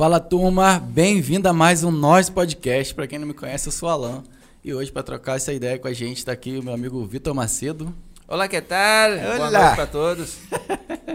[0.00, 2.94] Fala turma, bem-vindo a mais um Nós Podcast.
[2.94, 4.22] Para quem não me conhece, eu sou o Alan.
[4.64, 7.34] E hoje, para trocar essa ideia com a gente, está aqui o meu amigo Vitor
[7.34, 7.94] Macedo.
[8.26, 9.10] Olá, que tal?
[9.10, 9.36] Olá.
[9.36, 10.38] Boa noite para todos.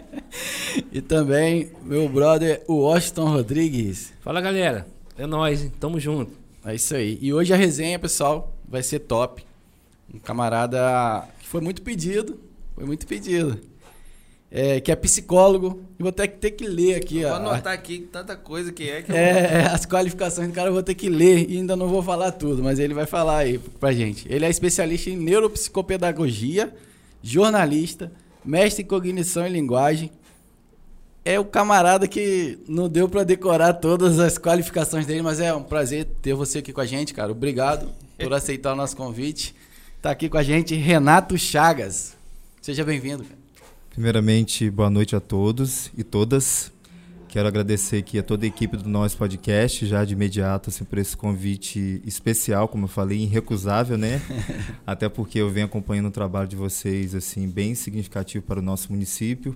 [0.94, 4.14] e também meu brother, o Washington Rodrigues.
[4.22, 4.86] Fala galera,
[5.18, 5.72] é nóis, hein?
[5.80, 6.34] tamo junto.
[6.64, 7.18] É isso aí.
[7.20, 9.44] E hoje a resenha, pessoal, vai ser top.
[10.14, 12.40] Um camarada que foi muito pedido,
[12.76, 13.60] foi muito pedido.
[14.58, 15.82] É, que é psicólogo.
[16.00, 17.24] E vou ter que, ter que ler aqui.
[17.24, 19.30] Vou a- anotar aqui tanta coisa que é que eu- É,
[19.64, 22.32] é, as qualificações do cara eu vou ter que ler e ainda não vou falar
[22.32, 24.26] tudo, mas ele vai falar aí pra gente.
[24.32, 26.74] Ele é especialista em neuropsicopedagogia,
[27.22, 28.12] jornalista,
[28.46, 30.10] mestre em cognição e linguagem.
[31.26, 35.64] É o camarada que não deu pra decorar todas as qualificações dele, mas é um
[35.64, 37.32] prazer ter você aqui com a gente, cara.
[37.32, 39.54] Obrigado por aceitar o nosso convite.
[40.02, 42.16] Tá aqui com a gente Renato Chagas.
[42.62, 43.45] Seja bem-vindo, cara.
[43.96, 46.70] Primeiramente, boa noite a todos e todas.
[47.30, 50.98] Quero agradecer aqui a toda a equipe do nosso podcast, já de imediato, assim, por
[50.98, 54.22] esse convite especial, como eu falei, irrecusável, né?
[54.86, 58.92] Até porque eu venho acompanhando o trabalho de vocês, assim, bem significativo para o nosso
[58.92, 59.56] município.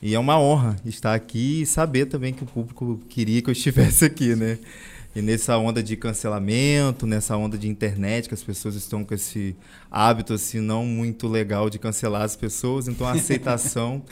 [0.00, 3.52] E é uma honra estar aqui e saber também que o público queria que eu
[3.52, 4.58] estivesse aqui, né?
[5.14, 9.54] E nessa onda de cancelamento, nessa onda de internet, que as pessoas estão com esse
[9.88, 14.02] hábito assim não muito legal de cancelar as pessoas, então a aceitação,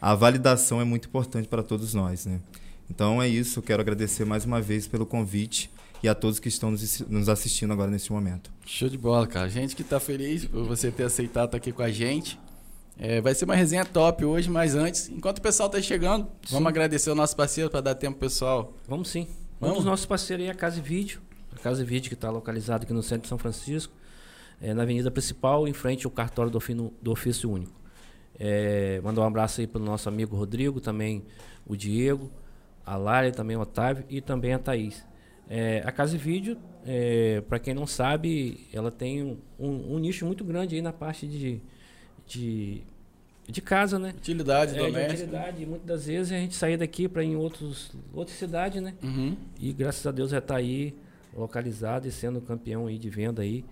[0.00, 2.40] a validação é muito importante para todos nós, né?
[2.90, 5.70] Então é isso, eu quero agradecer mais uma vez pelo convite
[6.02, 6.74] e a todos que estão
[7.08, 8.50] nos assistindo agora nesse momento.
[8.66, 9.48] Show de bola, cara.
[9.48, 12.38] Gente que tá feliz por você ter aceitado estar aqui com a gente.
[12.98, 16.68] É, vai ser uma resenha top hoje, mas antes, enquanto o pessoal tá chegando, vamos
[16.68, 18.74] agradecer o nosso parceiro para dar tempo pessoal.
[18.86, 19.26] Vamos sim.
[19.60, 19.76] Vamos?
[19.76, 21.20] Um dos nossos parceiros aí é a Casa e Vídeo.
[21.54, 23.92] A Casa e Vídeo que está localizada aqui no centro de São Francisco,
[24.60, 27.78] é, na avenida principal, em frente ao cartório do, ofino- do ofício único.
[28.38, 31.22] É, mandar um abraço aí para o nosso amigo Rodrigo, também
[31.66, 32.30] o Diego,
[32.86, 35.04] a Lara, também o Otávio e também a Thaís.
[35.48, 36.56] É, a Casa e Vídeo,
[37.48, 41.26] para quem não sabe, ela tem um, um- um nicho muito grande aí na parte
[41.26, 41.60] de,
[42.26, 42.82] de,
[43.50, 44.14] de casa, né?
[44.16, 45.12] Utilidade É, doméstica.
[45.24, 45.66] utilidade.
[45.66, 48.94] Muitas das vezes a gente saía daqui para ir em outros, outra cidade, né?
[49.02, 49.36] Uhum.
[49.58, 50.94] E graças a Deus já está aí
[51.36, 53.64] localizado e sendo campeão aí de venda aí.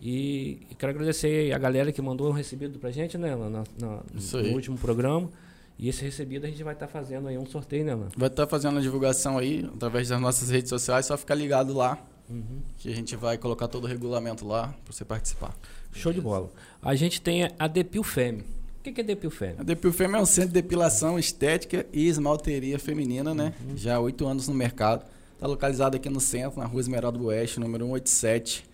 [0.00, 3.64] E, e quero agradecer a galera que mandou um recebido pra gente, né, na, na-
[3.78, 5.30] no último programa.
[5.78, 8.10] E esse recebido a gente vai estar fazendo aí um sorteio, né, mano?
[8.16, 11.98] Vai estar fazendo a divulgação aí através das nossas redes sociais, só ficar ligado lá,
[12.30, 12.60] Uhum.
[12.78, 15.54] que a gente vai colocar todo o regulamento lá para você participar.
[15.92, 16.50] Show de bola.
[16.82, 18.44] A gente tem a Depil Femme.
[18.84, 19.54] O que, que é Depil Femme?
[19.58, 23.54] A Depil Femme é um centro de depilação estética e esmalteria feminina, né?
[23.66, 23.74] Uhum.
[23.78, 25.06] Já há oito anos no mercado.
[25.32, 28.66] Está localizado aqui no centro, na rua Esmeralda Oeste, número 187.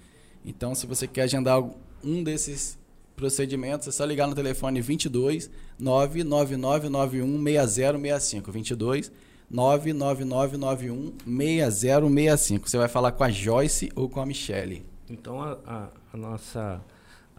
[0.44, 1.62] Então, se você quer agendar
[2.02, 2.76] um desses
[3.14, 5.48] procedimentos, é só ligar no telefone 22
[5.78, 8.50] 99991 6065.
[8.50, 9.12] 22
[9.48, 12.68] 99991 6065.
[12.68, 14.84] Você vai falar com a Joyce ou com a Michelle.
[15.08, 16.80] Então a, a- a nossa.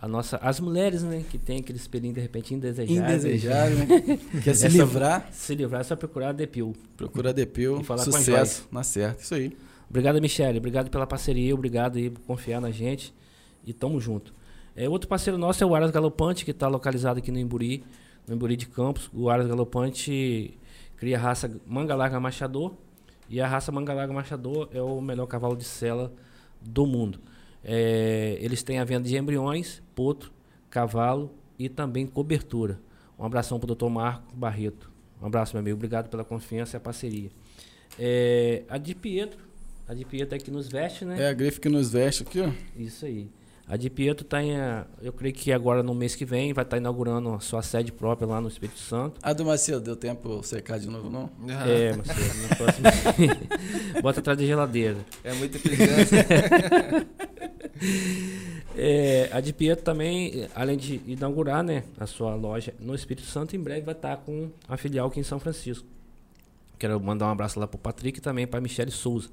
[0.01, 3.03] A nossa, as mulheres, né, que tem aquele espelhinho de repente indesejável.
[3.03, 3.85] Indesejável, né?
[4.44, 5.29] Quer se Essa- livrar?
[5.31, 6.73] Se livrar é só procurar a Depil.
[6.97, 7.84] Procura a Depil.
[7.84, 8.67] Falar com a Sucesso.
[8.72, 9.22] Na certa.
[9.22, 9.56] Isso aí.
[9.88, 10.57] Obrigado, Michele.
[10.57, 11.53] Obrigado pela parceria.
[11.53, 13.13] Obrigado aí por confiar na gente.
[13.63, 14.34] E tamo junto.
[14.75, 17.83] É, outro parceiro nosso é o Aras Galopante, que está localizado aqui no Imburi,
[18.28, 19.07] no Imburi de Campos.
[19.13, 20.57] O Aras Galopante
[20.97, 22.73] cria a raça Manga Larga Machador.
[23.29, 26.12] E a raça Manga Larga Machador é o melhor cavalo de sela
[26.59, 27.19] do mundo.
[27.63, 30.31] É, eles têm a venda de embriões, potro,
[30.69, 32.79] cavalo e também cobertura.
[33.17, 33.88] Um abração para o Dr.
[33.89, 34.89] Marco Barreto.
[35.22, 35.75] Um abraço, meu amigo.
[35.75, 37.29] Obrigado pela confiança e a parceria.
[38.00, 39.39] É, a de Pietro.
[39.88, 41.21] A de Pietro é que nos veste, né?
[41.21, 42.50] É a grife que nos veste aqui, ó.
[42.75, 43.29] Isso aí.
[43.67, 46.63] A de Pietro tá em, ah, eu creio que agora no mês que vem vai
[46.63, 49.19] estar inaugurando a sua sede própria lá no Espírito Santo.
[49.21, 51.29] A do Macedo, deu tempo secar de novo, não?
[51.47, 52.88] Ah, É, mas no próximo...
[54.01, 54.97] Bota atrás da geladeira.
[55.23, 56.25] é muita implicância.
[58.75, 63.56] É, a de Pietro também, além de inaugurar né, a sua loja no Espírito Santo,
[63.56, 65.86] em breve vai estar com a filial aqui em São Francisco.
[66.80, 69.30] Quero mandar um abraço lá para o Patrick e também para a Michele Souza.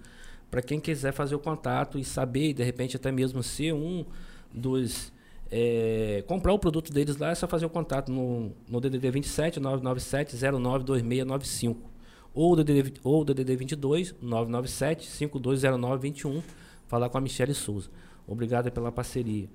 [0.50, 4.04] Para quem quiser fazer o contato e saber, de repente até mesmo ser um
[4.52, 5.12] dos.
[5.50, 9.60] é, comprar o produto deles lá, é só fazer o contato no, no DDD 27
[9.60, 11.88] 997 092695
[12.34, 16.42] ou DDD, ou DDD 22 997 520921
[16.86, 17.90] falar com a Michele Souza.
[18.28, 19.48] Obrigado pela parceria.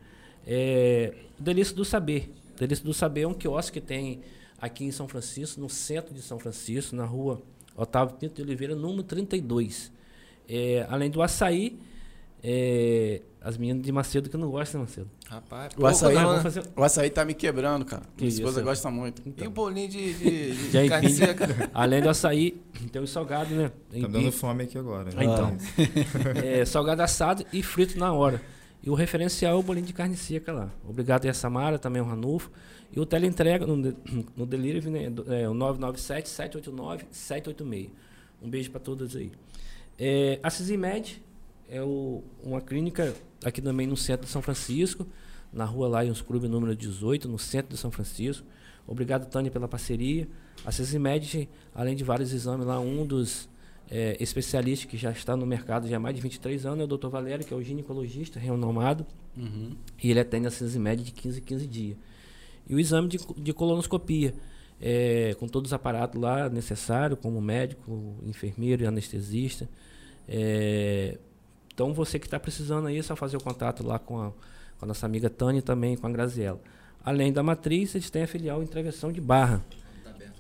[0.45, 2.29] É, Delícia do Saber.
[2.59, 4.21] Delícia do Saber é um quiosque que tem
[4.59, 7.41] aqui em São Francisco, no centro de São Francisco, na rua
[7.75, 9.91] Otávio Pinto de Oliveira, número 32.
[10.49, 11.79] É, além do açaí,
[12.43, 15.09] é, as meninas de Macedo que não gostam de Macedo.
[15.27, 16.43] Rapaz, O açaí, não, vamos né?
[16.43, 18.03] fazer o açaí tá me quebrando, cara.
[18.17, 19.21] Que Minha isso, esposa eu- gosta muito.
[19.25, 20.89] E o bolinho de, de, de, De aipim.
[20.89, 21.69] carne seca?
[21.73, 22.61] Além do açaí,
[22.91, 23.71] tem o salgado, né?
[24.01, 25.05] Tá dando fome aqui agora.
[25.05, 25.11] né?
[25.17, 25.57] Ah, então.
[26.43, 28.41] É, salgado assado e frito na hora.
[28.83, 30.69] E o referencial é o bolinho de carne seca lá.
[30.87, 32.51] Obrigado aí a Samara, também o Ranulfo.
[32.91, 33.77] E o teleentrega no,
[34.35, 35.05] no delivery, né?
[35.41, 37.89] É, o 997-789-786.
[38.41, 39.31] Um beijo para todas aí.
[39.97, 41.21] É, a Cisimed
[41.69, 43.13] é o- uma clínica
[43.43, 45.07] aqui também no centro de São Francisco,
[45.51, 48.45] na rua Lions Clube número 18, no centro de São Francisco.
[48.85, 50.27] Obrigado, Tânia, pela parceria.
[50.65, 53.47] A Cisimed, além de vários exames lá, um dos
[53.89, 56.97] é, especialistas que já está no mercado já há mais de 23 anos é o
[56.97, 57.07] Dr.
[57.09, 59.75] Valério, que é o ginecologista renomado, Uhum.
[60.01, 61.97] e ele atende a Cisimed de 15 em 15 dias.
[62.67, 64.33] E o exame de, de colonoscopia,
[64.81, 69.67] é, com todos os aparatos lá necessários, como médico, enfermeiro e anestesista.
[70.27, 71.17] É,
[71.73, 74.31] então, você que está precisando aí, é só fazer o contato lá com a,
[74.77, 76.61] com a nossa amiga Tânia e também com a Graziela.
[77.03, 79.63] Além da matriz, eles têm a filial em Travessão de Barra,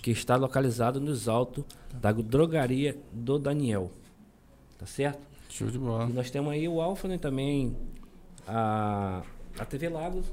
[0.03, 1.63] que está localizado nos altos
[1.93, 3.89] da drogaria do Daniel.
[4.77, 5.21] Tá certo?
[5.49, 6.09] Show de bola.
[6.09, 7.73] E nós temos aí o Alfa, né, também
[8.45, 9.23] a,
[9.57, 10.25] a TV Lagos,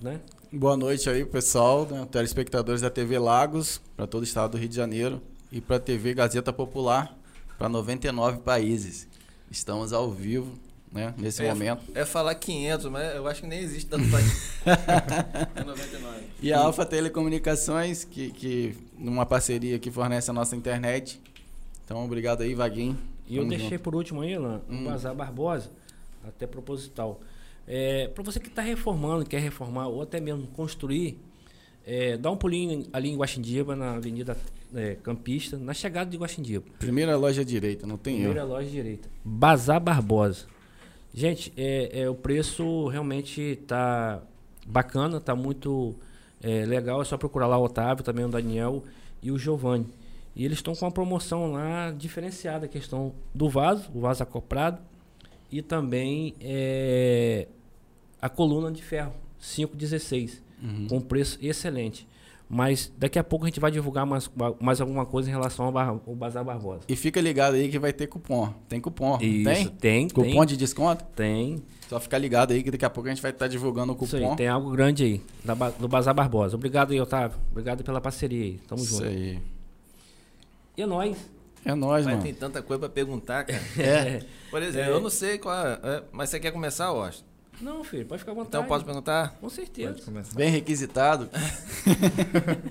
[0.00, 0.20] né?
[0.52, 4.68] Boa noite aí, pessoal, né, telespectadores da TV Lagos, para todo o estado do Rio
[4.68, 5.22] de Janeiro
[5.52, 7.16] e para a TV Gazeta Popular,
[7.56, 9.06] para 99 países.
[9.48, 10.58] Estamos ao vivo,
[10.92, 11.82] né, nesse É, momento.
[11.94, 14.52] É falar 500, mas eu acho que nem existe tanto país.
[15.56, 16.20] é 99.
[16.42, 21.20] E a Alfa Telecomunicações, que, que numa parceria que fornece a nossa internet.
[21.84, 22.96] Então, obrigado aí, Vaguinho.
[23.26, 23.80] E eu Tamo deixei junto.
[23.82, 24.84] por último aí, Alan, o Hum.
[24.84, 25.70] Bazar Barbosa,
[26.26, 27.20] até proposital.
[27.66, 31.18] É, para você que está reformando, quer reformar ou até mesmo construir,
[31.86, 34.36] é, dá um pulinho ali em Guaxindiba, na Avenida
[34.74, 36.64] é, Campista, na chegada de Guaxindiba.
[36.78, 38.48] Primeira loja direita, não tem Primeira erro.
[38.50, 39.08] loja direita.
[39.24, 40.46] Bazar Barbosa.
[41.14, 44.22] Gente, é, é, o preço realmente tá
[44.66, 45.94] bacana, tá muito
[46.42, 47.02] é, legal.
[47.02, 48.82] É só procurar lá o Otávio, também o Daniel
[49.22, 49.86] e o Giovanni.
[50.34, 54.80] E eles estão com uma promoção lá diferenciada, a questão do vaso, o vaso acoplado,
[55.50, 57.46] e também é,
[58.20, 60.86] a coluna de ferro, 516, Uhum.
[60.88, 62.06] com preço excelente.
[62.54, 65.72] Mas daqui a pouco a gente vai divulgar mais, mais alguma coisa em relação ao,
[65.72, 66.82] Bar- ao Bazar Barbosa.
[66.86, 68.52] E fica ligado aí que vai ter cupom.
[68.68, 69.68] Tem cupom, Isso, tem?
[69.68, 71.02] tem, Cupom tem, de desconto?
[71.16, 71.62] tem.
[71.88, 74.16] Só fica ligado aí que daqui a pouco a gente vai estar divulgando o Isso
[74.18, 74.30] cupom.
[74.32, 76.54] aí, tem algo grande aí, da do Bazar Barbosa.
[76.54, 77.38] Obrigado aí, Otávio.
[77.50, 78.58] Obrigado pela parceria aí.
[78.68, 79.06] Tamo Isso junto.
[79.06, 79.40] aí.
[80.76, 81.16] E é nóis.
[81.64, 82.24] É nóis, Mas mano.
[82.26, 83.62] tem tanta coisa pra perguntar, cara.
[83.78, 84.22] É.
[84.50, 84.94] Por exemplo, É.
[84.94, 87.24] eu não sei qual é, é, mas você quer começar, Washington?
[87.60, 88.56] Não, filho, pode ficar à vontade.
[88.56, 89.36] Então posso perguntar?
[89.40, 89.92] Com certeza.
[89.92, 90.34] Pode começar.
[90.34, 91.28] Bem requisitado.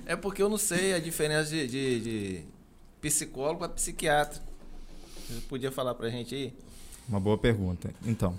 [0.06, 2.44] É porque eu não sei a diferença de, de, de
[3.00, 4.42] psicólogo para psiquiatra.
[5.28, 6.54] Você podia falar pra gente aí?
[7.08, 7.94] Uma boa pergunta.
[8.06, 8.36] Então,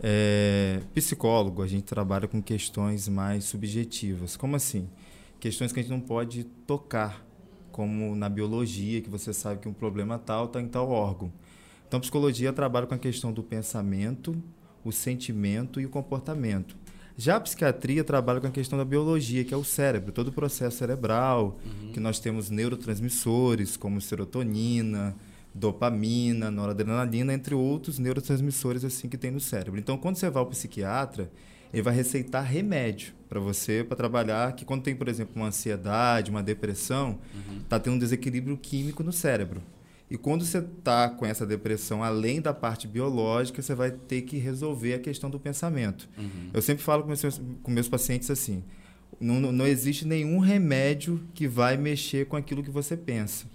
[0.00, 4.36] é, psicólogo, a gente trabalha com questões mais subjetivas.
[4.36, 4.88] Como assim?
[5.40, 7.24] Questões que a gente não pode tocar,
[7.72, 11.32] como na biologia, que você sabe que um problema tal está em tal órgão.
[11.86, 14.36] Então, psicologia trabalha com a questão do pensamento,
[14.88, 16.76] o sentimento e o comportamento.
[17.18, 20.32] Já a psiquiatria trabalha com a questão da biologia, que é o cérebro, todo o
[20.32, 21.58] processo cerebral,
[21.94, 25.16] que nós temos neurotransmissores, como serotonina,
[25.54, 29.80] dopamina, noradrenalina, entre outros neurotransmissores assim que tem no cérebro.
[29.80, 31.30] Então, quando você vai ao psiquiatra,
[31.72, 36.30] ele vai receitar remédio para você para trabalhar que quando tem, por exemplo, uma ansiedade,
[36.30, 37.18] uma depressão,
[37.62, 39.62] está tendo um desequilíbrio químico no cérebro.
[40.10, 44.36] E quando você está com essa depressão, além da parte biológica, você vai ter que
[44.38, 46.08] resolver a questão do pensamento.
[46.54, 48.62] Eu sempre falo com meus, com meus pacientes assim:
[49.20, 53.46] não, não- existe nenhum remédio que vai mexer com aquilo que você pensa.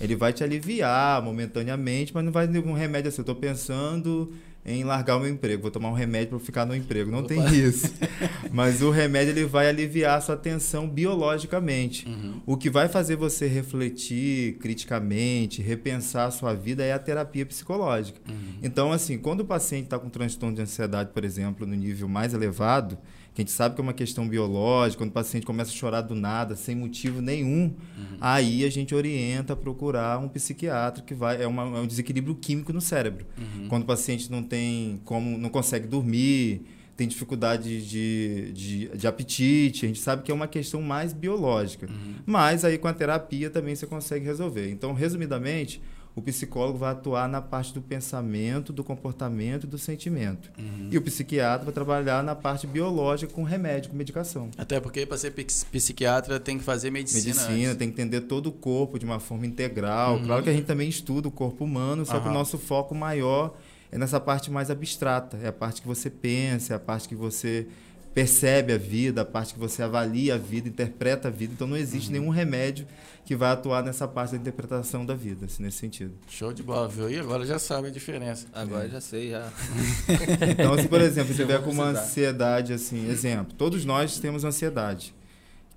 [0.00, 3.18] Ele vai te aliviar momentaneamente, mas não vai ter um remédio assim.
[3.18, 4.32] Eu estou pensando
[4.64, 7.10] em largar o meu emprego, vou tomar um remédio para ficar no emprego.
[7.10, 7.92] Não tem isso.
[8.52, 12.06] Mas o remédio ele vai aliviar a sua tensão biologicamente.
[12.44, 18.20] O que vai fazer você refletir criticamente, repensar a sua vida é a terapia psicológica.
[18.62, 22.34] Então, assim, quando o paciente está com transtorno de ansiedade, por exemplo, no nível mais
[22.34, 22.98] elevado,
[23.38, 26.00] que a gente sabe que é uma questão biológica, quando o paciente começa a chorar
[26.00, 27.72] do nada, sem motivo nenhum,
[28.20, 32.34] aí a gente orienta a procurar um psiquiatra que vai é, uma- é um desequilíbrio
[32.34, 33.24] químico no cérebro.
[33.68, 36.62] Quando o paciente não tem como, não consegue dormir,
[36.96, 41.88] tem dificuldade de, de, de apetite, a gente sabe que é uma questão mais biológica.
[42.26, 44.68] Mas aí com a terapia também você consegue resolver.
[44.68, 45.80] Então, resumidamente,
[46.18, 50.50] o psicólogo vai atuar na parte do pensamento, do comportamento e do sentimento.
[50.90, 54.50] E o psiquiatra vai trabalhar na parte biológica com remédio, com medicação.
[54.58, 57.34] Até porque para ser psiquiatra tem que fazer medicina.
[57.34, 57.76] Medicina, antes.
[57.76, 60.20] tem que entender todo o corpo de uma forma integral.
[60.20, 63.54] Claro que a gente também estuda o corpo humano, só que o nosso foco maior
[63.90, 67.14] é nessa parte mais abstrata, é a parte que você pensa, é a parte que
[67.14, 67.66] você
[68.18, 71.52] percebe a vida, a parte que você avalia a vida, interpreta a vida.
[71.52, 72.84] Então não existe nenhum remédio
[73.24, 76.14] que vai atuar nessa parte da interpretação da vida, assim, nesse sentido.
[76.28, 77.08] Show de bola, viu?
[77.08, 78.48] E agora já sabe a diferença.
[78.52, 79.48] Agora já sei, já.
[80.50, 85.14] Então, assim, por exemplo, você vou com uma ansiedade, assim, exemplo, todos nós temos ansiedade,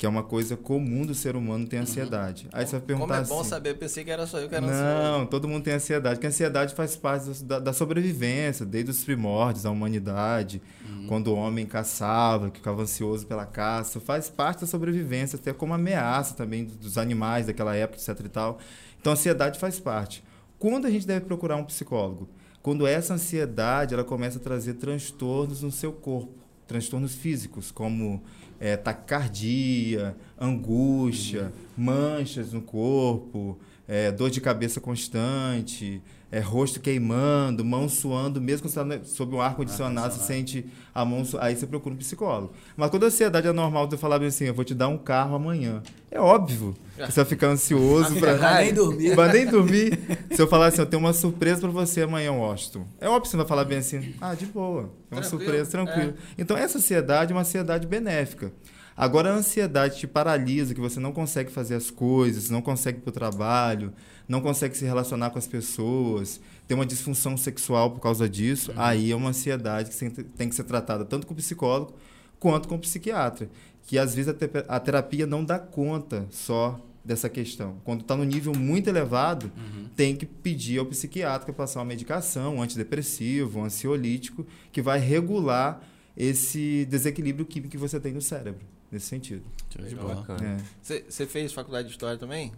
[0.02, 2.48] que é uma coisa comum do ser humano ter ansiedade.
[2.52, 4.50] Aí você vai Como perguntar é bom assim, saber, eu pensei que era só eu
[4.50, 4.84] que era ansioso.
[4.84, 9.04] não, todo mundo tem ansiedade, porque a ansiedade faz parte da, da sobrevivência, desde os
[9.04, 10.60] primórdios da humanidade,
[11.08, 15.72] quando o homem caçava, que ficava ansioso pela caça, faz parte da sobrevivência, até como
[15.72, 18.58] ameaça também dos animais daquela época, etc e tal.
[19.00, 20.24] Então a ansiedade faz parte.
[20.58, 22.28] Quando a gente deve procurar um psicólogo?
[22.64, 28.24] Quando essa ansiedade ela começa a trazer transtornos no seu corpo, transtornos físicos, como
[28.60, 33.58] é, taquicardia, angústia, manchas no corpo,
[33.88, 39.36] é, dor de cabeça constante, é, rosto queimando, mão suando, mesmo quando você está sob
[39.36, 41.38] um ar-condicionado, você sente a mão su...
[41.40, 42.54] Aí você procura um psicólogo.
[42.78, 44.98] Mas quando a ansiedade é normal, você falar bem assim, eu vou te dar um
[44.98, 45.84] carro amanhã.
[46.10, 49.16] É óbvio que você vai ficar ansioso para Vai nem dormir.
[49.16, 50.00] Vai nem dormir.
[50.32, 52.88] Se eu falar assim, eu tenho uma surpresa pra você amanhã, Washington.
[53.02, 54.90] É óbvio que você vai falar bem assim, ah, de boa.
[55.12, 56.14] É uma Tranquilo, surpresa, tranquilo.
[56.38, 58.54] Então, essa ansiedade é uma ansiedade benéfica.
[58.96, 63.02] Agora, a ansiedade te paralisa, que você não consegue fazer as coisas, não consegue ir
[63.02, 63.94] pro trabalho,
[64.28, 69.12] não consegue se relacionar com as pessoas, tem uma disfunção sexual por causa disso, aí
[69.12, 71.94] é uma ansiedade que tem- que ser tratada tanto com o psicólogo
[72.40, 73.50] quanto com o psiquiatra.
[73.88, 77.78] Que às vezes a, te- a terapia não dá conta só dessa questão.
[77.84, 79.52] Quando está no nível muito elevado,
[79.96, 85.00] tem que pedir ao psiquiatra para passar uma medicação, um antidepressivo, um ansiolítico, que vai
[85.00, 85.82] regular
[86.16, 89.44] esse desequilíbrio químico que você tem no cérebro, nesse sentido.
[89.80, 90.58] É.
[90.82, 92.52] Você você fez faculdade de história também?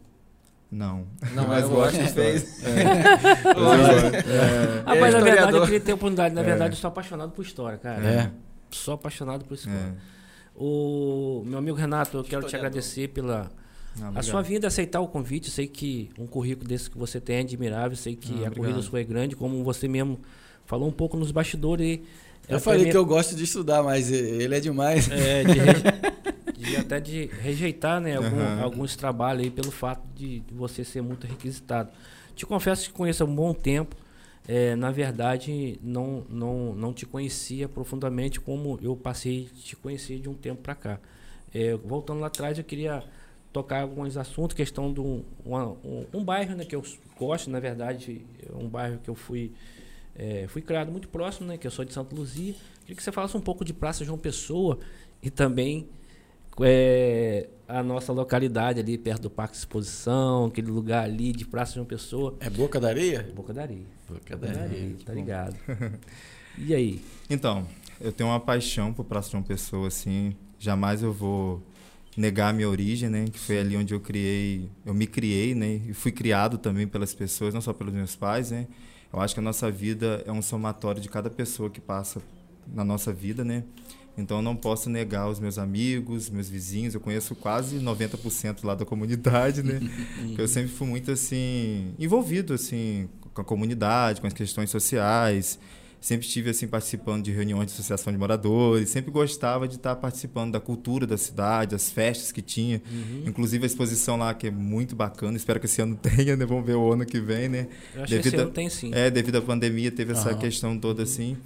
[0.72, 1.06] Não.
[1.36, 2.63] Não, Mas mas eu gosto acho que de fez.
[2.63, 2.74] É.
[4.86, 6.34] Ah, É mas na verdade eu queria ter a oportunidade.
[6.36, 6.44] Na É.
[6.44, 8.04] verdade, eu sou apaixonado por história, cara.
[8.06, 8.32] É.
[8.72, 9.58] Sou apaixonado por É.
[9.58, 9.96] história.
[10.56, 13.52] O meu amigo Renato, eu quero te agradecer pela
[14.02, 15.52] Ah, a sua vinda, aceitar o convite.
[15.52, 17.96] Sei que um currículo desse que você tem é admirável.
[17.96, 18.56] Sei que Ah, a obrigado.
[18.56, 20.20] corrida sua é grande, como você mesmo
[20.66, 22.00] falou um pouco nos bastidores.
[22.48, 25.08] Eu falei primeira- que eu gosto de estudar, mas ele é demais.
[25.12, 25.60] é, de,
[26.63, 28.62] de até de rejeitar né, algum- Aham.
[28.62, 31.89] alguns trabalhos aí pelo fato de, de você ser muito requisitado.
[32.36, 33.96] Te confesso que conheço há um bom tempo.
[34.48, 40.20] É, na verdade, não, não, não te conhecia profundamente como eu passei a te conhecer
[40.20, 41.00] de um tempo para cá.
[41.53, 43.03] É, voltando lá atrás, eu queria
[43.53, 46.84] tocar alguns assuntos, questão de um, um, um bairro né, que eu
[47.17, 49.51] gosto, na verdade, é um bairro que eu fui,
[50.15, 52.55] é, fui criado muito próximo, né, que eu sou de Santa Luzia.
[52.82, 54.79] Queria que você falasse um pouco de Praça João Pessoa
[55.22, 55.88] e também
[56.62, 61.74] é, a nossa localidade ali perto do Parque de Exposição, aquele lugar ali de Praça
[61.75, 62.36] João Pessoa.
[62.39, 63.31] É Boca da Areia?
[63.36, 63.86] Boca da Areia.
[64.07, 65.55] Boca Boca da Areia, tá ligado.
[66.55, 67.01] E aí?
[67.27, 67.67] Então,
[68.00, 70.36] eu tenho uma paixão por Praça João Pessoa, assim.
[70.60, 71.63] Jamais eu vou
[72.15, 73.25] negar a minha origem, né?
[73.25, 75.81] Que foi ali onde eu criei, eu me criei, né?
[75.88, 78.67] E fui criado também pelas pessoas, não só pelos meus pais, né?
[79.12, 82.22] Eu acho que a nossa vida é um somatório de cada pessoa que passa
[82.67, 83.63] na nossa vida, né?
[84.17, 88.75] Então eu não posso negar os meus amigos, meus vizinhos, eu conheço quase 90% lá
[88.75, 89.79] da comunidade, né?
[90.38, 95.58] Eu sempre fui muito assim envolvido assim com a comunidade, com as questões sociais.
[96.00, 100.51] Sempre estive assim participando de reuniões de associação de moradores, sempre gostava de estar participando
[100.51, 102.82] da cultura da cidade, das festas que tinha.
[103.25, 106.46] Inclusive a exposição lá que é muito bacana, espero que esse ano tenha, né?
[106.46, 107.67] Vamos ver o ano que vem, né?
[107.96, 108.91] Eu acho que esse Devido a- ano tem sim.
[108.93, 110.39] É, devido à pandemia teve essa Aham.
[110.39, 111.38] questão toda assim.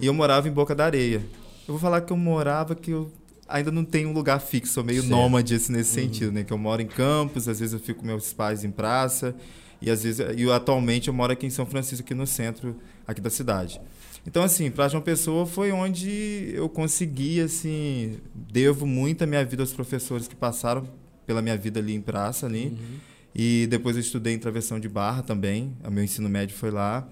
[0.00, 1.22] E eu morava em Boca da Areia.
[1.66, 3.10] Eu vou falar que eu morava que eu
[3.48, 5.10] ainda não tenho um lugar fixo, sou meio Certo.
[5.10, 6.44] nômade assim, nesse sentido, né?
[6.44, 9.34] Que eu moro em campos, às vezes eu fico com meus pais em praça
[9.80, 12.76] e às vezes e eu, atualmente eu moro aqui em São Francisco, aqui no centro
[13.06, 13.80] aqui da cidade.
[14.26, 19.62] Então assim, para João Pessoa foi onde eu consegui assim, devo muito a minha vida
[19.62, 20.88] aos professores que passaram
[21.26, 22.66] pela minha vida ali em praça ali.
[22.68, 22.98] Uhum.
[23.34, 25.76] E depois eu estudei em Travessão de Barra também.
[25.84, 27.06] O meu ensino médio foi lá.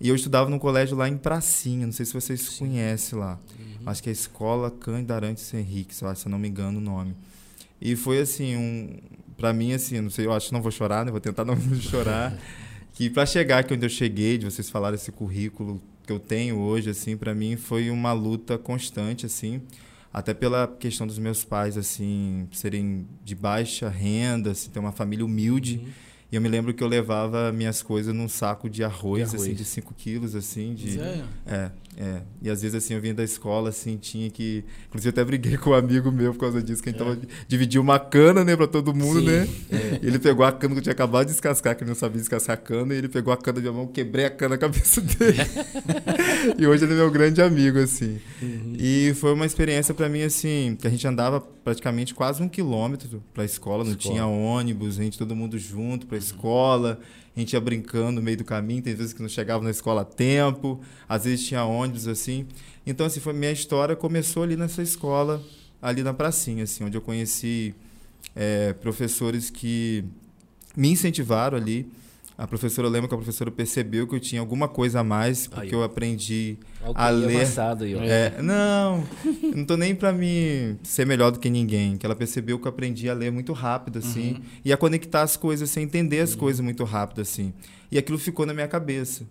[0.00, 1.86] E eu estudava num colégio lá em Pracinha.
[1.86, 3.38] Não sei se vocês conhecem lá.
[3.58, 3.86] Uhum.
[3.86, 6.48] Acho que é a Escola Cândido Arantes Henrique, se eu acho, se eu não me
[6.48, 7.16] engano o nome.
[7.80, 8.96] E foi assim, um,
[9.36, 11.10] para mim assim, não sei, eu acho que não vou chorar, né?
[11.10, 12.36] Vou tentar não chorar.
[12.92, 16.58] que para chegar aqui onde eu cheguei, de vocês falarem esse currículo que eu tenho
[16.58, 19.60] hoje assim, para mim foi uma luta constante assim,
[20.12, 25.24] até pela questão dos meus pais assim, serem de baixa renda, assim, ter uma família
[25.24, 25.80] humilde.
[25.82, 26.05] Uhum.
[26.30, 29.44] E eu me lembro que eu levava minhas coisas num saco de arroz, De assim,
[29.46, 29.58] arroz.
[29.58, 30.92] de 5 quilos, assim, de...
[30.92, 31.24] Sério?
[31.46, 32.20] É, é.
[32.42, 34.62] E às vezes, assim, eu vinha da escola, assim, tinha que...
[34.88, 37.18] Inclusive, eu até briguei com um amigo meu por causa disso, que a gente tava...
[37.48, 39.48] Dividiu uma cana, né, pra todo mundo, Sim, né?
[39.70, 40.00] é.
[40.06, 42.54] Ele pegou a cana que eu tinha acabado de descascar, que ele não sabia descascar
[42.54, 45.00] a cana, e ele pegou a cana da minha mão, quebrei a cana na cabeça
[45.00, 45.38] dele.
[46.58, 48.18] e hoje ele é meu grande amigo, assim.
[48.78, 53.22] E foi uma experiência pra mim, assim, que a gente andava praticamente quase um quilômetro
[53.32, 54.14] pra escola, não Escola.
[54.14, 57.00] tinha ônibus, a gente todo mundo junto pra escola,
[57.36, 60.00] a gente ia brincando no meio do caminho, tem vezes que não chegava na escola
[60.00, 62.46] a tempo, às vezes tinha ônibus, assim.
[62.86, 65.42] Então, assim, foi, minha história começou ali nessa escola,
[65.82, 67.74] ali na pracinha, assim, onde eu conheci
[68.34, 70.02] é, professores que
[70.74, 71.86] me incentivaram ali.
[72.38, 75.46] A professora, eu lembro que a professora percebeu que eu tinha alguma coisa a mais,
[75.46, 75.72] porque Aí.
[75.72, 76.58] eu aprendi
[76.94, 77.36] a ler.
[77.36, 79.02] avançado aí, é, não,
[79.54, 81.96] não tô nem pra me ser melhor do que ninguém.
[81.96, 85.34] Que ela percebeu que eu aprendi a ler muito rápido, assim, e a conectar as
[85.34, 87.54] coisas, assim, entender as coisas muito rápido, assim.
[87.90, 89.24] E aquilo ficou na minha cabeça.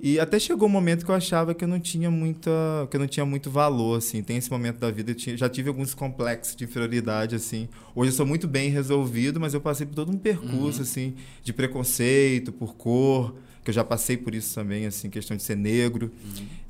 [0.00, 2.50] E até chegou um momento que eu achava que eu não tinha muita,
[2.88, 4.22] que eu não tinha muito valor, assim.
[4.22, 7.68] Tem esse momento da vida, eu tinha- já tive alguns complexos de inferioridade, assim.
[7.96, 11.52] Hoje eu sou muito bem resolvido, mas eu passei por todo um percurso, assim, de
[11.52, 16.12] preconceito por cor, que eu já passei por isso também, assim, questão de ser negro.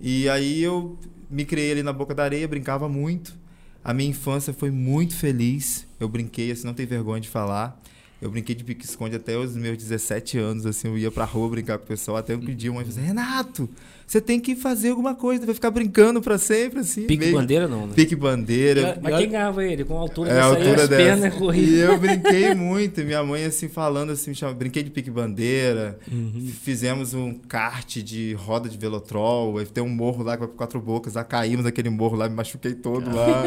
[0.01, 0.99] E aí eu
[1.31, 3.37] me criei ali na boca da areia, brincava muito.
[3.85, 5.87] A minha infância foi muito feliz.
[6.01, 7.79] Eu brinquei, assim, não tenho vergonha de falar.
[8.21, 11.79] Eu brinquei de pique-esconde até os meus 17 anos, assim, eu ia pra rua brincar
[11.79, 13.69] com o pessoal, até eu pedi uma vez, Renato,
[14.09, 17.03] você tem que fazer alguma coisa, vai ficar brincando pra sempre, assim.
[17.03, 17.93] Pique meio- bandeira não, né?
[17.95, 18.99] Pique bandeira.
[19.03, 19.85] Mas quem ganhava ele?
[19.85, 21.03] Com a altura É, a dessa aí, altura as dessa.
[21.31, 23.03] pernas E eu brinquei muito.
[23.03, 25.99] Minha mãe, assim, falando assim, me chamava, brinquei de pique-bandeira.
[26.11, 26.50] Uhum.
[26.62, 29.59] Fizemos um kart de roda de velotrol.
[29.59, 31.15] Aí tem um morro lá que vai por quatro bocas.
[31.15, 33.45] Lá caímos naquele morro lá, me machuquei todo lá.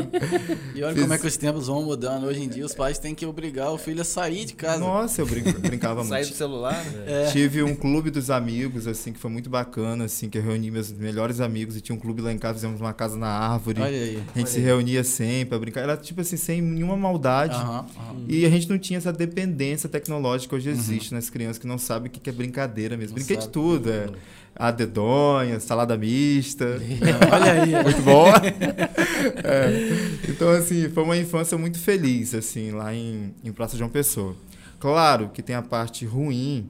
[0.76, 2.26] E olha Fiz- como é que os tempos vão mudando.
[2.26, 4.80] Hoje em dia, os pais têm que obrigar o filho a sair de casa.
[4.80, 6.34] Nossa, eu brin- brincava Sair muito.
[6.34, 7.04] do celular, né?
[7.08, 7.32] É.
[7.32, 10.92] Tive um clube dos amigos, assim, que foi muito bacana, assim, que eu reuni meus
[10.92, 13.82] melhores amigos e tinha um clube lá em casa, fizemos uma casa na árvore.
[13.82, 14.24] Olha aí.
[14.36, 15.82] A gente se reunia sempre pra brincar.
[15.82, 17.56] Era tipo assim, sem nenhuma maldade.
[17.56, 18.26] Aham, aham.
[18.28, 21.78] E a gente não tinha essa dependência tecnológica que hoje existe nas crianças que não
[21.78, 23.16] sabem o que é brincadeira mesmo.
[23.16, 24.08] Brinquei de tudo, é.
[24.56, 26.66] A dedonha, salada mista.
[27.32, 27.84] Olha aí.
[27.84, 28.26] muito bom.
[29.44, 30.30] É.
[30.30, 34.36] Então, assim, foi uma infância muito feliz, assim, lá em, em Praça João Pessoa.
[34.80, 36.68] Claro que tem a parte ruim,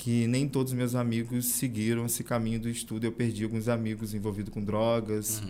[0.00, 3.04] que nem todos os meus amigos seguiram esse caminho do estudo.
[3.04, 5.42] Eu perdi alguns amigos envolvidos com drogas.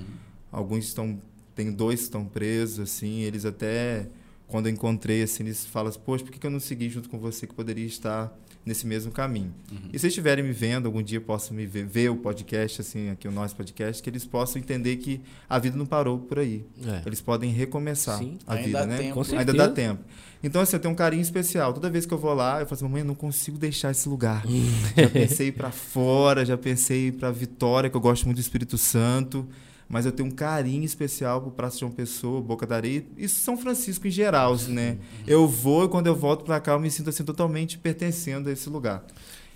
[0.50, 1.20] Alguns estão.
[1.54, 3.20] Tem dois que estão presos, assim.
[3.20, 4.08] Eles até.
[4.48, 7.16] Quando eu encontrei, assim, eles falam assim, poxa, por que eu não segui junto com
[7.16, 9.52] você que poderia estar nesse mesmo caminho?
[9.92, 13.26] E se estiverem me vendo, algum dia possam me ver, ver o podcast, assim, aqui
[13.26, 16.64] o nosso podcast, que eles possam entender que a vida não parou por aí.
[16.86, 17.02] É.
[17.06, 18.38] Eles podem recomeçar Sim.
[18.46, 18.98] a vida, né?
[18.98, 19.22] tempo.
[19.36, 20.04] Ainda dá tempo.
[20.42, 21.72] Então, assim, eu tenho um carinho especial.
[21.72, 24.08] Toda vez que eu vou lá, eu falo assim, mamãe, eu não consigo deixar esse
[24.08, 24.44] lugar.
[24.96, 29.46] já pensei pra fora, já pensei pra Vitória, que eu gosto muito do Espírito Santo.
[29.90, 33.56] Mas eu tenho um carinho especial pro Praça João Pessoa, Boca da Areia e São
[33.56, 34.98] Francisco em geral, assim, né?
[35.26, 38.52] Eu vou e quando eu volto pra cá, eu me sinto assim totalmente pertencendo a
[38.52, 39.04] esse lugar.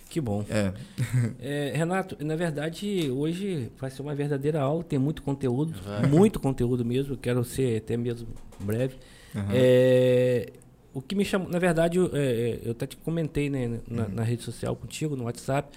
[0.09, 0.45] Que bom.
[0.49, 0.73] É.
[1.39, 5.73] É, Renato, na verdade, hoje vai ser uma verdadeira aula, tem muito conteúdo,
[6.09, 8.27] muito conteúdo mesmo, quero ser até mesmo
[8.59, 8.95] breve.
[9.33, 9.49] Aham.
[9.53, 10.51] É,
[10.93, 14.07] o que me chamou, na verdade, eu, é, é, eu até te comentei né, na,
[14.07, 15.69] na rede social contigo, no WhatsApp,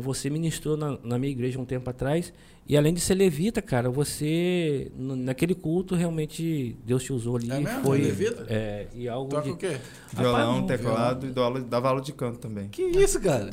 [0.00, 2.32] você ministrou na, na minha igreja um tempo atrás,
[2.66, 7.50] e além de ser levita, cara, você, naquele culto, realmente, Deus te usou ali.
[7.50, 7.82] É mesmo?
[7.82, 8.46] foi, Levita?
[8.48, 9.50] É, e algo Toca de...
[9.50, 9.76] o quê?
[10.16, 12.68] Violão, não, teclado e dou aula- dava aula de canto também.
[12.68, 13.50] Que isso, cara?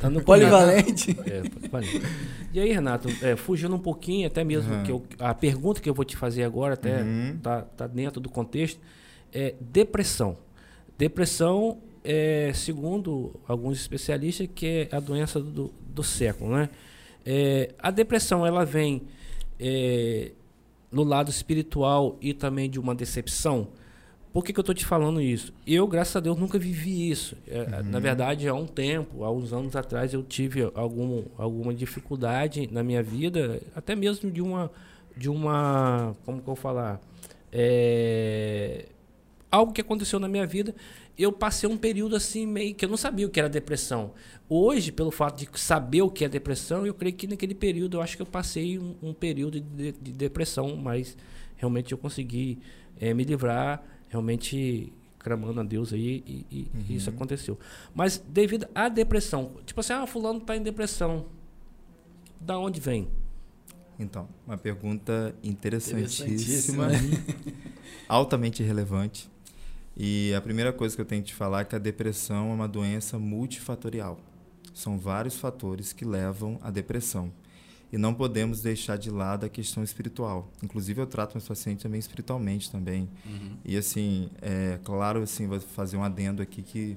[0.00, 1.16] Tá no Polivalente.
[1.26, 2.02] É, polivalente.
[2.52, 4.82] E aí, Renato, é, fugindo um pouquinho, até mesmo Uhum.
[4.84, 7.38] que eu- a pergunta que eu vou te fazer agora, até Uhum.
[7.42, 8.80] tá, tá dentro do contexto,
[9.32, 10.36] é depressão.
[10.96, 16.68] Depressão é, segundo alguns especialistas, que é a doença do, do século, né?
[17.24, 19.02] É, a depressão, ela vem
[19.58, 20.32] é,
[20.90, 23.68] no lado espiritual e também de uma decepção.
[24.32, 25.52] Por que, que eu estou te falando isso?
[25.66, 27.36] Eu, graças a Deus, nunca vivi isso.
[27.48, 32.68] É, Na verdade, há um tempo, há uns anos atrás, eu tive algum, alguma dificuldade
[32.72, 34.70] na minha vida, até mesmo de uma,
[35.16, 37.00] de uma, como que eu vou falar,
[37.52, 38.86] É,
[39.50, 40.74] algo que aconteceu na minha vida.
[41.18, 44.12] Eu passei um período assim meio que eu não sabia o que era depressão.
[44.48, 48.02] Hoje, pelo fato de saber o que é depressão, eu creio que naquele período eu
[48.02, 51.16] acho que eu passei um, um período de, de depressão, mas
[51.56, 52.58] realmente eu consegui
[52.98, 57.58] eh, me livrar, realmente clamando a Deus aí e, e- e isso aconteceu.
[57.94, 61.26] Mas devido à depressão, tipo assim, ah, fulano tá em depressão.
[62.40, 63.06] Da onde vem?
[63.98, 66.88] Então, uma pergunta interessantíssima, Interessantíssima.
[68.08, 69.29] altamente relevante.
[70.02, 72.54] E a primeira coisa que eu tenho que te falar é que a depressão é
[72.54, 74.18] uma doença multifatorial.
[74.72, 77.30] São vários fatores que levam à depressão.
[77.92, 80.50] E não podemos deixar de lado a questão espiritual.
[80.62, 83.10] Inclusive, eu trato meus pacientes também espiritualmente também.
[83.26, 83.58] Uhum.
[83.62, 86.96] E assim, é claro, assim, vou fazer um adendo aqui que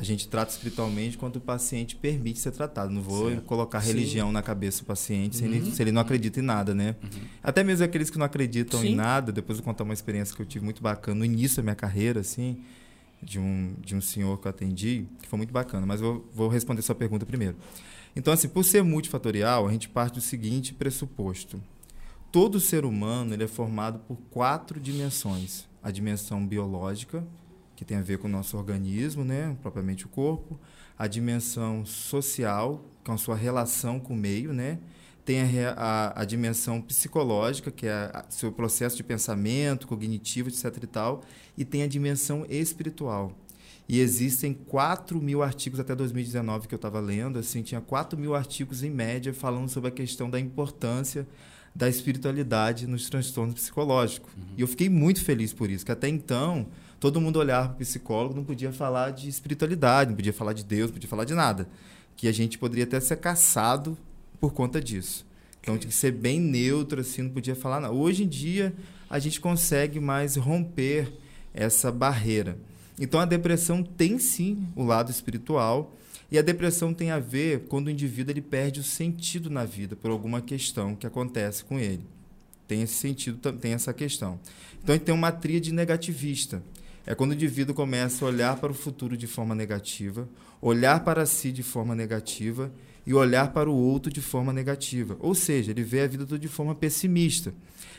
[0.00, 2.90] a gente trata espiritualmente quando o paciente permite ser tratado.
[2.90, 3.42] Não vou Certo.
[3.44, 3.88] colocar Sim.
[3.88, 5.72] religião na cabeça do paciente se, ele, Uhum.
[5.72, 6.96] se ele não acredita em nada, né?
[7.02, 7.20] Uhum.
[7.42, 8.94] Até mesmo aqueles que não acreditam em Sim.
[8.94, 11.74] nada, depois eu contar uma experiência que eu tive muito bacana no início da minha
[11.74, 12.56] carreira, assim,
[13.22, 16.48] de um, de um senhor que eu atendi, que foi muito bacana, mas eu vou
[16.48, 17.56] responder sua pergunta primeiro.
[18.16, 21.62] Então, assim, por ser multifatorial, a gente parte do seguinte pressuposto.
[22.32, 25.68] Todo ser humano ele é formado por quatro dimensões.
[25.82, 27.22] A dimensão biológica,
[27.80, 30.60] que tem a ver com o nosso organismo, né, propriamente o corpo.
[30.98, 34.78] A dimensão social, com a sua relação com o meio, né?
[35.24, 40.76] Tem a, a, a dimensão psicológica, que é a- seu processo de pensamento, cognitivo, etc
[40.82, 41.22] e tal.
[41.56, 43.32] E tem a dimensão espiritual.
[43.88, 48.34] E existem 4 mil artigos até 2019 que eu estava lendo, assim, tinha 4 mil
[48.34, 51.26] artigos em média falando sobre a questão da importância
[51.74, 54.30] da espiritualidade nos transtornos psicológicos.
[54.54, 56.66] E eu fiquei muito feliz por isso, que até então
[57.00, 60.62] todo mundo olhava para o psicólogo, não podia falar de espiritualidade, não podia falar de
[60.62, 61.66] Deus, não podia falar de nada.
[62.14, 63.96] Que a gente poderia até ser caçado
[64.38, 65.26] por conta disso.
[65.60, 67.94] Então tinha que ser bem neutro, assim, não podia falar nada.
[67.94, 68.74] Hoje em dia
[69.08, 71.10] a gente consegue mais romper
[71.54, 72.58] essa barreira.
[72.98, 75.96] Então a depressão tem sim o lado espiritual
[76.30, 79.96] e a depressão tem a ver quando o indivíduo ele perde o sentido na vida
[79.96, 82.04] por alguma questão que acontece com ele.
[82.68, 84.38] Tem esse sentido, tem essa questão.
[84.82, 86.62] Então a gente tem uma tríade negativista.
[87.10, 90.28] É quando o indivíduo começa a olhar para o futuro de forma negativa,
[90.62, 92.72] olhar para si de forma negativa
[93.04, 95.16] e olhar para o outro de forma negativa.
[95.18, 97.52] Ou seja, ele vê a vida de forma pessimista.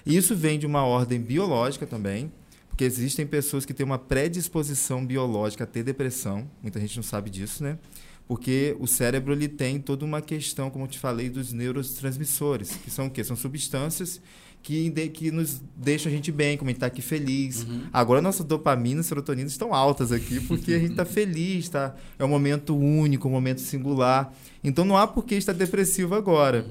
[0.06, 2.32] E isso vem de uma ordem biológica também,
[2.70, 6.50] porque existem pessoas que têm uma predisposição biológica a ter depressão.
[6.62, 7.78] Muita gente não sabe disso, né?
[8.30, 12.90] Porque o cérebro ele tem toda uma questão, como eu te falei, dos neurotransmissores, que
[12.90, 13.26] são o quê?
[13.26, 14.22] São substâncias
[14.64, 17.66] que, de- que nos deixam a gente bem, como a gente está aqui feliz.
[17.92, 21.96] Agora, nossa dopamina e serotonina estão altas aqui, porque a gente está feliz, tá?
[22.20, 24.34] é um momento único, um momento singular.
[24.64, 26.66] Então, não há por que estar depressivo agora.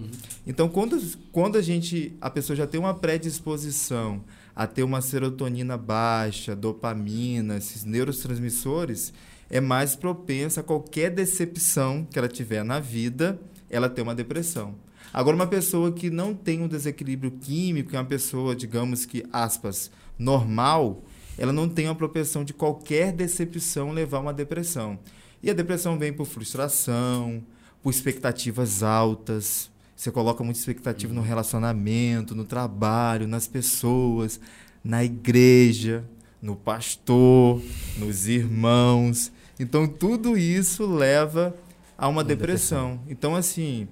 [0.46, 1.00] Então, quando,
[1.32, 4.22] quando a gente, a pessoa já tem uma predisposição
[4.54, 9.12] a ter uma serotonina baixa, dopamina, esses neurotransmissores,
[9.48, 14.74] é mais propensa a qualquer decepção que ela tiver na vida, ela ter uma depressão.
[15.12, 19.90] Agora, uma pessoa que não tem um desequilíbrio químico, é uma pessoa, digamos que, aspas,
[20.18, 21.02] normal,
[21.36, 24.98] ela não tem uma propensão de qualquer decepção levar a uma depressão.
[25.42, 27.42] E a depressão vem por frustração,
[27.82, 29.70] por expectativas altas.
[29.96, 34.38] Você coloca muita expectativa no relacionamento, no trabalho, nas pessoas,
[34.84, 36.04] na igreja,
[36.40, 37.60] no pastor,
[37.98, 39.32] nos irmãos.
[39.58, 41.54] Então, tudo isso leva
[41.98, 43.00] a uma Uma depressão.
[43.08, 43.88] Então, assim,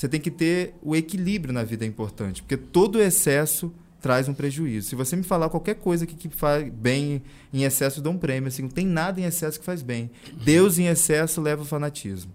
[0.00, 4.32] você tem que ter o equilíbrio na vida é importante, porque todo excesso traz um
[4.32, 4.88] prejuízo.
[4.88, 8.48] Se você me falar qualquer coisa que, que faz bem em excesso, dou um prêmio.
[8.48, 10.10] Assim, não tem nada em excesso que faz bem.
[10.42, 12.32] Deus em excesso leva ao fanatismo.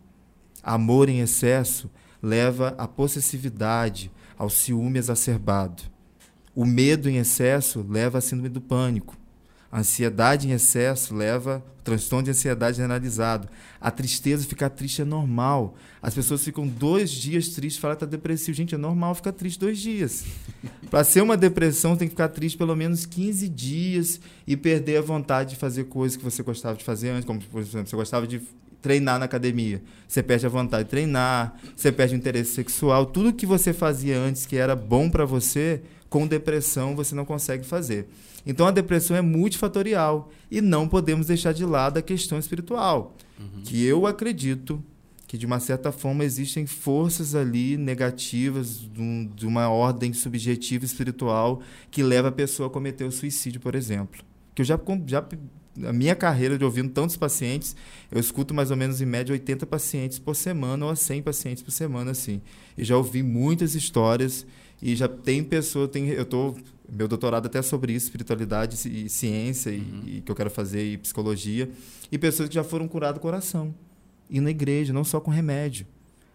[0.61, 1.89] Amor em excesso
[2.21, 5.81] leva à possessividade, ao ciúme exacerbado.
[6.53, 9.17] O medo em excesso leva à síndrome do pânico.
[9.75, 13.49] A ansiedade em excesso leva ao transtorno de ansiedade generalizado.
[13.81, 15.75] A tristeza, ficar triste é normal.
[16.01, 18.55] As pessoas ficam dois dias tristes, falam que está depressivo.
[18.55, 20.23] Gente, é normal ficar triste dois dias.
[20.89, 25.01] Para ser uma depressão, tem que ficar triste pelo menos 15 dias e perder a
[25.01, 28.25] vontade de fazer coisas que você gostava de fazer antes, como, por exemplo, você gostava
[28.25, 28.41] de
[28.81, 29.83] treinar na academia.
[30.07, 33.05] Você perde a vontade de treinar, você perde o interesse sexual.
[33.05, 37.65] Tudo que você fazia antes que era bom para você, com depressão você não consegue
[37.65, 38.07] fazer.
[38.45, 43.15] Então a depressão é multifatorial e não podemos deixar de lado a questão espiritual,
[43.63, 44.81] que eu acredito
[45.27, 50.85] que de uma certa forma existem forças ali negativas de, um- de uma ordem subjetiva
[50.85, 54.21] espiritual que leva a pessoa a cometer o suicídio, por exemplo.
[54.53, 55.25] Que eu já, já
[55.83, 57.75] a minha carreira de ouvindo tantos pacientes,
[58.11, 61.63] eu escuto mais ou menos em média 80 pacientes por semana ou a 100 pacientes
[61.63, 62.39] por semana assim.
[62.77, 64.45] E já ouvi muitas histórias
[64.81, 66.55] e já tem pessoa, tem, eu tô
[66.91, 70.97] meu doutorado até sobre isso, espiritualidade e ciência e, e que eu quero fazer e
[70.97, 71.69] psicologia,
[72.11, 73.73] e pessoas que já foram curadas do coração
[74.29, 75.85] ir na igreja, não só com remédio.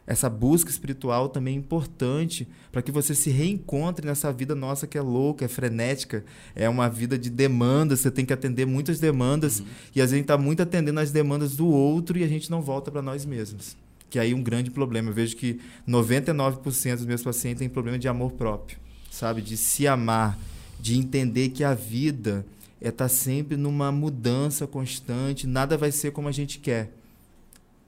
[0.07, 4.99] Essa busca espiritual também é importante para que você se reencontre nessa vida nossa que
[4.99, 9.63] é louca, é frenética, é uma vida de demandas, você tem que atender muitas demandas
[9.95, 12.51] e às vezes a gente está muito atendendo as demandas do outro e a gente
[12.51, 13.77] não volta para nós mesmos.
[14.09, 15.11] Que aí é um grande problema.
[15.11, 18.79] Eu vejo que 99% dos meus pacientes têm problema de amor próprio,
[19.11, 19.43] sabe?
[19.43, 20.39] De se amar,
[20.79, 22.47] de entender que a vida
[22.81, 26.91] é estar tá sempre numa mudança constante, nada vai ser como a gente quer.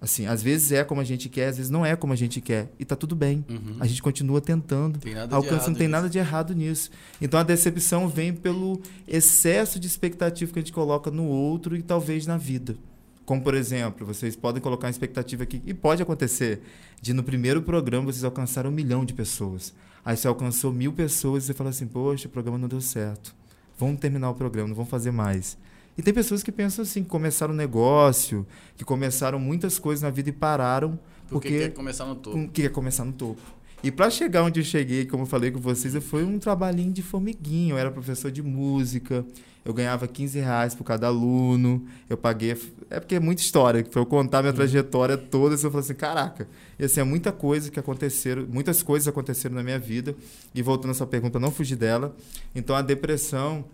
[0.02, 2.40] Assim, às vezes é como a gente quer, às vezes não é como a gente
[2.40, 2.72] quer.
[2.76, 3.44] E tá tudo bem.
[3.48, 3.76] Uhum.
[3.78, 4.98] A gente continua tentando.
[4.98, 5.92] Tem nada Alcança, não tem nisso.
[5.92, 6.90] nada de errado nisso.
[7.20, 11.82] Então a decepção vem pelo excesso de expectativa que a gente coloca no outro e
[11.82, 12.76] talvez na vida.
[13.24, 16.60] Como, por exemplo, vocês podem colocar uma expectativa aqui, e pode acontecer,
[17.00, 19.72] de no primeiro programa vocês alcançaram um milhão de pessoas.
[20.04, 23.34] Aí você alcançou mil pessoas e você fala assim, poxa, o programa não deu certo.
[23.78, 25.56] Vamos terminar o programa, não vamos fazer mais.
[25.96, 30.10] E tem pessoas que pensam assim, que começaram um negócio, que começaram muitas coisas na
[30.10, 32.36] vida e pararam Porque, porque, quer começar no topo.
[32.36, 33.40] com- queria começar no topo.
[33.82, 37.02] E para chegar onde eu cheguei, como eu falei com vocês, foi um trabalhinho de
[37.02, 37.74] formiguinho.
[37.74, 39.24] Eu era professor de música,
[39.64, 42.56] eu ganhava 15 reais por cada aluno, eu paguei.
[42.88, 45.94] É porque é muita história, para eu contar minha trajetória toda, assim, eu falei assim:
[45.94, 50.14] caraca, e assim, é muita coisa que aconteceram, muitas coisas aconteceram na minha vida.
[50.54, 52.14] E voltando a sua pergunta, não fugir dela.
[52.54, 53.64] Então a depressão,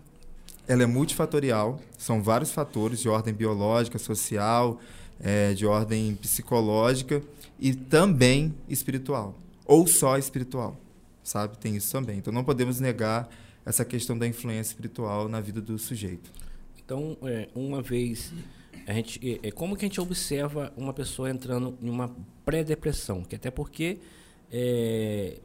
[0.67, 4.79] ela é multifatorial, são vários fatores de ordem biológica, social,
[5.19, 7.21] eh, de ordem psicológica
[7.59, 9.35] e também espiritual,
[9.69, 10.75] ou só espiritual,
[11.23, 11.57] sabe?
[11.59, 12.17] Tem isso também.
[12.17, 13.29] Então não podemos negar
[13.63, 16.31] essa questão da influência espiritual na vida do sujeito.
[16.83, 18.33] Então, é, uma vez,
[18.87, 22.09] a gente, é, é, como que a gente observa uma pessoa entrando em uma
[22.43, 23.21] pré-depressão?
[23.23, 23.99] Que até porque
[24.51, 25.37] é,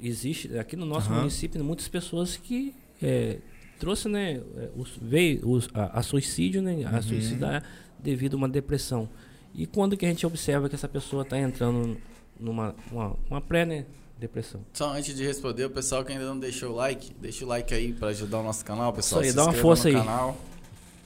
[0.00, 1.18] existe aqui no nosso Aham.
[1.18, 3.38] município muitas pessoas que é,
[3.80, 7.02] trouxe, né, é, os, veio os, a, a suicídio, né, a Uhum.
[7.02, 7.64] suicidar
[7.98, 9.08] devido a uma depressão.
[9.52, 11.96] E quando que a gente observa que essa pessoa está entrando
[12.38, 13.86] numa uma, uma pré, né,
[14.18, 14.64] depressão?
[14.72, 17.72] Só antes de responder, o pessoal que ainda não deixou o like, deixa o like
[17.74, 19.22] aí pra ajudar o nosso canal, pessoal.
[19.22, 19.94] Isso aí, Se dá uma força aí.
[19.94, 20.36] Canal.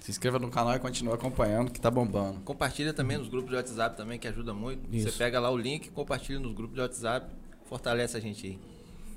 [0.01, 2.41] Se inscreva no canal e continue acompanhando, que tá bombando.
[2.41, 4.89] Compartilha também nos grupos de WhatsApp também, que ajuda muito.
[4.91, 5.19] Você Isso.
[5.19, 7.31] pega lá o link, compartilha nos grupos de WhatsApp,
[7.67, 8.59] fortalece a gente aí.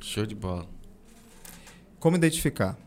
[0.02, 0.68] Show de bola.
[2.00, 2.78] Como identificar?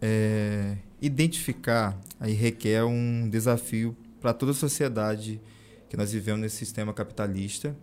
[0.00, 5.40] É, identificar aí requer um desafio para toda a sociedade
[5.88, 7.76] que nós vivemos nesse sistema capitalista,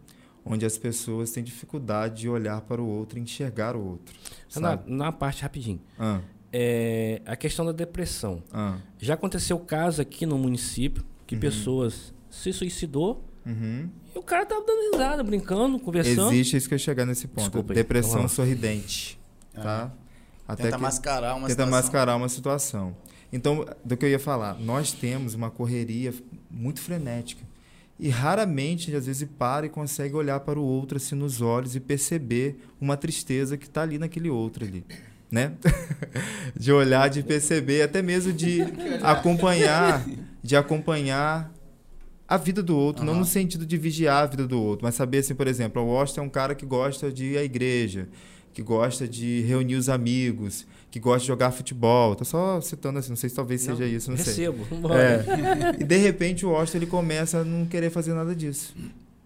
[0.45, 4.15] onde as pessoas têm dificuldade de olhar para o outro, e enxergar o outro.
[4.55, 4.91] Na, Sabe?
[4.91, 5.81] na parte rapidinho.
[5.97, 6.21] Ah,
[6.51, 8.41] É, a questão da depressão.
[8.51, 11.41] ah, Já aconteceu caso aqui no município que Uhum.
[11.41, 13.87] pessoas se suicidou uhum.
[14.15, 16.31] e o cara tava dando risada, brincando, conversando.
[16.31, 17.41] Existe isso que eu ia chegar nesse ponto.
[17.41, 18.27] Desculpa aí, Depressão lá.
[18.27, 19.19] sorridente.
[19.53, 19.91] Tá?
[20.47, 21.71] Até Tenta que- mascarar uma tenta situação.
[21.71, 22.97] mascarar uma situação.
[23.31, 26.11] Então, do que eu ia falar, nós temos uma correria
[26.49, 27.43] muito frenética.
[27.99, 31.81] E raramente, às vezes, para e consegue olhar para o outro assim nos olhos e
[31.81, 34.85] perceber uma tristeza que está ali naquele outro ali.
[35.29, 35.53] Né?
[36.57, 38.61] de olhar, de perceber, até mesmo de
[39.03, 40.05] acompanhar,
[40.41, 41.53] de acompanhar
[42.27, 43.21] a vida do outro, não Aham.
[43.21, 46.21] no sentido de vigiar a vida do outro, mas saber assim, por exemplo, o Washington
[46.21, 48.07] é um cara que gosta de ir à igreja,
[48.53, 52.15] que gosta de reunir os amigos, que gosta de jogar futebol.
[52.15, 54.47] Tô só citando assim, não sei se talvez seja isso, não sei.
[54.47, 54.65] Recebo.
[54.93, 55.81] É.
[55.81, 58.75] E de repente o Washington ele começa a não querer fazer nada disso.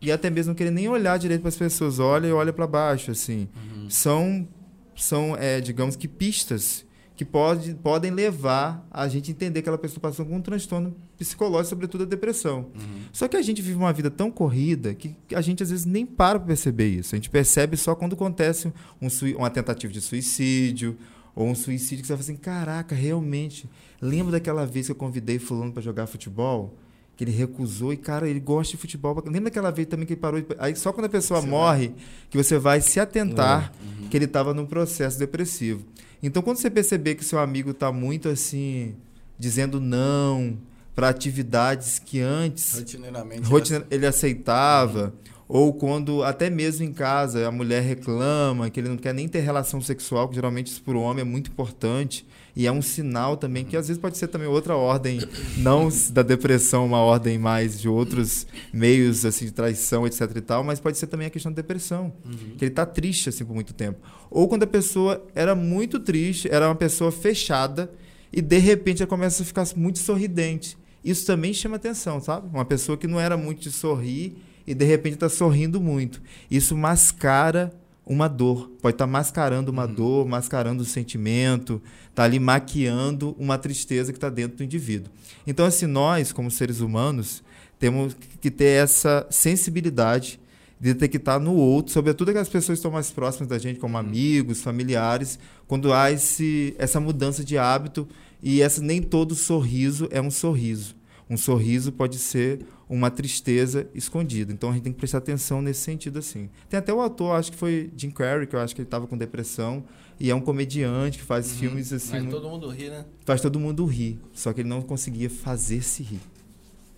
[0.02, 2.68] E até mesmo não querer nem olhar direito para as pessoas, olha e olha para
[2.68, 3.48] baixo, assim.
[3.56, 3.90] Uhum.
[3.90, 4.48] São,
[4.96, 9.78] são é, digamos que pistas que pode, podem levar a gente a entender que aquela
[9.78, 12.72] pessoa passou com um transtorno psicológico, sobretudo a depressão.
[12.76, 13.02] Uhum.
[13.14, 16.06] Só que a gente vive uma vida tão corrida que a gente às vezes nem
[16.06, 17.16] para para perceber isso.
[17.16, 20.98] A gente percebe só quando acontece um uma tentativa de suicídio
[21.36, 23.70] ou um suicídio que você fala assim, caraca, realmente,
[24.02, 26.78] lembra daquela vez que eu convidei fulano para jogar futebol?
[27.16, 29.16] Que ele recusou e, cara, ele gosta de futebol.
[29.26, 30.42] Lembra daquela vez também que ele parou?
[30.42, 31.94] de- Aí só quando a pessoa Você morre
[32.30, 34.08] que você vai se atentar Uhum.
[34.10, 35.86] que ele estava num processo depressivo.
[36.24, 38.96] Então, quando você perceber que seu amigo está muito assim,
[39.38, 40.58] dizendo não
[40.96, 43.50] para atividades que antes Rotineiramente.
[43.92, 45.14] ele aceitava,
[45.56, 49.42] ou quando até mesmo em casa a mulher reclama que ele não quer nem ter
[49.42, 53.38] relação sexual, que geralmente isso para o homem é muito importante, e é um sinal
[53.38, 55.20] também que às vezes pode ser também outra ordem,
[55.58, 60.64] não da depressão, uma ordem mais de outros meios assim de traição, etc e tal,
[60.64, 62.56] mas pode ser também a questão da depressão, Uhum.
[62.58, 64.00] que ele está triste assim por muito tempo.
[64.32, 67.92] Ou quando a pessoa era muito triste, era uma pessoa fechada
[68.32, 70.76] e de repente ela começa a ficar muito sorridente.
[71.06, 72.48] Isso também chama atenção, sabe?
[72.52, 76.22] Uma pessoa que não era muito de sorrir e de repente está sorrindo muito.
[76.50, 77.74] Isso mascara
[78.06, 78.72] uma dor.
[78.82, 84.30] Pode estar mascarando uma dor, mascarando o sentimento, está ali maquiando uma tristeza que está
[84.30, 85.12] dentro do indivíduo.
[85.48, 87.44] Então, assim, nós, como seres humanos,
[87.80, 90.40] temos que ter essa sensibilidade
[90.80, 94.62] de estar no outro, sobretudo aquelas pessoas que estão mais próximas da gente, como amigos,
[94.62, 98.06] familiares, quando há esse, essa mudança de hábito
[98.42, 100.94] e essa, nem todo sorriso é um sorriso.
[101.30, 104.52] Um sorriso pode ser uma tristeza escondida.
[104.52, 106.50] Então a gente tem que prestar atenção nesse sentido assim.
[106.70, 109.08] Tem até o ator, acho que foi Jim Carrey, que eu acho que ele estava
[109.08, 109.84] com depressão
[110.20, 113.06] e é um comediante que faz filmes assim, muito- todo mundo ri, né?
[113.26, 116.20] faz todo mundo rir, só que ele não conseguia fazer-se rir,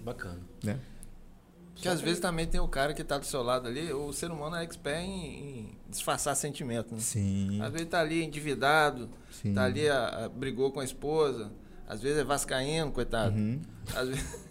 [0.04, 0.40] Bacana.
[0.64, 0.80] né?
[1.74, 4.32] Porque às vezes também tem o cara que tá do seu lado ali, o ser
[4.32, 7.00] humano é expert em, em disfarçar sentimento, né?
[7.02, 7.62] Sim.
[7.62, 9.54] Às vezes tá ali endividado, sim.
[9.54, 11.52] tá ali, a- a- brigou com a esposa,
[11.88, 13.36] às vezes é vascaíno, coitado.
[13.36, 13.62] Uhum.
[13.94, 14.46] Às vezes...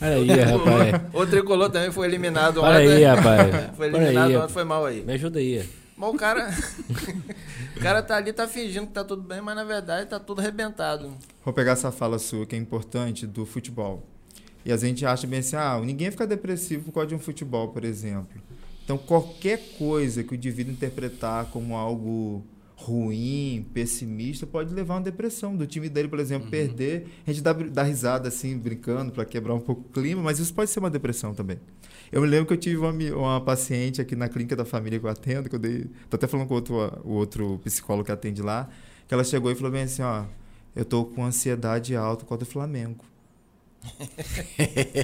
[0.00, 1.02] Olha aí, rapaz.
[1.14, 2.96] O tricolor também foi eliminado Olha ontem.
[2.96, 3.70] aí, rapaz.
[3.76, 5.02] Foi eliminado aí, ontem, foi mal aí.
[5.02, 5.66] Me ajuda aí.
[5.96, 6.50] Mas o cara.
[7.76, 10.40] o cara tá ali, tá fingindo que tá tudo bem, mas na verdade tá tudo
[10.40, 11.12] arrebentado.
[11.44, 14.06] Vou pegar essa fala sua que é importante do futebol.
[14.64, 17.68] E a gente acha bem assim, ah, ninguém fica depressivo por causa de um futebol,
[17.68, 18.40] por exemplo.
[18.82, 22.44] Então, qualquer coisa que o indivíduo interpretar como algo
[22.76, 25.56] ruim, pessimista, pode levar a uma depressão.
[25.56, 29.54] Do time dele, por exemplo, perder, a gente dá, dá risada assim, brincando, para quebrar
[29.54, 31.58] um pouco o clima, mas isso pode ser uma depressão também.
[32.10, 35.06] Eu me lembro que eu tive uma, uma paciente aqui na clínica da família que
[35.06, 35.86] eu atendo, que eu dei.
[36.10, 38.68] Tô até falando com o outro, o outro psicólogo que atende lá,
[39.06, 40.24] que ela chegou e falou bem assim, ó,
[40.74, 43.04] eu tô com ansiedade alta causa do Flamengo.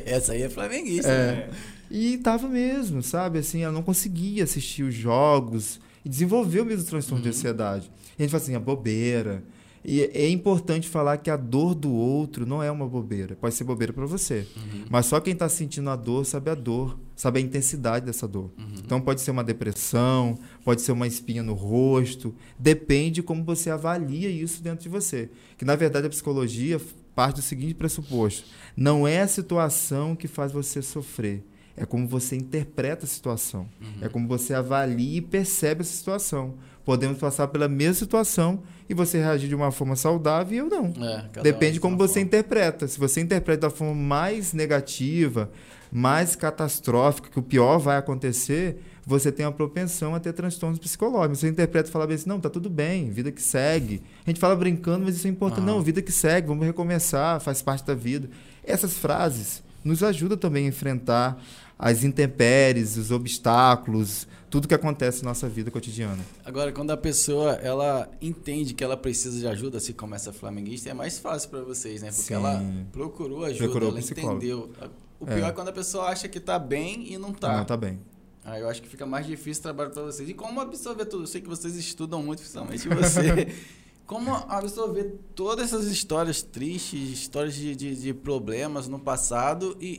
[0.06, 1.08] Essa aí é flamenguista.
[1.08, 1.50] né?
[1.90, 3.38] E tava mesmo, sabe?
[3.38, 7.90] Assim, ela não conseguia assistir os jogos e desenvolveu mesmo o transtorno de ansiedade.
[8.18, 9.44] E a gente fala assim, a bobeira.
[9.82, 13.34] E é importante falar que a dor do outro não é uma bobeira.
[13.34, 14.46] Pode ser bobeira para você.
[14.90, 18.50] Mas só quem está sentindo a dor sabe a dor, sabe a intensidade dessa dor.
[18.84, 22.34] Então pode ser uma depressão, pode ser uma espinha no rosto.
[22.58, 25.30] Depende como você avalia isso dentro de você.
[25.56, 26.78] Que na verdade a psicologia
[27.14, 31.42] parte do seguinte pressuposto: não é a situação que faz você sofrer.
[31.80, 33.66] É como você interpreta a situação.
[34.02, 36.56] É como você avalia e percebe essa situação.
[36.84, 40.92] Podemos passar pela mesma situação e você reagir de uma forma saudável e eu não.
[41.02, 42.26] É, Depende de como você forma.
[42.26, 42.86] interpreta.
[42.86, 45.50] Se você interpreta da forma mais negativa,
[45.90, 51.38] mais catastrófica, que o pior vai acontecer, você tem uma propensão a ter transtornos psicológicos.
[51.38, 54.02] Você interpreta e fala assim, não, tá tudo bem, vida que segue.
[54.26, 55.60] A gente fala brincando, mas isso é importante.
[55.64, 55.76] Aham.
[55.76, 58.28] Não, vida que segue, vamos recomeçar, faz parte da vida.
[58.62, 61.42] Essas frases nos ajudam também a enfrentar
[61.82, 66.22] as intempéries, os obstáculos, tudo que acontece na nossa vida cotidiana.
[66.44, 70.90] Agora, quando a pessoa ela entende que ela precisa de ajuda, assim como essa flamenguista,
[70.90, 72.08] é mais fácil para vocês, né?
[72.10, 72.34] Porque Sim.
[72.34, 72.62] ela
[72.92, 74.36] procurou ajuda, Procurou ela psicólogo.
[74.36, 74.70] entendeu.
[75.18, 75.34] O É.
[75.36, 75.52] pior é.
[75.52, 77.56] quando a pessoa acha que tá bem e não tá.
[77.56, 77.98] Não, tá bem.
[78.44, 80.28] Aí eu acho que fica mais difícil o trabalho para vocês.
[80.28, 81.22] E como absorver tudo?
[81.22, 83.48] Eu sei que vocês estudam muito, principalmente você.
[84.06, 89.98] como absorver todas essas histórias tristes, histórias de, de, de problemas no passado e,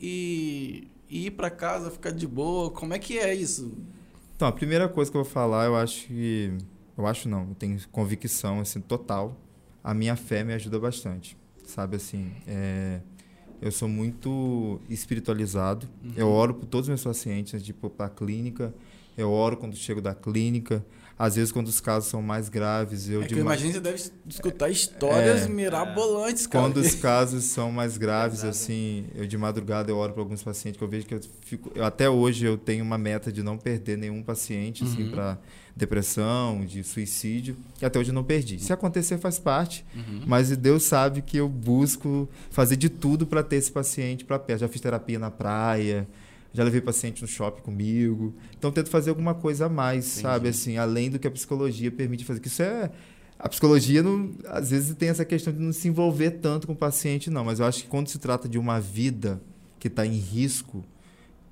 [0.88, 2.71] e- e ir para casa, ficar de boa?
[2.71, 3.78] Como é que é isso?
[4.36, 6.58] Então, a primeira coisa que eu vou falar, eu acho que.
[6.97, 9.36] Eu acho não, eu tenho convicção assim, total.
[9.84, 11.38] A minha fé me ajuda bastante.
[11.65, 13.02] Sabe assim, é,
[13.62, 15.88] eu sou muito espiritualizado.
[16.15, 18.74] Eu oro por todos os meus pacientes antes de ir para a clínica.
[19.17, 20.84] Eu oro quando chego da clínica.
[21.23, 24.03] Às vezes, quando os casos são mais graves, eu é de imagino que você deve
[24.27, 25.47] escutar histórias É.
[25.49, 26.65] mirabolantes, cara.
[26.65, 30.79] Quando os casos são mais graves, assim, eu de madrugada eu oro para alguns pacientes
[30.79, 31.71] que eu vejo que eu fico.
[31.75, 35.12] eu- até hoje eu tenho uma meta de não perder nenhum paciente, assim, Uhum.
[35.12, 35.38] para
[35.75, 38.57] depressão, de suicídio, e até hoje eu não perdi.
[38.60, 40.23] Se acontecer, faz parte, Uhum.
[40.25, 44.62] mas Deus sabe que eu busco fazer de tudo para ter esse paciente para perto.
[44.62, 46.07] Já fiz terapia na praia.
[46.54, 48.34] Já levei paciente no shopping comigo.
[48.58, 50.22] Então, tento fazer alguma coisa a mais, Entendi.
[50.22, 50.50] sabe?
[50.50, 52.40] Assim, além do que a psicologia permite fazer.
[52.40, 52.92] Que isso é
[53.40, 56.76] a psicologia não, às vezes tem essa questão de não se envolver tanto com o
[56.76, 57.46] paciente, não.
[57.46, 59.42] Mas eu acho que quando se trata de uma vida
[59.80, 60.84] que está em risco,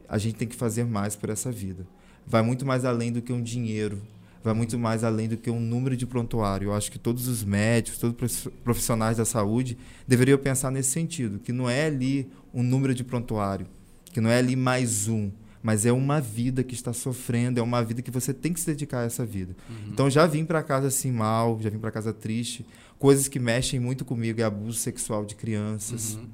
[0.07, 1.87] a gente tem que fazer mais por essa vida.
[2.27, 4.01] Vai muito mais além do que um dinheiro.
[4.43, 6.67] Vai muito mais além do que um número de prontuário.
[6.67, 10.91] Eu acho que todos os médicos, todos os prof- profissionais da saúde deveriam pensar nesse
[10.91, 13.65] sentido, que não é ali um número de prontuário,
[14.13, 17.83] que não é ali mais um, mas é uma vida que está sofrendo, é uma
[17.83, 19.55] vida que você tem que se dedicar a essa vida.
[19.87, 22.65] Então já vim para casa assim mal, já vim para casa triste,
[22.97, 26.15] coisas que mexem muito comigo é abuso sexual de crianças.
[26.15, 26.27] Uhum.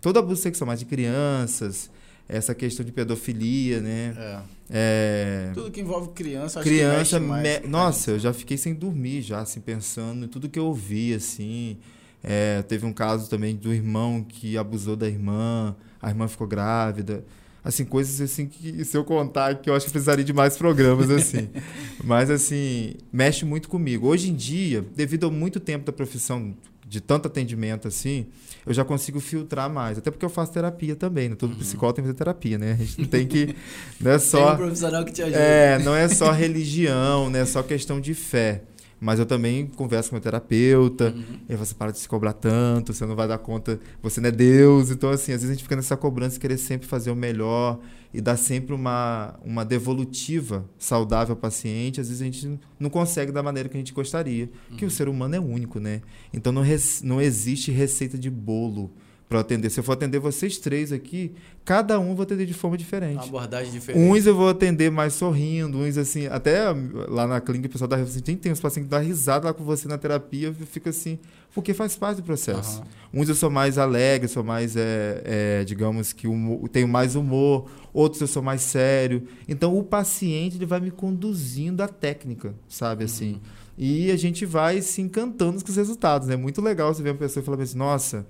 [0.00, 1.90] Todo abuso sexual, mas de crianças,
[2.28, 4.14] essa questão de pedofilia, né?
[4.16, 4.40] É.
[4.70, 8.56] É, Tudo que envolve criança, acho criança, que mexe mais me- nossa, eu já fiquei
[8.56, 11.78] sem dormir já, assim, pensando em tudo que eu ouvi, assim.
[12.22, 17.24] É, teve um caso também do irmão que abusou da irmã, a irmã ficou grávida.
[17.62, 21.10] Assim, coisas assim que se eu contar que eu acho que precisaria de mais programas,
[21.10, 21.48] assim.
[22.02, 24.06] Mas, assim, mexe muito comigo.
[24.06, 26.54] Hoje em dia, devido ao muito tempo da profissão,
[26.88, 28.26] de tanto atendimento, assim,
[28.64, 29.98] eu já consigo filtrar mais.
[29.98, 31.34] Até porque eu faço terapia também, né?
[31.34, 32.72] Todo psicólogo tem que fazer terapia, né?
[32.72, 33.54] A gente não tem que...
[34.00, 34.54] Não é Tem só...
[34.54, 35.38] um profissional que te ajuda.
[35.38, 38.62] É, não é só religião, não é só questão de fé.
[39.00, 41.14] Mas eu também converso com meu terapeuta.
[41.16, 41.40] Uhum.
[41.48, 44.32] Ele você para de se cobrar tanto, você não vai dar conta, você não é
[44.32, 44.90] Deus.
[44.90, 47.78] Então, assim, às vezes a gente fica nessa cobrança e querer sempre fazer o melhor
[48.12, 52.00] e dar sempre uma, uma devolutiva saudável ao paciente.
[52.00, 54.50] Às vezes a gente não consegue da maneira que a gente gostaria.
[54.70, 54.76] Uhum.
[54.76, 56.02] Que o ser humano é único, né?
[56.32, 56.64] Então não,
[57.02, 58.90] não existe receita de bolo
[59.28, 59.68] para atender.
[59.68, 63.16] Se eu for atender vocês três aqui, cada um eu vou atender de forma diferente.
[63.16, 64.02] Uma abordagem diferente.
[64.02, 66.62] Uns eu vou atender mais sorrindo, uns assim, até
[67.08, 69.52] lá na clínica o pessoal da assim, tem, tem uns pacientes que dá risada lá
[69.52, 71.18] com você na terapia, eu fico assim,
[71.54, 72.80] porque faz parte do processo.
[73.12, 73.20] Uhum.
[73.20, 77.70] Uns eu sou mais alegre, sou mais, é, é, digamos que humor, tenho mais humor,
[77.92, 79.28] outros eu sou mais sério.
[79.46, 83.32] Então o paciente ele vai me conduzindo à técnica, sabe assim.
[83.32, 83.40] Uhum.
[83.76, 86.34] E a gente vai se encantando com os resultados, né?
[86.34, 88.26] Muito legal você ver uma pessoa e falar assim, nossa,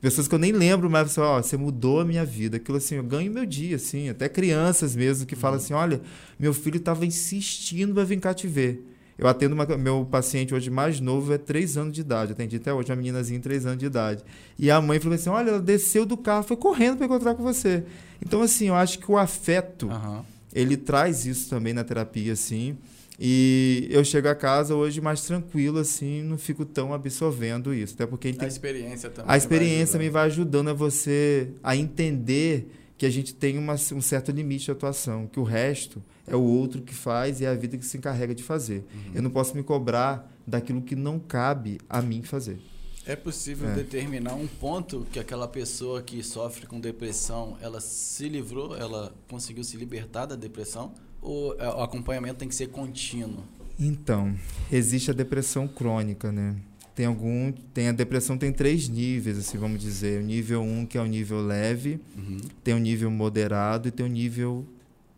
[0.00, 2.56] pessoas que eu nem lembro, mas assim, ó, você mudou a minha vida.
[2.56, 6.00] Aquilo assim, eu ganho meu dia, assim, até crianças mesmo que falam assim, olha,
[6.38, 8.84] meu filho estava insistindo para vir cá te ver.
[9.18, 12.30] Eu atendo uma, meu paciente hoje mais novo, é três anos de idade.
[12.30, 14.22] Eu atendi até hoje uma meninazinha de três anos de idade.
[14.56, 17.42] E a mãe falou assim: olha, ela desceu do carro, foi correndo para encontrar com
[17.42, 17.82] você.
[18.24, 20.22] Então, assim, eu acho que o afeto, uhum.
[20.54, 22.78] ele traz isso também na terapia, assim.
[23.18, 27.94] E eu chego a casa hoje mais tranquilo, assim, não fico tão absorvendo isso.
[27.94, 28.44] Até porque a, tem...
[28.44, 29.32] a experiência também.
[29.32, 33.74] A experiência vai me vai ajudando a você a entender que a gente tem uma,
[33.74, 37.48] um certo limite de atuação, que o resto é o outro que faz e é
[37.48, 38.84] a vida que se encarrega de fazer.
[38.92, 39.12] Uhum.
[39.14, 42.58] Eu não posso me cobrar daquilo que não cabe a mim fazer.
[43.06, 43.74] É possível é.
[43.74, 49.64] determinar um ponto que aquela pessoa que sofre com depressão, ela se livrou, ela conseguiu
[49.64, 50.92] se libertar da depressão?
[51.20, 53.42] Ou é, o acompanhamento tem que ser contínuo?
[53.78, 54.34] Então,
[54.72, 56.56] existe a depressão crônica, né?
[56.94, 60.20] Tem algum, tem a depressão tem três níveis, assim, vamos dizer.
[60.20, 62.38] O nível 1, um, que é o nível leve, uhum.
[62.64, 64.66] tem o nível moderado e tem o nível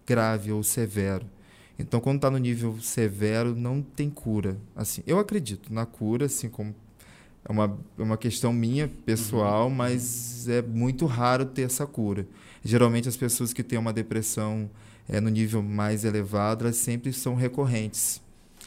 [0.06, 1.24] grave ou severo.
[1.78, 4.58] Então, quando está no nível severo, não tem cura.
[4.76, 6.74] Assim, eu acredito na cura, assim como
[7.48, 9.74] é uma, é uma questão minha pessoal, uhum.
[9.74, 12.26] mas é muito raro ter essa cura.
[12.62, 14.70] Geralmente as pessoas que têm uma depressão
[15.10, 18.22] é, no nível mais elevado, elas sempre são recorrentes.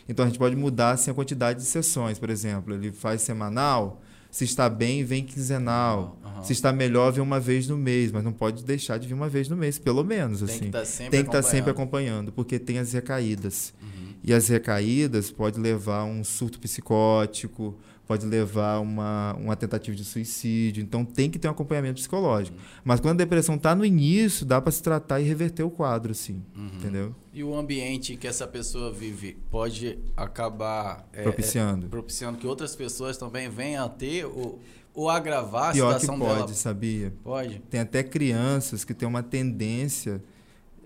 [0.08, 2.74] Então a gente pode mudar assim, a quantidade de sessões, por exemplo.
[2.74, 6.20] Ele faz semanal, se está bem, vem quinzenal.
[6.22, 6.44] Uhum.
[6.44, 9.30] Se está melhor, vem uma vez no mês, mas não pode deixar de vir uma
[9.30, 10.40] vez no mês, pelo menos.
[10.40, 10.66] Tem assim.
[10.66, 13.74] que tá sempre que estar tá sempre acompanhando, porque tem as recaídas.
[13.82, 14.14] Uhum.
[14.22, 17.78] E as recaídas pode levar a um surto psicótico,
[18.08, 20.84] pode levar uma, uma tentativa de suicídio.
[20.84, 22.58] Então tem que ter um acompanhamento psicológico.
[22.58, 22.64] Uhum.
[22.84, 26.14] Mas quando a depressão está no início, dá para se tratar e reverter o quadro,
[26.14, 26.44] sim.
[26.56, 26.72] Uhum.
[26.76, 27.16] Entendeu?
[27.34, 31.86] E o ambiente que essa pessoa vive pode acabar é, propiciando.
[31.86, 34.60] É, propiciando que outras pessoas também venham a ter ou,
[34.94, 36.54] ou agravar a Pior situação que pode, dela.
[36.54, 37.14] sabia?
[37.24, 37.60] Pode.
[37.70, 40.22] Tem até crianças que têm uma tendência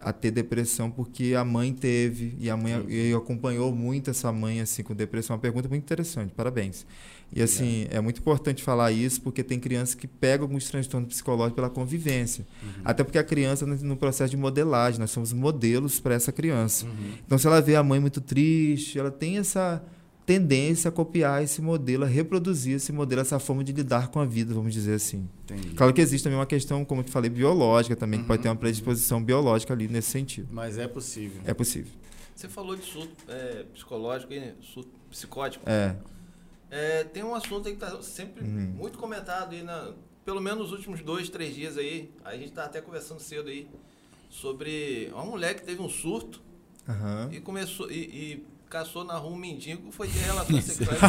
[0.08, 4.62] a ter depressão porque a mãe teve e a mãe e acompanhou muito essa mãe
[4.62, 5.36] assim com depressão.
[5.36, 6.86] Uma pergunta muito interessante, parabéns.
[7.34, 11.10] E assim, é, é muito importante falar isso porque tem crianças que pegam alguns transtornos
[11.10, 12.48] psicológicos pela convivência.
[12.64, 12.70] Uhum.
[12.86, 16.86] Até porque a criança no processo de modelagem, nós somos modelos para essa criança.
[16.86, 17.14] Uhum.
[17.26, 19.84] Então se ela vê a mãe muito triste, ela tem essa
[20.28, 24.26] tendência a copiar esse modelo, a reproduzir esse modelo, essa forma de lidar com a
[24.26, 25.26] vida, vamos dizer assim.
[25.46, 25.70] Entendi.
[25.70, 28.26] Claro que existe também uma questão, como eu te falei, biológica também, uhum.
[28.26, 30.50] que pode ter uma predisposição biológica ali nesse sentido.
[30.52, 31.42] Mas é possível.
[31.46, 31.94] É possível.
[32.36, 35.64] Você falou de surto é, psicológico e surto psicótico.
[35.66, 35.96] É.
[36.70, 37.04] é.
[37.06, 38.74] Tem um assunto aí que está sempre uhum.
[38.76, 39.94] muito comentado aí, na,
[40.26, 42.12] pelo menos nos últimos dois, três dias aí.
[42.26, 43.66] A gente está até conversando cedo aí
[44.30, 46.42] sobre uma mulher que teve um surto
[46.86, 47.32] uhum.
[47.32, 51.00] e começou e, e caçou na rua um mendigo, foi ter relações sexuais.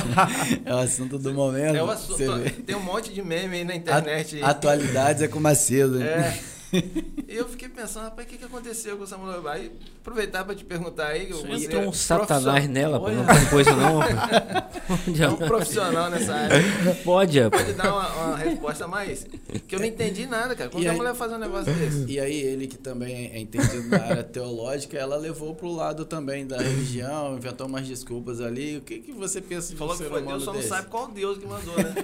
[0.64, 1.76] é o assunto do momento.
[1.76, 2.62] É o assunto.
[2.64, 4.42] Tem um monte de meme aí na internet.
[4.42, 6.02] atualidades é com Macedo.
[6.02, 6.38] É.
[6.72, 9.40] E eu fiquei pensando, rapaz, o que, que aconteceu com essa mulher?
[9.46, 11.32] Aí, aproveitar para te perguntar aí.
[11.32, 14.02] Você entrou um satanás nela, pô, não tem coisa não.
[14.02, 16.60] é um profissional nessa área.
[17.04, 19.26] Pode, Pode Pode dar uma, uma, resposta mais.
[19.66, 20.68] Que eu não entendi nada, cara.
[20.68, 22.04] Como que a mulher faz um negócio desse?
[22.06, 26.46] E aí, ele que também é entendido na área teológica, ela levou pro lado também
[26.46, 28.76] da religião, inventou umas desculpas ali.
[28.76, 31.38] O que, que você pensa de Falou que foi Deus, só não sabe qual Deus
[31.38, 31.94] que mandou, né?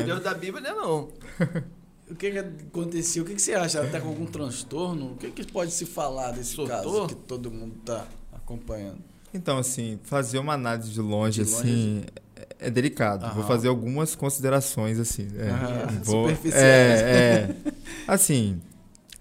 [0.00, 1.08] o Deus da Bíblia não é não.
[2.10, 3.24] O que, que aconteceu?
[3.24, 3.78] O que, que você acha?
[3.78, 5.12] Ela está com algum transtorno?
[5.12, 6.76] O que, que pode se falar desse Sortou?
[6.76, 8.98] caso que todo mundo está acompanhando?
[9.34, 12.04] Então, assim, fazer uma análise de longe, de longe assim,
[12.36, 13.24] é, é delicado.
[13.24, 13.34] Aham.
[13.34, 15.28] Vou fazer algumas considerações, assim.
[15.36, 16.64] É, ah, vou, superficiais.
[16.64, 17.72] É, é,
[18.06, 18.60] assim,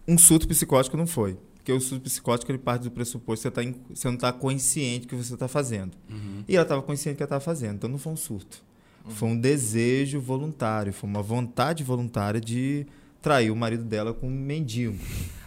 [0.07, 1.38] um surto psicótico não foi.
[1.55, 5.01] Porque o surto psicótico ele parte do pressuposto que você, tá, você não está consciente
[5.01, 5.97] do que você está fazendo.
[6.07, 6.43] Uhum.
[6.47, 8.63] E ela estava consciente do que ela estava fazendo, então não foi um surto.
[9.10, 12.86] Foi um desejo voluntário, foi uma vontade voluntária de
[13.22, 14.97] trair o marido dela com um mendigo.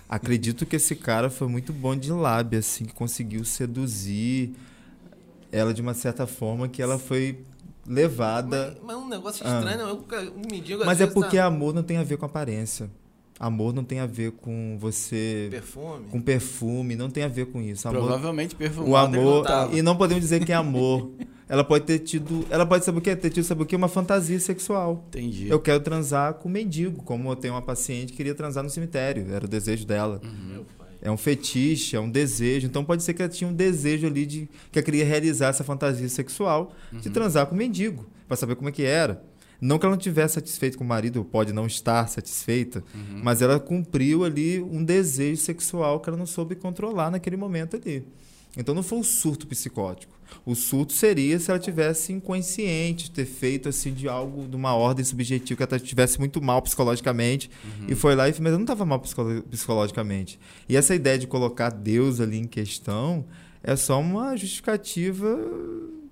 [0.09, 4.53] Acredito que esse cara foi muito bom de lábia, assim, que conseguiu seduzir.
[5.53, 7.45] ela de uma certa forma que ela foi
[7.87, 8.77] levada.
[8.83, 10.21] Mas, mas um negócio estranho, ah.
[10.37, 11.47] um mendigo Mas é porque tá...
[11.47, 12.91] amor não tem a ver com aparência.
[13.39, 15.49] Amor não tem a ver com você.
[15.51, 16.07] Perfume.
[16.11, 17.89] Com perfume, não tem a ver com isso.
[17.89, 18.91] Amor, Provavelmente perfume.
[18.91, 19.47] O amor.
[19.73, 21.13] E não podemos dizer que é amor.
[21.49, 22.45] ela pode ter tido.
[22.51, 23.15] Ela pode saber o que?
[23.15, 23.77] Ter tido, sabe o que?
[23.77, 25.05] Uma fantasia sexual.
[25.09, 25.49] Entendi.
[25.49, 29.33] Eu quero transar com mendigo, como eu tenho uma paciente que queria transar no cemitério.
[29.33, 30.21] Era o desejo dela.
[30.25, 30.65] Uhum.
[31.01, 32.67] É um fetiche, é um desejo.
[32.67, 35.63] Então pode ser que ela tinha um desejo ali de que ela queria realizar essa
[35.63, 36.99] fantasia sexual uhum.
[36.99, 39.23] de transar com mendigo, para saber como é que era.
[39.61, 43.21] Não que ela não tivesse satisfeita com o marido, pode não estar satisfeita, uhum.
[43.23, 48.05] mas ela cumpriu ali um desejo sexual que ela não soube controlar naquele momento ali.
[48.57, 50.19] Então não foi um surto psicótico.
[50.45, 55.05] O surto seria se ela tivesse inconsciente, ter feito assim de algo, de uma ordem
[55.05, 57.87] subjetiva, que ela estivesse muito mal psicologicamente uhum.
[57.89, 60.39] e foi lá e mas ela não estava mal psicologicamente.
[60.69, 63.25] E essa ideia de colocar Deus ali em questão
[63.63, 65.39] é só uma justificativa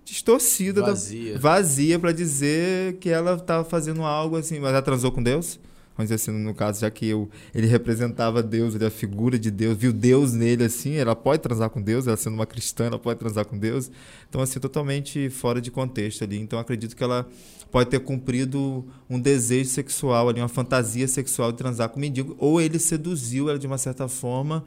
[0.06, 5.10] distorcida, vazia, da, vazia para dizer que ela estava fazendo algo assim, mas ela transou
[5.10, 5.58] com Deus?
[5.96, 9.38] Vamos dizer assim, no caso, já que eu, ele representava Deus, ele é a figura
[9.38, 12.84] de Deus, viu Deus nele assim, ela pode transar com Deus, ela sendo uma cristã,
[12.84, 13.90] ela pode transar com Deus.
[14.28, 16.38] Então, assim, totalmente fora de contexto ali.
[16.38, 17.26] Então, acredito que ela
[17.72, 22.36] pode ter cumprido um desejo sexual ali, uma fantasia sexual de transar com um mendigo,
[22.38, 24.64] ou ele seduziu ela de uma certa forma,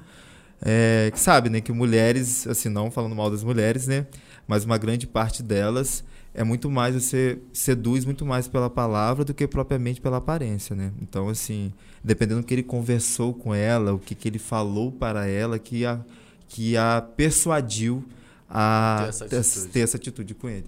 [0.62, 4.08] é, que sabe, né, que mulheres, assim, não falando mal das mulheres, né,
[4.50, 9.32] mas uma grande parte delas é muito mais você seduz muito mais pela palavra do
[9.32, 10.92] que propriamente pela aparência, né?
[11.00, 11.72] Então assim,
[12.04, 15.86] dependendo do que ele conversou com ela, o que, que ele falou para ela, que
[15.86, 16.04] a
[16.48, 18.04] que a persuadiu
[18.50, 20.66] a ter essa atitude, ter, essa atitude com ele.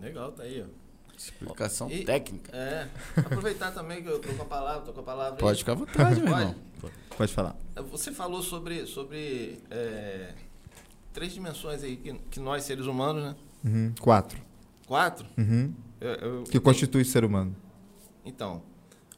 [0.00, 0.84] Legal, tá aí, ó.
[1.18, 2.56] Explicação e, técnica.
[2.56, 2.86] É.
[3.16, 5.36] Aproveitar também que eu tô com a palavra, tô com a palavra.
[5.36, 6.54] Pode ficar à vontade, meu irmão.
[7.16, 7.56] Pode falar.
[7.90, 10.34] Você falou sobre, sobre é,
[11.14, 13.36] três dimensões aí que, que nós, seres humanos, né?
[13.64, 13.94] Uhum.
[14.00, 14.38] Quatro.
[14.86, 15.26] Quatro?
[15.38, 15.72] Uhum.
[16.00, 17.56] Eu, eu, que constitui o ser humano.
[18.26, 18.62] Então,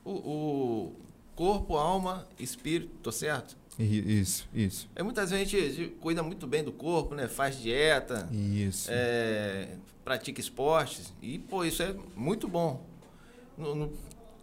[0.05, 0.93] o, o,
[1.35, 3.57] corpo, alma, espírito, tô certo?
[3.79, 4.89] Isso, isso.
[4.95, 7.29] É, muitas vezes a gente cuida muito bem do corpo, né?
[7.29, 8.29] Faz dieta.
[8.33, 8.89] Isso.
[8.91, 11.13] É, pratica esportes.
[11.21, 12.83] E, pô, isso é muito bom.
[13.57, 13.93] No, no,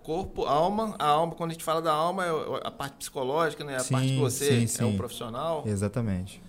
[0.04, 0.96] corpo, alma.
[1.00, 2.30] A alma, quando a gente fala da alma, é
[2.64, 3.78] a parte psicológica, né?
[3.78, 4.84] A sim, parte que você sim, sim.
[4.84, 5.64] é um profissional.
[5.66, 6.43] Exatamente.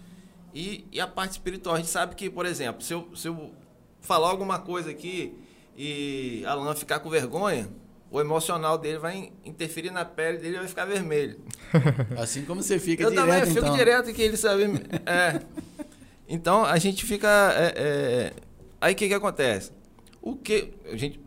[0.54, 3.50] E, e a parte espiritual, a gente sabe que, por exemplo, se eu, se eu
[4.00, 5.34] falar alguma coisa aqui
[5.76, 7.68] e Alan ficar com vergonha,
[8.10, 11.40] o emocional dele vai interferir na pele dele e vai ficar vermelho.
[12.16, 13.76] Assim como você fica eu direto, também fico então.
[13.76, 14.64] direto que ele sabe.
[15.04, 15.40] É.
[16.28, 17.28] Então a gente fica.
[17.56, 18.32] É, é,
[18.80, 19.72] aí o que, que acontece?
[20.22, 20.72] O que.
[20.92, 21.20] A gente,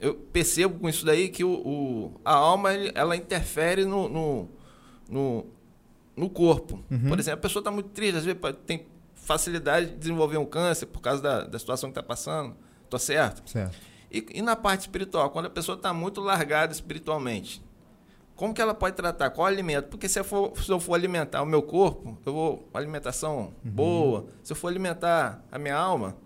[0.00, 4.48] eu percebo com isso daí que o, o a alma ela interfere no, no,
[5.10, 5.46] no
[6.16, 6.84] no corpo.
[6.90, 7.08] Uhum.
[7.08, 10.86] Por exemplo, a pessoa está muito triste, às vezes tem facilidade de desenvolver um câncer
[10.86, 12.56] por causa da, da situação que está passando.
[12.84, 13.48] Estou certo?
[13.48, 13.76] Certo.
[14.10, 17.62] E, e, na parte espiritual, quando a pessoa está muito largada espiritualmente,
[18.36, 19.30] como que ela pode tratar?
[19.30, 19.88] Qual alimento?
[19.88, 23.54] Porque se eu for, se eu for alimentar o meu corpo, eu vou uma alimentação
[23.64, 23.70] uhum.
[23.70, 24.26] boa.
[24.42, 26.16] Se eu for alimentar a minha alma,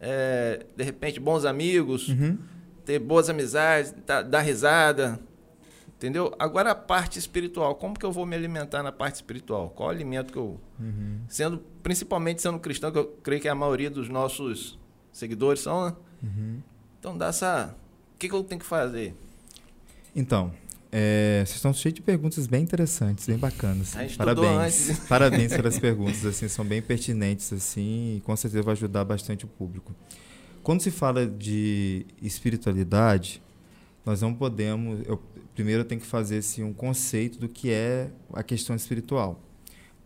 [0.00, 2.36] é, de repente, bons amigos, uhum.
[2.84, 5.20] ter boas amizades, dar, dar risada,
[6.00, 6.34] Entendeu?
[6.38, 9.68] Agora a parte espiritual, como que eu vou me alimentar na parte espiritual?
[9.68, 10.58] Qual alimento que eu.
[10.78, 11.20] Uhum.
[11.28, 14.78] Sendo, principalmente sendo cristão, que eu creio que a maioria dos nossos
[15.12, 15.96] seguidores são, né?
[16.22, 16.62] Uhum.
[16.98, 17.76] Então dá essa.
[18.14, 19.14] O que, que eu tenho que fazer?
[20.16, 20.54] Então,
[20.90, 23.92] é, vocês estão cheios de perguntas bem interessantes, bem bacanas.
[23.94, 24.88] A gente Parabéns.
[24.88, 24.98] Antes.
[25.06, 29.48] Parabéns pelas perguntas, assim, são bem pertinentes, assim, e com certeza vai ajudar bastante o
[29.48, 29.94] público.
[30.62, 33.42] Quando se fala de espiritualidade,
[34.04, 35.06] nós não podemos.
[35.06, 35.20] Eu,
[35.60, 39.42] primeiro eu tenho que fazer assim, um conceito do que é a questão espiritual.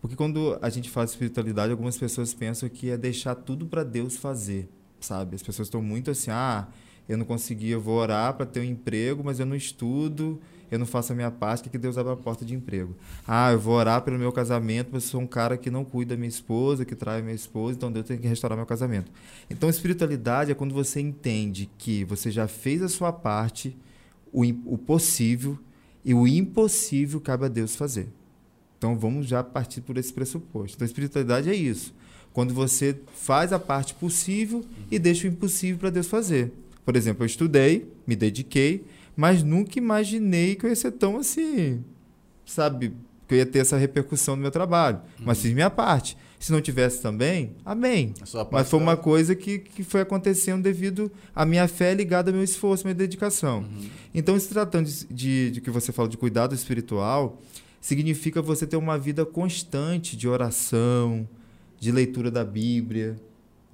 [0.00, 3.84] Porque quando a gente fala de espiritualidade, algumas pessoas pensam que é deixar tudo para
[3.84, 5.36] Deus fazer, sabe?
[5.36, 6.66] As pessoas estão muito assim, ah,
[7.08, 10.40] eu não consegui, eu vou orar para ter um emprego, mas eu não estudo,
[10.72, 12.96] eu não faço a minha parte, que Deus abre a porta de emprego.
[13.24, 16.16] Ah, eu vou orar pelo meu casamento, mas eu sou um cara que não cuida
[16.16, 19.12] da minha esposa, que trai minha esposa, então Deus tem que restaurar meu casamento.
[19.48, 23.76] Então, espiritualidade é quando você entende que você já fez a sua parte,
[24.34, 24.42] o,
[24.74, 25.56] o possível
[26.04, 28.08] e o impossível cabe a Deus fazer.
[28.76, 30.76] Então vamos já partir por esse pressuposto.
[30.76, 31.94] Então a espiritualidade é isso.
[32.32, 36.52] Quando você faz a parte possível e deixa o impossível para Deus fazer.
[36.84, 38.84] Por exemplo, eu estudei, me dediquei,
[39.16, 41.82] mas nunca imaginei que eu ia ser tão assim,
[42.44, 42.92] sabe,
[43.28, 44.98] que eu ia ter essa repercussão no meu trabalho.
[45.18, 45.26] Uhum.
[45.26, 46.18] Mas fiz minha parte.
[46.44, 48.12] Se não tivesse também, amém.
[48.52, 52.44] Mas foi uma coisa que, que foi acontecendo devido à minha fé ligada ao meu
[52.44, 53.60] esforço, minha dedicação.
[53.60, 53.88] Uhum.
[54.14, 57.40] Então, se tratando de, de, de que você fala de cuidado espiritual,
[57.80, 61.26] significa você ter uma vida constante de oração,
[61.80, 63.16] de leitura da Bíblia,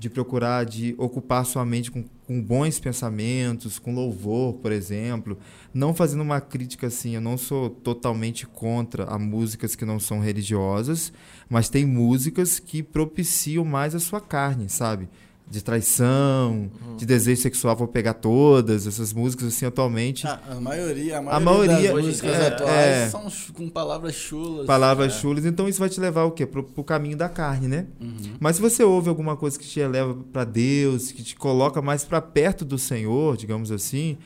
[0.00, 5.38] de procurar de ocupar sua mente com, com bons pensamentos, com louvor, por exemplo,
[5.74, 10.18] não fazendo uma crítica assim, eu não sou totalmente contra a músicas que não são
[10.18, 11.12] religiosas,
[11.50, 15.06] mas tem músicas que propiciam mais a sua carne, sabe?
[15.50, 16.96] De traição, uhum.
[16.96, 20.24] de desejo sexual, vou pegar todas essas músicas assim atualmente.
[20.24, 24.14] Ah, a maioria, a maioria, a maioria das músicas é, atuais é, são com palavras
[24.14, 24.64] chulas.
[24.64, 25.18] Palavras é.
[25.18, 26.46] chulas, então isso vai te levar o quê?
[26.46, 27.86] Pro, pro caminho da carne, né?
[28.00, 28.36] Uhum.
[28.38, 32.04] Mas se você ouve alguma coisa que te eleva para Deus, que te coloca mais
[32.04, 34.18] para perto do Senhor, digamos assim,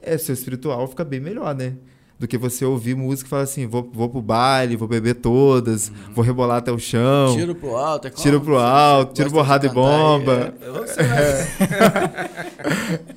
[0.00, 1.74] é seu espiritual fica bem melhor, né?
[2.20, 5.88] Do que você ouvir música e falar assim, vou, vou pro baile, vou beber todas,
[5.88, 6.12] uhum.
[6.14, 7.34] vou rebolar até o chão.
[7.34, 10.52] Tiro pro alto, é Tiro pro alto, tiro borrada e bomba.
[10.98, 11.46] É,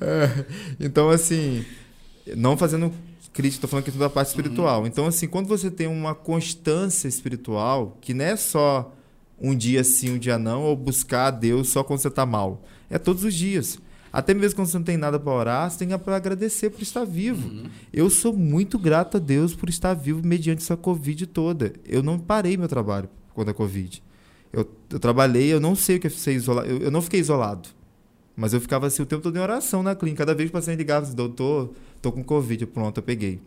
[0.00, 0.44] é.
[0.80, 1.66] então, assim,
[2.34, 2.90] não fazendo
[3.34, 4.80] crítica, tô falando aqui toda a parte espiritual.
[4.80, 4.86] Uhum.
[4.86, 8.90] Então, assim, quando você tem uma constância espiritual, que não é só
[9.38, 12.62] um dia sim, um dia não, ou buscar a Deus só quando você tá mal.
[12.88, 13.78] É todos os dias.
[14.14, 17.04] Até mesmo quando você não tem nada para orar, você tem para agradecer por estar
[17.04, 17.48] vivo.
[17.48, 17.64] Uhum.
[17.92, 21.72] Eu sou muito grato a Deus por estar vivo mediante essa Covid toda.
[21.84, 24.00] Eu não parei meu trabalho quando a Covid.
[24.52, 26.68] Eu, eu trabalhei, eu não sei o que é ser isolado.
[26.68, 27.68] Eu, eu, não fiquei isolado.
[28.36, 30.24] Mas eu ficava assim o tempo todo em oração na clínica.
[30.24, 32.66] Cada vez que o paciente ligava assim, doutor, tô com Covid.
[32.66, 33.40] Pronto, eu peguei.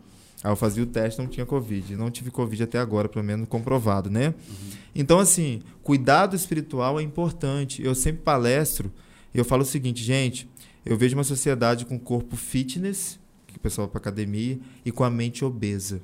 [0.44, 1.96] Aí eu fazia o teste, não tinha Covid.
[1.96, 4.28] Não tive Covid até agora, pelo menos comprovado, né?
[4.28, 4.54] Uhum.
[4.94, 7.82] Então, assim, cuidado espiritual é importante.
[7.82, 8.92] Eu sempre palestro
[9.34, 10.48] e eu falo o seguinte, gente,
[10.84, 15.04] eu vejo uma sociedade com corpo fitness, que o pessoal vai para academia, e com
[15.04, 16.00] a mente obesa.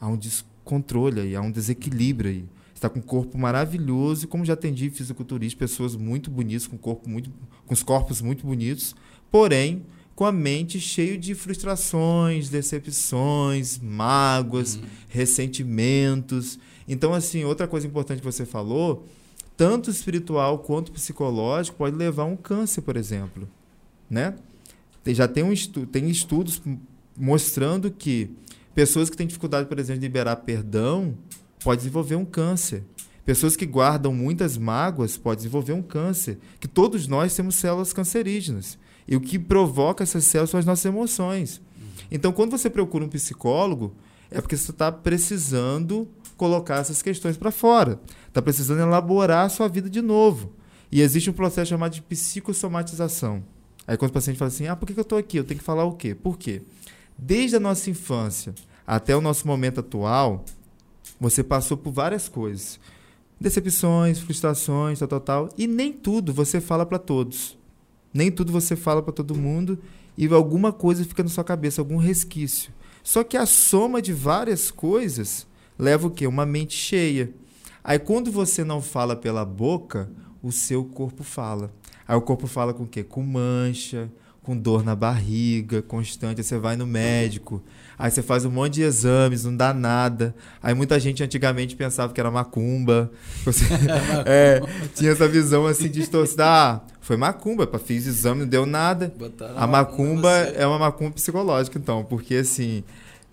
[0.00, 2.44] Há um descontrole aí, há um desequilíbrio aí.
[2.74, 7.08] Está com um corpo maravilhoso, e como já atendi fisiculturista, pessoas muito bonitas, com, corpo
[7.08, 7.30] muito,
[7.66, 8.94] com os corpos muito bonitos,
[9.30, 9.84] porém
[10.16, 14.82] com a mente cheia de frustrações, decepções, mágoas, uhum.
[15.08, 16.58] ressentimentos.
[16.88, 19.06] Então, assim, outra coisa importante que você falou,
[19.56, 23.48] tanto espiritual quanto psicológico, pode levar a um câncer, por exemplo
[24.10, 24.34] né?
[25.06, 26.60] Já tem, um estu tem estudos
[27.16, 28.30] mostrando que
[28.74, 31.16] pessoas que têm dificuldade, por exemplo, de liberar perdão
[31.62, 32.82] podem desenvolver um câncer.
[33.24, 36.38] Pessoas que guardam muitas mágoas podem desenvolver um câncer.
[36.60, 38.78] Que todos nós temos células cancerígenas.
[39.06, 41.60] E o que provoca essas células são as nossas emoções.
[42.10, 43.94] Então, quando você procura um psicólogo,
[44.30, 48.00] é porque você está precisando colocar essas questões para fora.
[48.28, 50.52] Está precisando elaborar a sua vida de novo.
[50.90, 53.42] E existe um processo chamado de psicossomatização.
[53.86, 55.38] Aí quando o paciente fala assim, ah, por que eu estou aqui?
[55.38, 56.14] Eu tenho que falar o quê?
[56.14, 56.62] Por quê?
[57.16, 58.54] Desde a nossa infância
[58.86, 60.44] até o nosso momento atual,
[61.20, 62.78] você passou por várias coisas.
[63.40, 65.48] Decepções, frustrações, tal, tal, tal.
[65.56, 67.56] E nem tudo você fala para todos.
[68.12, 69.78] Nem tudo você fala para todo mundo
[70.16, 72.72] e alguma coisa fica na sua cabeça, algum resquício.
[73.02, 75.45] Só que a soma de várias coisas
[75.78, 76.26] leva o quê?
[76.26, 77.32] Uma mente cheia.
[77.82, 80.10] Aí quando você não fala pela boca,
[80.42, 81.72] o seu corpo fala.
[82.06, 83.02] Aí o corpo fala com o quê?
[83.02, 84.10] Com mancha,
[84.46, 86.38] com dor na barriga constante.
[86.38, 87.60] Aí você vai no médico,
[87.98, 90.32] aí você faz um monte de exames, não dá nada.
[90.62, 93.10] Aí muita gente antigamente pensava que era macumba.
[93.44, 93.64] Você,
[94.24, 94.60] é,
[94.94, 96.44] tinha essa visão assim distorcida.
[96.46, 99.12] Ah, foi macumba, fiz exame, não deu nada.
[99.18, 102.84] Botaram a macumba é uma macumba psicológica, então, porque assim.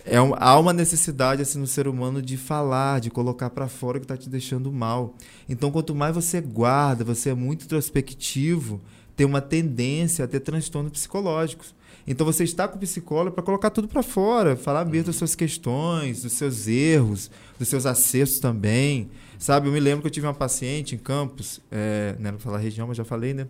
[0.06, 3.96] É um, há uma necessidade assim no ser humano de falar, de colocar para fora
[3.96, 5.14] o que está te deixando mal.
[5.48, 8.82] Então, quanto mais você guarda, você é muito introspectivo,
[9.16, 11.74] tem uma tendência a ter transtornos psicológicos.
[12.06, 15.34] Então, você está com o psicólogo para colocar tudo para fora, falar mesmo das suas
[15.34, 19.08] questões, dos seus erros, dos seus acertos também.
[19.38, 22.58] Sabe, eu me lembro que eu tive uma paciente em Campos, é, não era falar
[22.58, 23.46] região, mas já falei, né?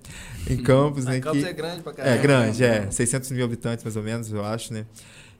[0.48, 1.18] Em Campos, né?
[1.18, 2.16] Campos que, é grande pra caramba.
[2.16, 2.90] É grande, é.
[2.90, 4.86] 600 mil habitantes, mais ou menos, eu acho, né?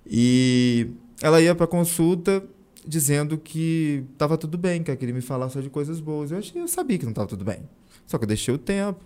[0.07, 0.91] E
[1.23, 2.43] ela ia para consulta
[2.87, 6.31] dizendo que estava tudo bem, que ela queria me falar só de coisas boas.
[6.31, 7.61] Eu, achei, eu sabia que não estava tudo bem.
[8.07, 9.05] Só que eu deixei o tempo.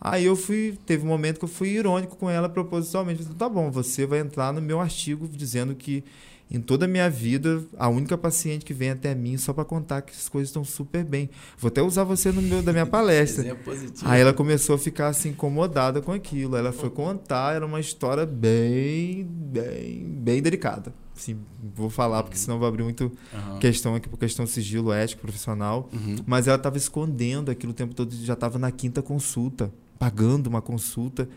[0.00, 3.22] Aí eu fui, teve um momento que eu fui irônico com ela propositalmente.
[3.22, 6.02] Falei, tá bom, você vai entrar no meu artigo dizendo que
[6.50, 10.02] em toda a minha vida, a única paciente que vem até mim só para contar
[10.02, 11.30] que as coisas estão super bem.
[11.56, 13.56] Vou até usar você no meu da minha palestra.
[14.02, 16.56] Aí ela começou a ficar assim incomodada com aquilo.
[16.56, 20.92] Ela foi contar, era uma história bem, bem, bem delicada.
[21.20, 21.38] Assim,
[21.74, 23.58] vou falar porque senão vai abrir muito uhum.
[23.58, 25.88] questão aqui por questão de sigilo ético profissional.
[25.92, 26.16] Uhum.
[26.26, 30.62] Mas ela estava escondendo aquilo o tempo todo, já estava na quinta consulta, pagando uma
[30.62, 31.28] consulta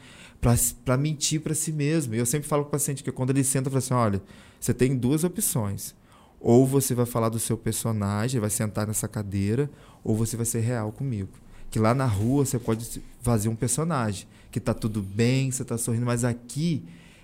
[0.84, 2.16] para mentir para si mesmo.
[2.16, 4.22] E eu sempre falo para o paciente que quando ele senta, eu falo assim: olha,
[4.60, 5.94] você tem duas opções.
[6.40, 9.70] Ou você vai falar do seu personagem, vai sentar nessa cadeira,
[10.04, 11.30] ou você vai ser real comigo.
[11.72, 15.78] Que lá na rua você pode fazer um personagem, que tá tudo bem, você tá
[15.78, 16.84] sorrindo, mas aqui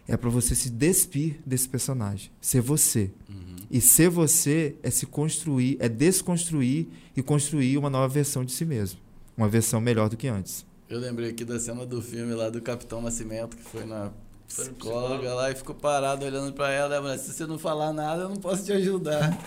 [0.09, 3.11] é para você se despir desse personagem, ser você.
[3.29, 3.55] Uhum.
[3.69, 8.65] E ser você é se construir, é desconstruir e construir uma nova versão de si
[8.65, 8.99] mesmo,
[9.37, 10.65] uma versão melhor do que antes.
[10.89, 14.11] Eu lembrei aqui da cena do filme lá do Capitão Nascimento, que foi na
[14.47, 16.99] psicóloga lá e ficou parado olhando pra ela.
[16.99, 19.39] Mas se você não falar nada, eu não posso te ajudar.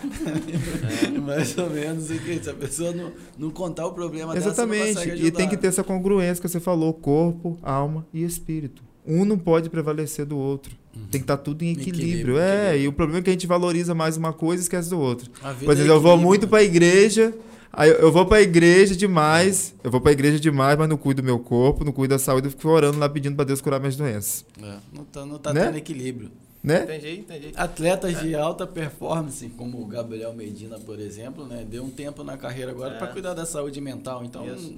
[1.05, 1.11] É.
[1.19, 2.41] Mais ou menos o que?
[2.41, 4.95] Se a pessoa não, não contar o problema Exatamente.
[4.95, 8.85] dela, e tem que ter essa congruência que você falou: corpo, alma e espírito.
[9.07, 10.73] Um não pode prevalecer do outro.
[10.95, 11.03] Uhum.
[11.11, 12.07] Tem que estar tá tudo em equilíbrio.
[12.07, 12.85] equilíbrio é, equilíbrio.
[12.85, 15.31] e o problema é que a gente valoriza mais uma coisa e esquece do outro.
[15.31, 17.35] Por exemplo, é eu vou muito para a igreja,
[17.73, 21.25] Aí eu vou pra igreja demais, eu vou pra igreja demais, mas não cuido do
[21.25, 23.97] meu corpo, não cuido da saúde, eu fico orando lá pedindo pra Deus curar minhas
[23.97, 24.45] doenças.
[24.63, 25.65] É, não tá, não tá né?
[25.65, 26.31] tendo equilíbrio.
[26.63, 26.85] Né?
[26.85, 27.53] Entendi, entendi.
[27.57, 32.37] Atletas de alta performance, como o Gabriel Medina, por exemplo, né, deu um tempo na
[32.37, 32.99] carreira agora é.
[32.99, 34.25] para cuidar da saúde mental.
[34.25, 34.73] Então, Isso.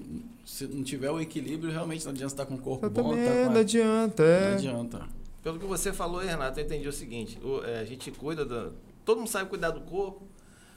[0.47, 3.03] se não tiver o equilíbrio, realmente não adianta estar com o corpo bom.
[3.03, 3.51] Tá com a...
[3.51, 4.49] Não adianta, é.
[4.49, 5.03] Não adianta.
[5.43, 8.72] Pelo que você falou, Renato, eu entendi o seguinte: o, é, a gente cuida do.
[9.05, 10.26] Todo mundo sabe cuidar do corpo,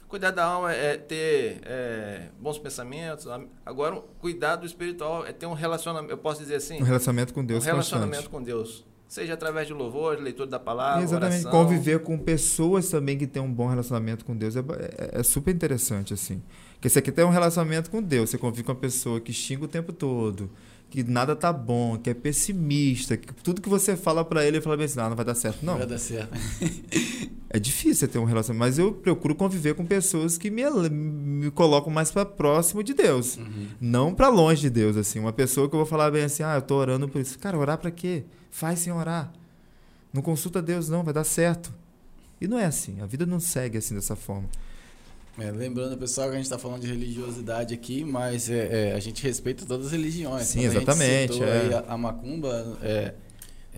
[0.08, 3.26] Cuidar da alma é ter é, bons pensamentos.
[3.64, 6.80] Agora, cuidar do espiritual é ter um relacionamento, eu posso dizer assim?
[6.80, 7.62] Um relacionamento com Deus.
[7.62, 8.30] Um relacionamento constante.
[8.30, 8.86] com Deus.
[9.08, 11.02] Seja através de louvor, leitura da palavra.
[11.02, 11.46] Exatamente.
[11.46, 11.50] Oração.
[11.50, 15.54] Conviver com pessoas também que têm um bom relacionamento com Deus é, é, é super
[15.54, 16.42] interessante, assim.
[16.74, 19.64] Porque você quer ter um relacionamento com Deus, você convive com uma pessoa que xinga
[19.64, 20.50] o tempo todo,
[20.90, 24.62] que nada tá bom, que é pessimista, que tudo que você fala para ele, ele
[24.62, 25.64] fala assim, ah, não vai dar certo.
[25.64, 25.76] Não.
[25.76, 26.30] Vai dar certo.
[27.50, 31.92] é difícil ter um relacionamento, mas eu procuro conviver com pessoas que me, me colocam
[31.92, 33.66] mais para próximo de Deus, uhum.
[33.80, 35.18] não para longe de Deus, assim.
[35.18, 37.38] Uma pessoa que eu vou falar bem assim, ah, eu tô orando por isso.
[37.38, 38.24] Cara, orar para quê?
[38.50, 39.30] Faz sem orar.
[40.12, 41.72] Não consulta Deus não, vai dar certo.
[42.40, 44.48] E não é assim, a vida não segue assim dessa forma.
[45.38, 48.98] É, lembrando, pessoal, que a gente está falando de religiosidade aqui, mas é, é, a
[48.98, 50.46] gente respeita todas as religiões.
[50.46, 51.42] Sim, Quando exatamente.
[51.42, 51.84] A, é.
[51.88, 53.14] a, a macumba é,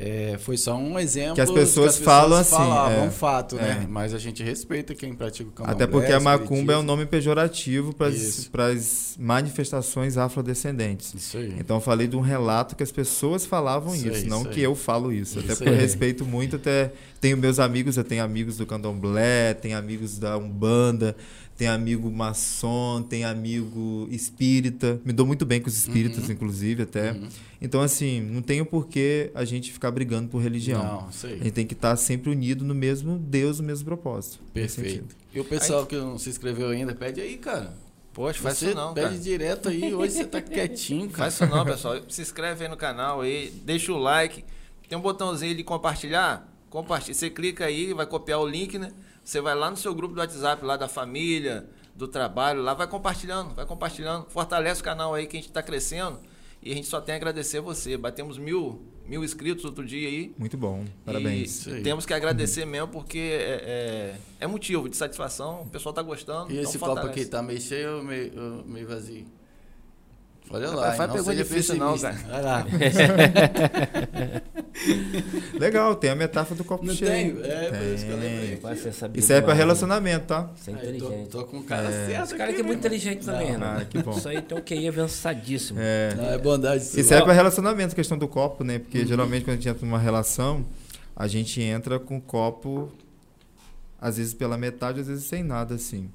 [0.03, 3.11] é, foi só um exemplo que as pessoas, que as pessoas falam assim, é, um
[3.11, 3.87] fato, né?
[3.87, 5.75] Mas a gente respeita quem pratica o candomblé.
[5.75, 11.13] Até porque a macumba é um nome pejorativo para as manifestações afrodescendentes.
[11.13, 11.55] Isso aí.
[11.59, 14.51] Então eu falei de um relato que as pessoas falavam isso, isso aí, não isso
[14.51, 15.39] que eu falo isso.
[15.39, 15.75] isso até porque aí.
[15.75, 20.39] eu respeito muito, até tenho meus amigos, eu tenho amigos do candomblé, tenho amigos da
[20.39, 21.15] Umbanda,
[21.61, 24.99] tem amigo maçom, tem amigo espírita.
[25.05, 26.33] Me dou muito bem com os espíritas, uhum.
[26.33, 27.13] inclusive, até.
[27.13, 27.29] Uhum.
[27.61, 30.83] Então, assim, não tem o porquê a gente ficar brigando por religião.
[30.83, 31.35] Não, sei.
[31.35, 34.39] A gente tem que estar sempre unido no mesmo Deus, no mesmo propósito.
[34.55, 35.15] Perfeito.
[35.35, 37.75] E o pessoal aí, que não se inscreveu ainda, pede aí, cara.
[38.15, 39.19] Poxa, faz isso não, pede cara.
[39.19, 41.31] direto aí, hoje você tá quietinho, cara.
[41.31, 42.01] Faz isso não, pessoal.
[42.09, 44.47] Se inscreve aí no canal aí, deixa o like.
[44.89, 46.51] Tem um botãozinho de compartilhar.
[46.71, 47.13] Compartilha.
[47.13, 48.91] Você clica aí, vai copiar o link, né?
[49.31, 51.65] Você vai lá no seu grupo do WhatsApp, lá da família,
[51.95, 54.27] do trabalho, lá vai compartilhando, vai compartilhando.
[54.29, 56.19] Fortalece o canal aí que a gente está crescendo.
[56.61, 57.97] E a gente só tem a agradecer você.
[57.97, 60.35] Batemos mil, mil inscritos outro dia aí.
[60.37, 61.65] Muito bom, parabéns.
[61.65, 66.03] E temos que agradecer mesmo, porque é, é, é, motivo de satisfação, o pessoal está
[66.03, 66.51] gostando.
[66.51, 69.27] E então esse copo aqui tá meio cheio ou meio, meio vazio?
[70.53, 72.17] Olha lá, faz pergunta difícil não, cara.
[72.29, 72.67] Olha lá.
[75.55, 77.41] Legal, tem a metáfora do copo não cheio.
[77.41, 77.79] Tem, é, tem.
[77.79, 78.61] por isso que eu lembrei.
[79.15, 80.51] Isso aí é pra relacionamento, tá?
[80.57, 81.29] Você é inteligente.
[81.29, 82.07] Tô, tô, com um cara é.
[82.07, 83.77] certo Esse cara aqui é muito inteligente também, né?
[83.81, 84.11] Ah, que bom.
[84.11, 85.79] Isso aí tem um QI avançadíssimo.
[85.81, 86.17] É.
[86.17, 86.83] Não, é bondade.
[86.83, 88.81] Isso aí é pra relacionamento, questão do copo, né?
[88.81, 89.07] Porque uhum.
[89.07, 90.67] geralmente quando a gente entra numa relação,
[91.15, 92.91] a gente entra com o copo,
[94.01, 96.11] às vezes pela metade, às vezes sem nada, assim.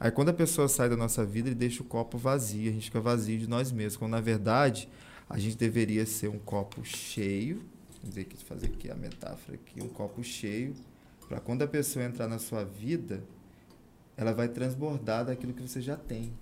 [0.00, 2.86] Aí quando a pessoa sai da nossa vida, ele deixa o copo vazio, a gente
[2.86, 3.98] fica vazio de nós mesmos.
[3.98, 4.88] Quando na verdade
[5.28, 7.62] a gente deveria ser um copo cheio,
[7.98, 10.74] vamos dizer que fazer aqui a metáfora aqui, um copo cheio,
[11.28, 13.22] para quando a pessoa entrar na sua vida,
[14.16, 16.32] ela vai transbordar daquilo que você já tem.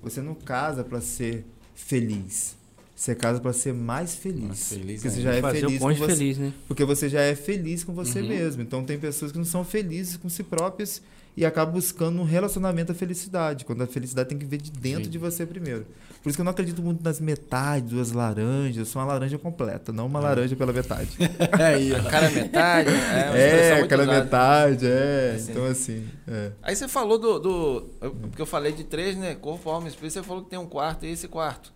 [0.00, 1.44] Você não casa para ser
[1.74, 2.56] feliz.
[2.94, 4.44] Você casa para ser mais feliz.
[4.44, 6.54] Mais feliz porque você já é feliz com você, feliz, né?
[6.66, 8.28] Porque você já é feliz com você uhum.
[8.28, 8.62] mesmo.
[8.62, 11.02] Então tem pessoas que não são felizes com si próprias
[11.38, 15.04] e acaba buscando um relacionamento à felicidade, quando a felicidade tem que vir de dentro
[15.04, 15.10] Sim.
[15.10, 15.86] de você primeiro.
[16.20, 19.38] Por isso que eu não acredito muito nas metades, duas laranjas, eu sou uma laranja
[19.38, 20.22] completa, não uma é.
[20.24, 21.10] laranja pela metade.
[21.60, 25.34] é, aí, cara metade, é, é cara metade, é.
[25.36, 25.52] Assim.
[25.52, 26.50] Então assim, é.
[26.60, 27.88] Aí você falou do, do
[28.22, 30.66] porque eu falei de três, né, corpo, alma e espírito, você falou que tem um
[30.66, 31.72] quarto, e esse quarto?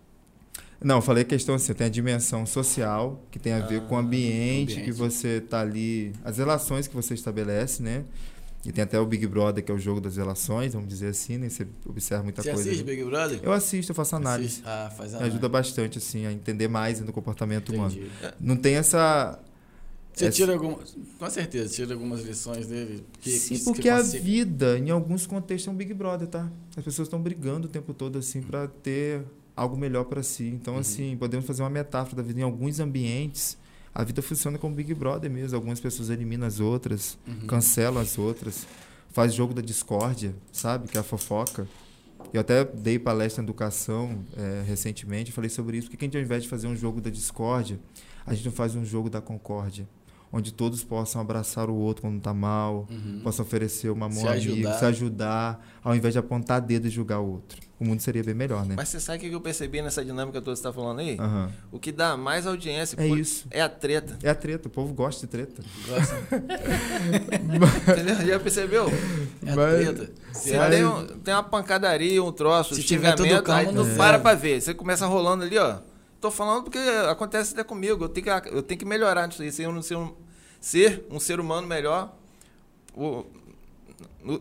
[0.83, 3.95] Não, eu falei questão assim, tem a dimensão social, que tem a ver ah, com
[3.95, 8.03] o ambiente, ambiente, que você está ali, as relações que você estabelece, né?
[8.65, 11.37] E tem até o Big Brother, que é o jogo das relações, vamos dizer assim,
[11.37, 11.49] né?
[11.49, 12.63] Você observa muita Você coisa.
[12.63, 13.39] Você assiste Big Brother?
[13.43, 14.47] Eu assisto, eu faço análise.
[14.47, 14.63] Assiste.
[14.65, 15.19] Ah, faz análise.
[15.21, 17.99] Me ajuda bastante, assim, a entender mais do comportamento Entendi.
[17.99, 18.35] humano.
[18.39, 19.37] Não tem essa...
[20.13, 20.35] Você essa...
[20.35, 20.95] tira algumas...
[21.19, 23.05] Com certeza, tira algumas lições dele.
[23.19, 26.49] Que, Sim, que, porque que a vida, em alguns contextos, é um Big Brother, tá?
[26.77, 29.23] As pessoas estão brigando o tempo todo, assim, para ter
[29.55, 30.47] algo melhor para si.
[30.47, 30.79] Então, uhum.
[30.79, 33.57] assim, podemos fazer uma metáfora da vida em alguns ambientes
[33.93, 35.55] a vida funciona como Big Brother mesmo.
[35.55, 37.47] Algumas pessoas eliminam as outras, uhum.
[37.47, 38.65] cancelam as outras
[39.13, 40.87] faz jogo da discórdia, sabe?
[40.87, 41.67] Que é a fofoca.
[42.33, 45.89] Eu até dei palestra em educação é, recentemente, falei sobre isso.
[45.89, 47.79] Por que a gente, ao invés de fazer um jogo da discórdia,
[48.25, 49.87] a gente não faz um jogo da concórdia?
[50.35, 53.21] Onde todos possam abraçar o outro quando está mal, Uhum.
[53.23, 54.73] possam oferecer uma mão Se amiga, ajudar.
[54.79, 57.61] se ajudar, ao invés de apontar dedo e julgar o outro.
[57.79, 58.73] O mundo seria bem melhor, né?
[58.77, 61.17] Mas você sabe o que eu percebi nessa dinâmica toda que você tá falando aí?
[61.19, 61.51] Aham.
[61.71, 63.45] O que dá mais audiência É por- isso.
[63.51, 64.17] é a treta.
[64.23, 65.61] É a treta, o povo gosta de treta.
[65.87, 66.15] Gosta.
[67.91, 68.27] Entendeu?
[68.27, 68.85] Já percebeu?
[69.45, 70.11] É Mas- treta.
[70.33, 73.75] Se Mas- tem, um- tem uma pancadaria, um troço, Se um tiver tudo calmo, aí
[73.75, 73.97] não ferve.
[73.97, 74.61] para pra ver.
[74.61, 75.77] Você começa rolando ali, ó.
[76.23, 78.05] Tô falando porque acontece até comigo.
[78.05, 79.51] Eu tenho que, eu tenho que melhorar nisso aí.
[79.51, 80.13] Ser um, ser um,
[80.57, 82.15] ser um ser humano melhor.
[82.95, 83.25] O-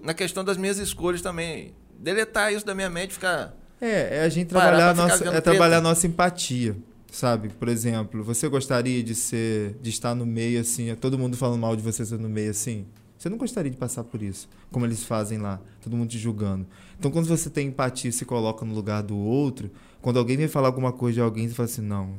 [0.04, 1.74] na questão das minhas escolhas também.
[1.98, 3.52] Deletar isso da minha mente, ficar.
[3.80, 6.76] É, é a gente trabalhar a nossa, é trabalhar nossa empatia,
[7.10, 7.48] sabe?
[7.48, 11.58] Por exemplo, você gostaria de ser, de estar no meio assim, é todo mundo falando
[11.58, 12.86] mal de você ser no meio assim?
[13.18, 16.66] Você não gostaria de passar por isso, como eles fazem lá, todo mundo te julgando.
[16.98, 19.70] Então, quando você tem empatia e se coloca no lugar do outro,
[20.02, 22.16] quando alguém vem falar alguma coisa de alguém, você fala assim, não,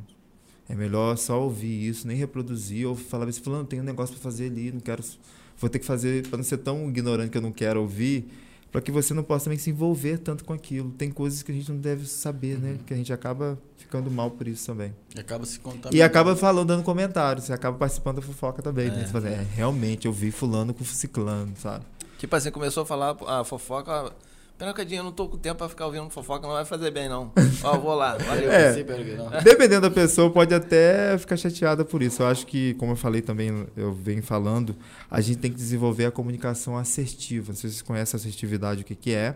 [0.68, 4.22] é melhor só ouvir isso, nem reproduzir, ou falar assim, fulano, tem um negócio para
[4.22, 5.04] fazer ali, não quero,
[5.58, 8.26] vou ter que fazer, para não ser tão ignorante que eu não quero ouvir,
[8.72, 10.90] para que você não possa também se envolver tanto com aquilo.
[10.90, 12.76] Tem coisas que a gente não deve saber, né?
[12.84, 14.92] Que a gente acaba ficando mal por isso também.
[15.14, 15.94] E acaba se contaminando.
[15.94, 19.02] E acaba falando, dando comentários, você acaba participando da fofoca também, né?
[19.02, 19.06] É.
[19.06, 21.84] Você fala, é, realmente, eu vi fulano com ciclano, sabe?
[22.18, 24.12] Tipo assim, começou a falar a fofoca.
[24.56, 27.08] Pera bocadinho, eu não tô com tempo pra ficar ouvindo fofoca, não vai fazer bem,
[27.08, 27.32] não.
[27.64, 28.52] Ó, vou lá, valeu.
[28.52, 28.84] É.
[29.16, 29.30] Não.
[29.42, 32.22] Dependendo da pessoa, pode até ficar chateada por isso.
[32.22, 34.76] Eu acho que, como eu falei também, eu venho falando,
[35.10, 37.48] a gente tem que desenvolver a comunicação assertiva.
[37.48, 39.34] Não sei se vocês conhecem assertividade, o que, que é,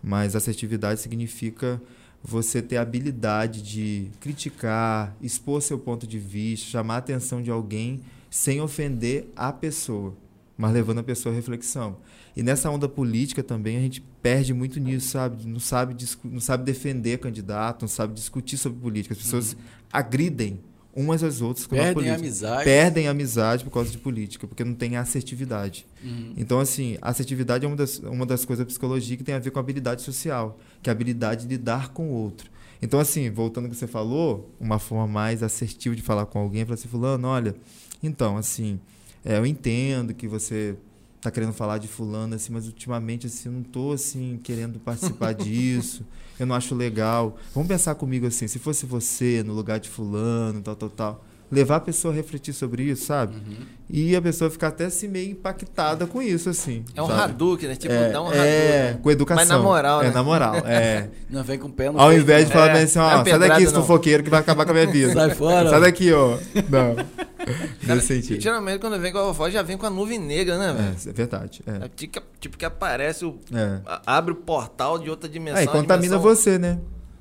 [0.00, 1.82] mas assertividade significa
[2.22, 7.50] você ter a habilidade de criticar, expor seu ponto de vista, chamar a atenção de
[7.50, 10.14] alguém sem ofender a pessoa,
[10.56, 11.98] mas levando a pessoa à reflexão.
[12.34, 15.46] E nessa onda política também a gente perde muito nisso, sabe?
[15.46, 19.14] Não sabe, não sabe defender candidato, não sabe discutir sobre política.
[19.14, 19.56] As pessoas
[19.92, 20.60] agridem
[20.96, 22.64] umas às outras com a Perdem a amizade.
[22.64, 25.86] Perdem amizade por causa de política, porque não tem assertividade.
[26.02, 26.32] Uhum.
[26.38, 29.50] Então, assim, assertividade é uma das, uma das coisas da psicologia que tem a ver
[29.50, 32.50] com habilidade social, que é a habilidade de lidar com o outro.
[32.80, 36.62] Então, assim, voltando ao que você falou, uma forma mais assertiva de falar com alguém
[36.62, 37.54] é falar assim, fulano, olha,
[38.02, 38.80] então, assim,
[39.26, 40.76] é, eu entendo que você
[41.20, 45.32] tá querendo falar de fulano, assim, mas ultimamente, assim, eu não tô, assim, querendo participar
[45.34, 46.06] disso,
[46.38, 47.36] eu não acho legal.
[47.52, 51.24] Vamos pensar comigo, assim, se fosse você no lugar de fulano, tal, tal, tal.
[51.50, 53.36] Levar a pessoa a refletir sobre isso, sabe?
[53.36, 53.56] Uhum.
[53.88, 56.84] E a pessoa ficar até assim meio impactada com isso, assim.
[56.94, 57.20] É um sabe?
[57.22, 57.76] Hadouken, né?
[57.76, 59.02] Tipo, é, dá um é, Hadouken.
[59.02, 59.36] com educação.
[59.42, 60.10] Mas na moral, É né?
[60.10, 61.08] na moral, é.
[61.30, 62.52] Não vem com pé no Ao invés de né?
[62.60, 63.82] falar É, assim, não é ó, sai daqui, esse não.
[63.82, 65.12] fofoqueiro, que vai acabar com a minha vida.
[65.12, 65.70] Sai fora.
[65.70, 66.36] Sai daqui, ó.
[66.68, 66.96] Não.
[67.86, 68.40] Cara, Nesse sentido.
[68.40, 70.96] geralmente quando vem com a vovó já vem com a nuvem negra, né, velho?
[71.06, 71.62] É, é verdade.
[71.64, 71.84] É.
[71.84, 73.78] É tipo, que- tipo que aparece, o, É.
[74.04, 75.60] abre o portal de outra dimensão.
[75.60, 76.80] É, e contamina dimensão você, né?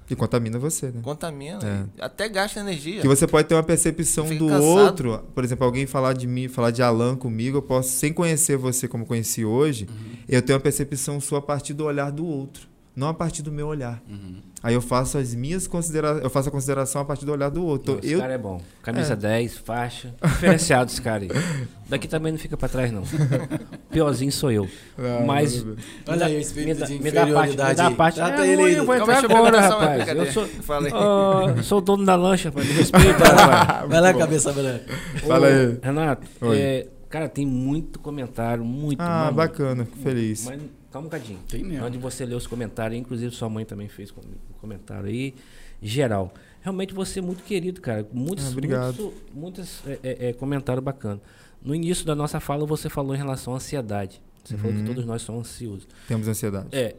[0.10, 1.00] E contamina você, né?
[1.02, 1.90] Contamina.
[1.98, 3.02] e Até gasta energia.
[3.02, 4.64] Que você pode ter uma percepção do cansado.
[4.64, 5.24] outro.
[5.34, 8.88] Por exemplo, alguém falar de mim, falar de Alan comigo, eu posso, sem conhecer você
[8.88, 10.16] como conheci hoje, Uhum.
[10.30, 13.52] eu tenho uma percepção sua a partir do olhar do outro, não a partir do
[13.52, 14.02] meu olhar.
[14.08, 14.38] Uhum.
[14.66, 17.64] Aí eu faço as minhas considerações, eu faço a consideração a partir do olhar do
[17.64, 17.94] outro.
[17.94, 18.60] Não, esse eu, cara é bom.
[18.82, 19.16] Camisa É.
[19.16, 20.16] 10, faixa.
[20.24, 21.30] Diferenciado esse cara aí.
[21.88, 23.04] Daqui também não fica pra trás, não.
[23.92, 24.68] Piorzinho sou eu.
[24.98, 25.64] Não, Mas.
[25.64, 25.76] não, não.
[26.08, 28.16] Olha me aí o espírito me dá- de me dá parte, me inferioridade dá parte.
[28.16, 28.74] Trata É, ele aí.
[28.76, 30.08] eu vou entrar agora, rapaz.
[30.08, 30.92] Eu sou, Falei.
[30.92, 32.68] Ó, sou o dono da lancha, rapaz.
[32.68, 33.88] Me respeita, rapaz.
[33.90, 34.86] Vai lá, cabeça branca.
[35.28, 35.78] Fala aí.
[35.82, 36.58] Renato, Oi.
[36.60, 39.00] é, cara, tem muito comentário, muito.
[39.00, 40.46] Ah, mas bacana, feliz.
[40.46, 40.60] Mas
[40.96, 41.40] calma um bocadinho.
[41.50, 41.86] Tem mesmo.
[41.86, 45.34] Onde você lê os comentários, inclusive sua mãe também fez um comentário aí,
[45.82, 46.34] geral.
[46.62, 48.08] Realmente você é muito querido, cara.
[48.14, 48.96] Muitos, Ah, obrigado.
[49.02, 51.20] muitos, muitos é, é, é, comentários bacanas.
[51.62, 54.22] No início da nossa fala, você falou em relação à ansiedade.
[54.44, 54.86] Você falou que Uhum.
[54.86, 55.88] todos nós somos ansiosos.
[56.08, 56.68] Temos ansiedade.
[56.72, 56.96] É.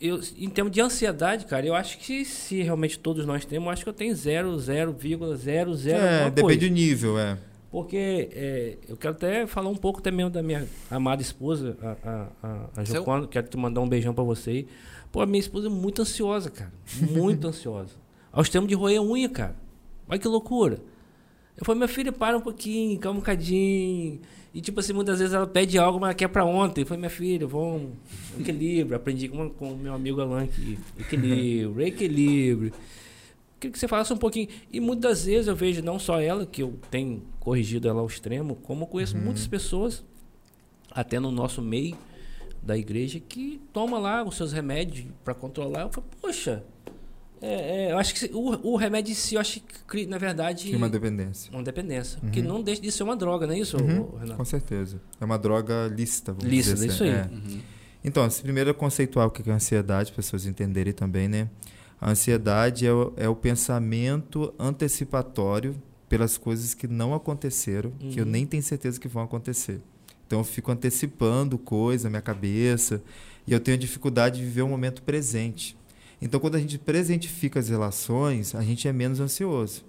[0.00, 3.70] Eu, em termos de ansiedade, cara, eu acho que se realmente todos nós temos, eu
[3.72, 6.60] acho que eu tenho 0,000 É, depende coisa.
[6.60, 7.38] do nível, é.
[7.72, 12.68] Porque é, eu quero até falar um pouco também da minha amada esposa, a, a,
[12.76, 13.26] a, Joconda.
[13.26, 14.68] Quero te mandar um beijão pra você aí.
[15.10, 16.70] Pô, a minha esposa é muito ansiosa, cara.
[17.00, 17.94] Muito ansiosa.
[18.30, 19.56] Aos termos de roer unha, cara.
[20.06, 20.80] Olha que loucura.
[21.56, 24.20] Eu falei, minha filha, para um pouquinho, calma um bocadinho.
[24.52, 26.82] E tipo assim, muitas vezes ela pede algo, mas ela quer pra ontem.
[26.82, 27.92] Eu falei, minha filha, vamos,
[28.38, 28.96] equilíbrio.
[28.96, 30.78] Aprendi com, com o meu amigo Alan aqui.
[31.00, 32.72] Equilíbrio, equilíbrio.
[33.62, 34.48] Queria que você falasse um pouquinho.
[34.72, 38.56] E muitas vezes eu vejo não só ela, que eu tenho corrigido ela ao extremo,
[38.56, 40.02] como eu conheço muitas pessoas,
[40.90, 41.96] até no nosso meio
[42.60, 45.82] da igreja, que toma lá os seus remédios para controlar.
[45.82, 46.64] Eu falo, poxa,
[47.40, 50.18] é, é, eu acho que o, o remédio em si, eu acho que, cria, na
[50.18, 51.52] verdade, Tinha uma dependência.
[51.52, 52.20] uma dependência.
[52.32, 54.36] Que não deixa de ser uma droga, não é isso, Uhum, Renato?
[54.36, 55.00] Com certeza.
[55.20, 57.12] É uma droga lícita, vamos Lícita, dizer isso assim.
[57.12, 57.18] aí.
[57.18, 57.28] É.
[57.32, 57.60] Uhum.
[58.04, 61.48] Então, assim, primeiro é conceituar o que é ansiedade, pessoas entenderem também, né?
[62.02, 68.10] A ansiedade é o, é o pensamento antecipatório pelas coisas que não aconteceram, uhum.
[68.10, 68.30] que eu uhum.
[68.32, 69.80] nem tenho certeza que vão acontecer.
[70.26, 73.00] Então eu fico antecipando coisa na minha cabeça
[73.46, 75.76] e eu tenho dificuldade de viver o momento presente.
[76.20, 79.84] Então quando a gente presentifica as relações, a gente é menos ansioso.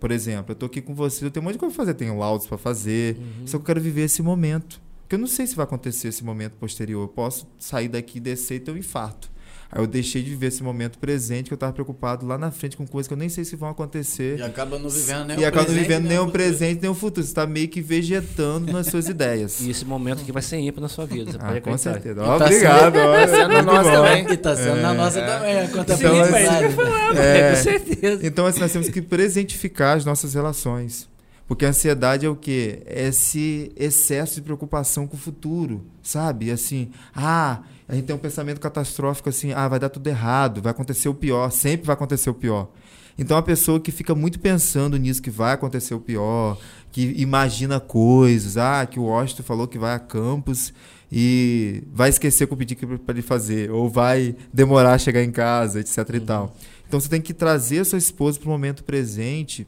[0.00, 1.94] Por exemplo, eu estou aqui com você, eu tenho um monte de coisa para fazer,
[1.94, 3.46] tenho laudos para fazer, uhum.
[3.46, 4.82] só que eu quero viver esse momento.
[5.02, 7.04] Porque eu não sei se vai acontecer esse momento posterior.
[7.04, 9.30] Eu posso sair daqui, descer e ter um infarto.
[9.74, 12.76] Aí eu deixei de viver esse momento presente, que eu estava preocupado lá na frente
[12.76, 14.38] com coisas que eu nem sei se vão acontecer.
[14.38, 16.94] E acaba não vivendo nem e o acaba não vivendo nem o presente, nem o
[16.94, 17.24] futuro.
[17.24, 19.62] Você está meio que vegetando nas suas ideias.
[19.62, 21.32] E esse momento aqui vai ser ímpar na sua vida.
[21.32, 22.20] Você ah, com certeza.
[22.20, 22.92] Tá Obrigado.
[22.92, 24.30] Tá sendo na nossa também.
[24.30, 25.26] E tá sendo é, na nossa é.
[25.26, 25.68] também.
[25.68, 28.26] Conta então, assim, é, com certeza.
[28.26, 31.08] Então, assim, nós temos que presentificar as nossas relações.
[31.48, 32.82] Porque a ansiedade é o quê?
[32.84, 36.50] É esse excesso de preocupação com o futuro, sabe?
[36.50, 40.70] Assim, ah, a gente tem um pensamento catastrófico assim, ah, vai dar tudo errado, vai
[40.70, 42.68] acontecer o pior, sempre vai acontecer o pior.
[43.18, 46.58] Então a pessoa que fica muito pensando nisso que vai acontecer o pior,
[46.90, 50.72] que imagina coisas, ah, que o Washington falou que vai a campus
[51.10, 55.30] e vai esquecer que eu pedi para ele fazer, ou vai demorar a chegar em
[55.30, 56.24] casa, etc e uhum.
[56.24, 56.56] tal.
[56.88, 59.66] Então você tem que trazer a sua esposa para o momento presente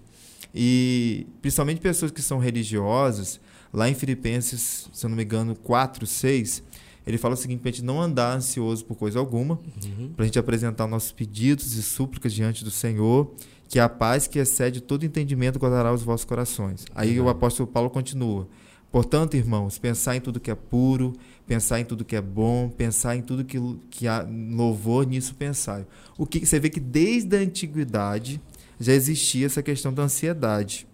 [0.55, 3.41] e principalmente pessoas que são religiosas,
[3.73, 6.63] lá em Filipenses, se eu não me engano, 4, 6,
[7.07, 10.11] ele fala o seguinte, para a gente não andar ansioso por coisa alguma, uhum.
[10.17, 13.33] para a gente apresentar nossos pedidos e súplicas diante do Senhor,
[13.69, 16.85] que a paz que excede todo entendimento guardará os vossos corações.
[16.95, 17.27] Aí uhum.
[17.27, 18.49] o apóstolo Paulo continua.
[18.91, 21.15] Portanto, irmãos, pensar em tudo que é puro,
[21.47, 23.59] pensar em tudo que é bom, pensar em tudo que,
[23.91, 25.85] que há louvor, nisso pensar.
[26.17, 28.41] O que você vê que desde a antiguidade
[28.79, 30.87] já existia essa questão da ansiedade.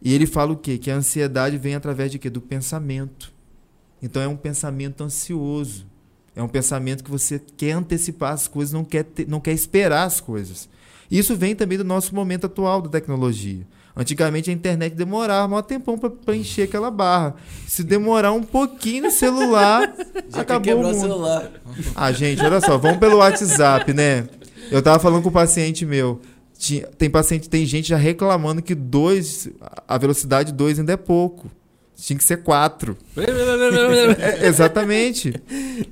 [0.00, 0.78] E ele fala o quê?
[0.78, 2.28] Que a ansiedade vem através de quê?
[2.28, 3.31] Do pensamento.
[4.02, 5.86] Então é um pensamento ansioso.
[6.34, 10.20] É um pensamento que você quer antecipar as coisas, não quer, não quer esperar as
[10.20, 10.68] coisas.
[11.10, 13.66] Isso vem também do nosso momento atual da tecnologia.
[13.94, 17.34] Antigamente a internet demorava um tempão para encher aquela barra.
[17.66, 19.94] Se demorar um pouquinho no celular,
[20.32, 20.98] Já acabou o mundo.
[20.98, 21.50] celular.
[21.94, 24.26] Ah, gente, olha só, vamos pelo WhatsApp, né?
[24.70, 26.18] Eu tava falando com um paciente meu.
[26.96, 29.50] tem paciente, tem gente já reclamando que dois,
[29.86, 31.50] a velocidade 2 ainda é pouco.
[32.02, 32.98] Tinha que ser quatro.
[34.18, 35.40] é, exatamente.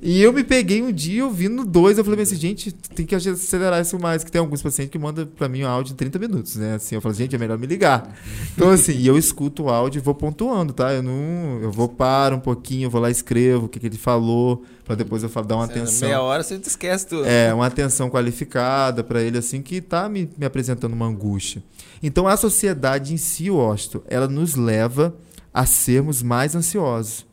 [0.01, 1.97] E eu me peguei um dia ouvindo dois.
[1.97, 4.21] Eu falei assim, gente, tem que acelerar isso mais.
[4.21, 6.75] Que tem alguns pacientes que mandam pra mim um áudio em 30 minutos, né?
[6.75, 8.13] Assim, eu falo, gente, é melhor me ligar.
[8.53, 10.91] Então, assim, e eu escuto o áudio e vou pontuando, tá?
[10.91, 11.61] Eu não.
[11.61, 14.65] Eu vou para um pouquinho, eu vou lá e escrevo o que, que ele falou,
[14.83, 16.09] pra depois eu falo, dar uma atenção.
[16.09, 17.25] Meia hora você esquece tudo.
[17.25, 21.63] É, uma atenção qualificada para ele, assim, que tá me, me apresentando uma angústia.
[22.03, 25.15] Então, a sociedade em si, Osto, ela nos leva
[25.53, 27.25] a sermos mais ansiosos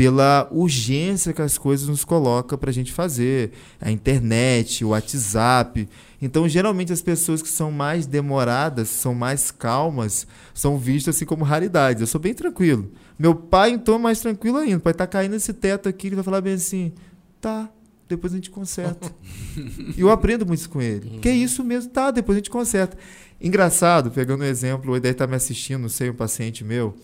[0.00, 5.86] pela urgência que as coisas nos colocam para a gente fazer, a internet, o WhatsApp.
[6.22, 11.44] Então, geralmente, as pessoas que são mais demoradas, são mais calmas, são vistas assim como
[11.44, 12.00] raridades.
[12.00, 12.90] Eu sou bem tranquilo.
[13.18, 14.78] Meu pai, então, é mais tranquilo ainda.
[14.78, 16.94] O pai tá caindo nesse teto aqui, ele vai falar bem assim:
[17.38, 17.68] tá,
[18.08, 19.14] depois a gente conserta.
[19.94, 21.10] e eu aprendo muito com ele.
[21.10, 21.20] Uhum.
[21.20, 22.96] Que é isso mesmo, tá, depois a gente conserta.
[23.38, 26.96] Engraçado, pegando um exemplo, o Eder tá me assistindo, não sei, um paciente meu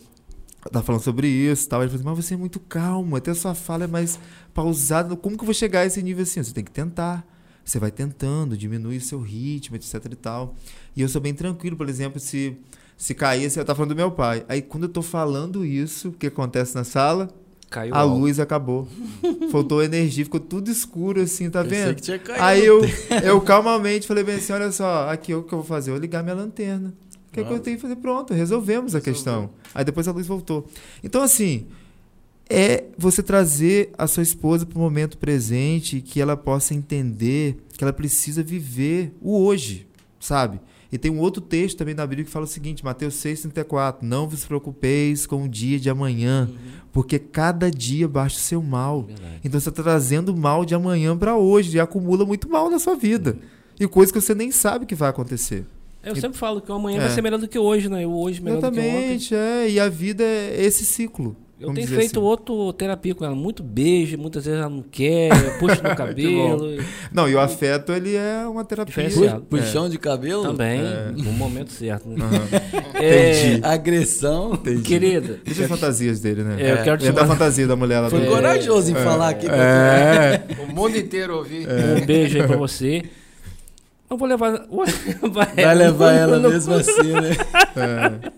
[0.71, 1.83] tá falando sobre isso tal.
[1.83, 4.19] Ele falou assim, mas você é muito calmo, até a sua fala é mais
[4.55, 5.17] pausada.
[5.17, 6.43] Como que eu vou chegar a esse nível assim?
[6.43, 7.27] Você tem que tentar.
[7.64, 10.55] Você vai tentando, diminui o seu ritmo, etc e tal.
[10.95, 12.57] E eu sou bem tranquilo, por exemplo, se,
[12.97, 14.45] se cair, você tá falando do meu pai.
[14.49, 17.29] Aí quando eu tô falando isso, o que acontece na sala?
[17.69, 18.87] Caiu a luz acabou.
[19.51, 21.97] Faltou energia, ficou tudo escuro assim, tá vendo?
[22.39, 22.81] Aí eu,
[23.25, 25.91] eu calmamente falei bem assim: olha só, aqui o que eu vou fazer?
[25.91, 26.95] Eu vou ligar minha lanterna
[27.37, 27.97] que, é que eu tenho que fazer?
[27.97, 29.51] Pronto, resolvemos a questão.
[29.74, 30.66] Aí depois a luz voltou.
[31.03, 31.66] Então, assim,
[32.49, 37.84] é você trazer a sua esposa para o momento presente, que ela possa entender que
[37.84, 39.87] ela precisa viver o hoje,
[40.18, 40.61] sabe?
[40.91, 44.28] E tem um outro texto também na Bíblia que fala o seguinte, Mateus 6,34, não
[44.28, 46.57] vos preocupeis com o dia de amanhã, uhum.
[46.93, 49.03] porque cada dia baixa o seu mal.
[49.03, 49.41] Verdade.
[49.45, 52.95] Então você está trazendo mal de amanhã para hoje e acumula muito mal na sua
[52.95, 53.32] vida.
[53.32, 53.39] Uhum.
[53.80, 55.66] E coisas que você nem sabe que vai acontecer.
[56.07, 56.21] Eu e...
[56.21, 57.01] sempre falo que o amanhã é.
[57.01, 58.07] vai ser melhor do que hoje, né?
[58.07, 59.65] O hoje melhor Exatamente, do que ontem.
[59.65, 59.71] é.
[59.71, 61.37] E a vida é esse ciclo.
[61.59, 62.29] Eu tenho feito assim.
[62.29, 66.71] outro terapia com ela, muito beijo, muitas vezes ela não quer, puxa no cabelo.
[66.71, 66.85] e...
[67.11, 69.09] Não, e o afeto ele é uma terapia.
[69.49, 69.89] Puxão é.
[69.89, 70.43] de cabelo?
[70.43, 71.13] Também, é.
[71.17, 72.07] no momento certo.
[72.07, 72.17] Né?
[72.23, 72.91] Uhum.
[73.03, 74.53] é, Agressão.
[74.53, 74.83] Entendi.
[74.83, 75.41] Querida.
[75.43, 76.57] Deixa as fantasias dele, né?
[76.61, 79.03] É, eu quero te é da fantasia da mulher lá Foi corajoso em é.
[79.03, 79.47] falar aqui.
[79.49, 80.45] É.
[80.63, 81.67] O mundo inteiro ouvir.
[81.67, 83.03] Um beijo aí pra você.
[84.09, 84.67] Não vou levar.
[85.57, 87.31] Vai levar ela mesmo assim, né?
[87.77, 88.33] É.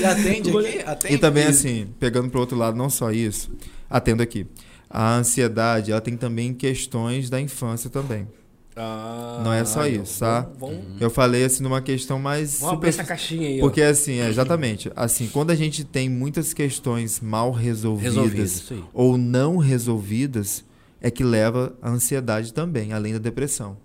[0.00, 0.78] E atende aqui?
[0.86, 1.14] Atende.
[1.14, 3.50] E também, assim, pegando pro outro lado, não só isso,
[3.90, 4.46] atendo aqui.
[4.88, 8.28] a ansiedade, ela tem também questões da infância também.
[8.76, 10.48] Ah, Não é só isso, tá?
[10.58, 13.80] Vamos, vamos, Eu falei assim numa questão mais vamos abrir super essa caixinha aí, porque
[13.80, 17.52] assim, é, exatamente, assim, quando a gente tem muitas questões mal ó.
[17.52, 20.64] resolvidas, Resolvido, ou não resolvidas,
[21.04, 23.76] é que leva à ansiedade também, além da depressão.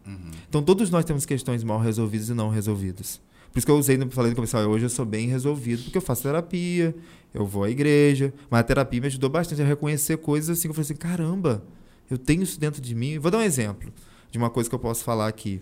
[0.47, 3.19] Então todos nós temos questões mal resolvidas e não resolvidas.
[3.51, 5.97] Por isso que eu usei, falei no começo, olha, hoje eu sou bem resolvido, porque
[5.97, 6.95] eu faço terapia,
[7.33, 10.69] eu vou à igreja, mas a terapia me ajudou bastante a reconhecer coisas assim, que
[10.69, 11.61] eu falei assim, caramba,
[12.09, 13.19] eu tenho isso dentro de mim.
[13.19, 13.91] Vou dar um exemplo
[14.31, 15.61] de uma coisa que eu posso falar aqui.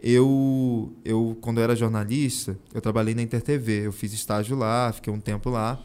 [0.00, 5.12] Eu, eu quando eu era jornalista, eu trabalhei na InterTV, eu fiz estágio lá, fiquei
[5.12, 5.82] um tempo lá,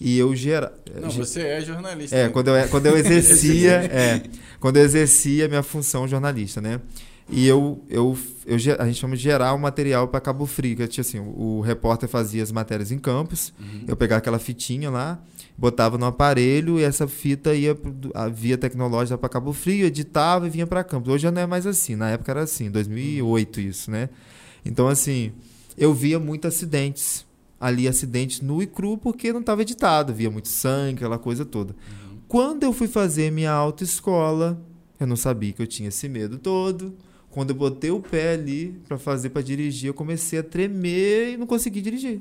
[0.00, 0.72] e eu gera...
[1.00, 2.16] Não, você é jornalista.
[2.16, 2.28] É, né?
[2.28, 4.22] quando eu, quando eu exercia, é,
[4.60, 6.80] quando eu exercia a minha função jornalista, né?
[7.28, 10.86] E eu, eu, eu a gente chama de gerar o material para Cabo Frio, que
[10.86, 13.52] tinha assim, o, o repórter fazia as matérias em campos,
[13.88, 15.18] eu pegava aquela fitinha lá,
[15.56, 17.76] botava no aparelho e essa fita ia
[18.32, 21.12] via tecnológica para Cabo Frio, editava e vinha para Campos.
[21.12, 24.10] Hoje já não é mais assim, na época era assim, 2008 isso, né?
[24.64, 25.32] Então assim,
[25.78, 27.24] eu via muitos acidentes,
[27.64, 31.74] ali acidentes nu e cru porque não estava editado, via muito sangue, aquela coisa toda.
[32.28, 34.62] Quando eu fui fazer minha autoescola,
[35.00, 36.94] eu não sabia que eu tinha esse medo todo.
[37.30, 41.36] Quando eu botei o pé ali para fazer para dirigir, eu comecei a tremer e
[41.38, 42.20] não consegui dirigir.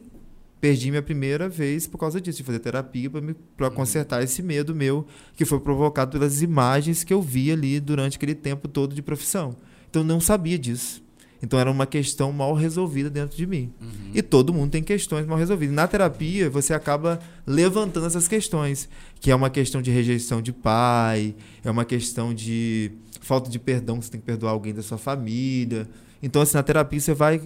[0.62, 3.12] Perdi minha primeira vez por causa disso, de fazer terapia
[3.58, 8.16] para consertar esse medo meu, que foi provocado pelas imagens que eu vi ali durante
[8.16, 9.58] aquele tempo todo de profissão.
[9.90, 11.03] Então eu não sabia disso.
[11.44, 13.74] Então era uma questão mal resolvida dentro de mim.
[14.14, 15.76] E todo mundo tem questões mal resolvidas.
[15.76, 18.88] Na terapia, você acaba levantando essas questões,
[19.20, 24.00] que é uma questão de rejeição de pai, é uma questão de falta de perdão,
[24.00, 25.86] que você tem que perdoar alguém da sua família.
[26.22, 27.42] Então, assim, na terapia você vai.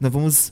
[0.00, 0.50] Nós vamos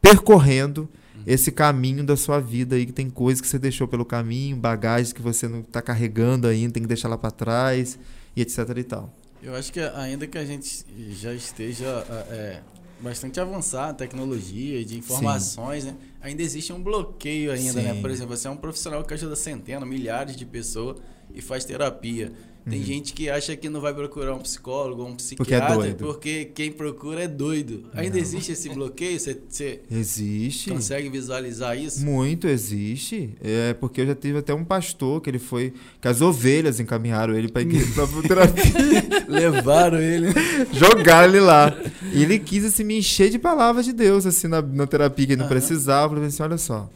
[0.00, 0.88] percorrendo
[1.26, 5.12] esse caminho da sua vida aí, que tem coisas que você deixou pelo caminho, bagagens
[5.12, 7.98] que você não está carregando ainda, tem que deixar lá para trás,
[8.36, 9.12] e etc e tal.
[9.42, 12.60] Eu acho que ainda que a gente já esteja é,
[13.00, 15.96] bastante avançado tecnologia de informações, né?
[16.20, 18.00] Ainda existe um bloqueio ainda, né?
[18.00, 20.98] Por exemplo, você é um profissional que ajuda centenas, milhares de pessoas
[21.34, 22.32] e faz terapia.
[22.68, 25.16] Tem gente que acha que não vai procurar um psicólogo ou um Uhum.
[25.36, 26.04] Porque é psiquiatra doido.
[26.04, 27.84] porque quem procura é doido.
[27.92, 29.18] Ainda existe esse bloqueio?
[29.18, 30.70] Você, você Existe.
[30.70, 32.04] consegue visualizar isso?
[32.04, 33.30] Muito existe.
[33.42, 35.72] É porque eu já tive até um pastor que ele foi.
[36.00, 37.62] que as ovelhas encaminharam ele para
[38.26, 39.04] terapia.
[39.28, 40.28] Levaram ele.
[40.72, 41.76] jogaram ele lá.
[42.12, 45.32] E ele quis assim, me encher de palavras de Deus, assim, na, na terapia que
[45.32, 45.54] ele não Aham.
[45.56, 46.12] precisava.
[46.12, 46.88] Eu falei assim: olha só.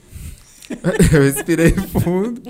[1.12, 2.42] eu respirei fundo.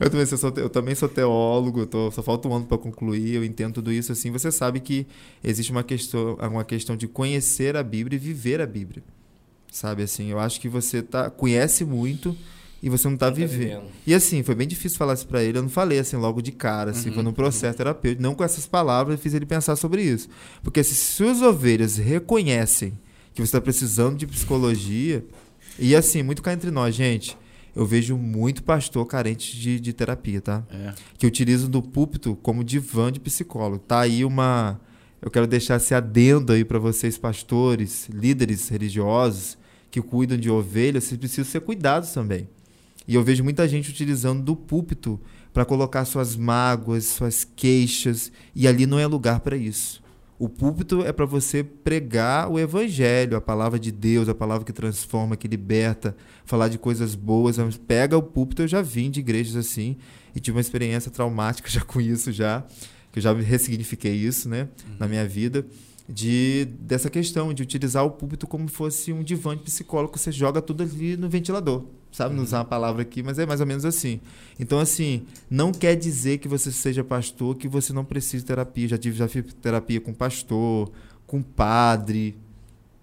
[0.00, 3.44] Eu também sou, eu também sou teólogo, tô- só falta um ano para concluir, eu
[3.44, 4.30] entendo tudo isso assim.
[4.30, 5.06] Você sabe que
[5.42, 9.02] existe uma questão, uma questão de conhecer a Bíblia e viver a Bíblia.
[9.70, 12.36] Sabe assim, eu acho que você tá, conhece muito
[12.82, 13.58] e você não está Não tá vivendo.
[13.60, 13.82] vivendo.
[14.04, 15.58] E assim, foi bem difícil falar isso pra ele.
[15.58, 18.20] Eu não falei assim logo de cara, assim, Uhum, foi num processo terapêutico.
[18.22, 20.28] Não com essas palavras, eu fiz ele pensar sobre isso.
[20.62, 22.92] Porque se suas ovelhas reconhecem
[23.32, 25.24] que você está precisando de psicologia,
[25.78, 27.38] e assim, muito cá entre nós, gente,
[27.74, 30.64] eu vejo muito pastor carente de, de terapia, tá?
[30.70, 30.92] É.
[31.18, 33.78] que utilizam do púlpito como divã de psicólogo.
[33.78, 34.80] Tá aí uma.
[35.22, 39.58] Eu quero deixar esse adendo aí para vocês, pastores, líderes religiosos
[39.90, 42.48] que cuidam de ovelhas, vocês precisam ser cuidados também.
[43.06, 45.20] E eu vejo muita gente utilizando do púlpito
[45.52, 50.00] para colocar suas mágoas, suas queixas, e ali não é lugar para isso.
[50.40, 54.72] O púlpito é para você pregar o evangelho, a palavra de Deus, a palavra que
[54.72, 56.16] transforma, que liberta,
[56.46, 57.58] falar de coisas boas.
[57.86, 59.98] Pega o púlpito, eu já vim de igrejas assim
[60.34, 62.64] e tive uma experiência traumática já com isso já,
[63.12, 64.66] que eu já ressignifiquei isso, né,
[64.98, 65.66] na minha vida,
[66.08, 70.62] de dessa questão de utilizar o púlpito como fosse um divã de psicólogo, você joga
[70.62, 71.84] tudo ali no ventilador.
[72.12, 74.20] Sabe, não usar uma palavra aqui, mas é mais ou menos assim.
[74.58, 78.88] Então, assim, não quer dizer que você seja pastor que você não precisa de terapia.
[78.88, 80.90] Já tive já fiz terapia com pastor,
[81.26, 82.36] com padre,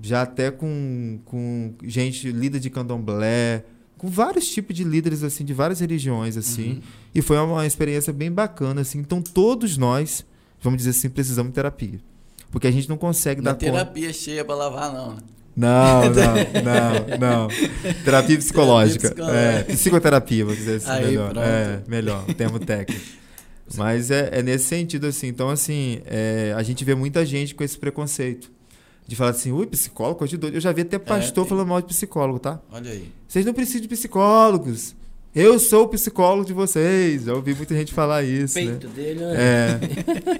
[0.01, 3.63] já até com, com gente líder de candomblé,
[3.97, 6.81] com vários tipos de líderes assim de várias religiões assim.
[7.15, 8.99] E foi uma experiência bem bacana assim.
[8.99, 10.25] Então todos nós,
[10.61, 11.99] vamos dizer assim, precisamos de terapia.
[12.51, 13.71] Porque a gente não consegue Não é dar conta.
[13.71, 15.17] terapia cheia pra lavar, não.
[15.57, 17.47] Não, não, não, não.
[18.05, 19.09] Terapia psicológica.
[19.09, 21.31] Terapia É, psicoterapia, vou dizer assim, Aí, melhor.
[21.31, 21.45] pronto.
[21.47, 23.01] É, melhor, termo técnico.
[23.75, 25.27] Mas é, é nesse sentido, assim.
[25.27, 28.51] Então, assim, é, a gente vê muita gente com esse preconceito.
[29.05, 30.53] De falar assim, ui, psicólogo, coisa de doido.
[30.55, 31.49] Eu já vi até pastor tem.
[31.49, 32.59] falando mal de psicólogo, tá?
[32.71, 33.09] Olha aí.
[33.27, 34.93] Vocês não precisam de psicólogos.
[35.33, 37.23] Eu sou o psicólogo de vocês.
[37.23, 38.65] Já ouvi muita gente falar isso, né?
[38.65, 39.33] Peito dele, né?
[39.37, 39.79] É.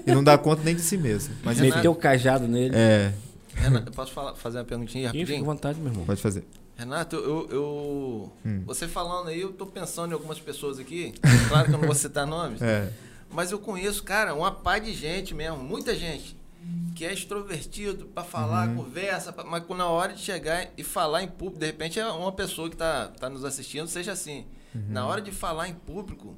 [0.06, 1.34] E não dá conta nem de si mesmo.
[1.44, 1.60] Mas.
[1.60, 2.74] Meteu o cajado nele.
[2.76, 3.12] É,
[3.58, 5.46] Renato, eu posso falar- fazer uma perguntinha Ih, Fica à rapidinho?
[5.46, 6.06] vontade, meu irmão.
[6.06, 6.46] pode fazer.
[6.76, 8.64] Renato, eu, eu- Hum.
[8.66, 11.14] você falando aí, eu tô pensando em algumas pessoas aqui.
[11.50, 12.92] Claro que eu não vou citar nomes, É.
[13.30, 16.38] Mas eu conheço, cara, uma pá de gente mesmo, muita gente,
[16.96, 18.76] que é extrovertido para falar, Uhum.
[18.86, 22.08] conversa, pra- mas quando na hora de chegar e falar em público, de repente é
[22.08, 24.46] uma pessoa que tá, tá nos assistindo, seja assim.
[24.74, 24.84] Uhum.
[24.90, 26.36] Na hora de falar em público,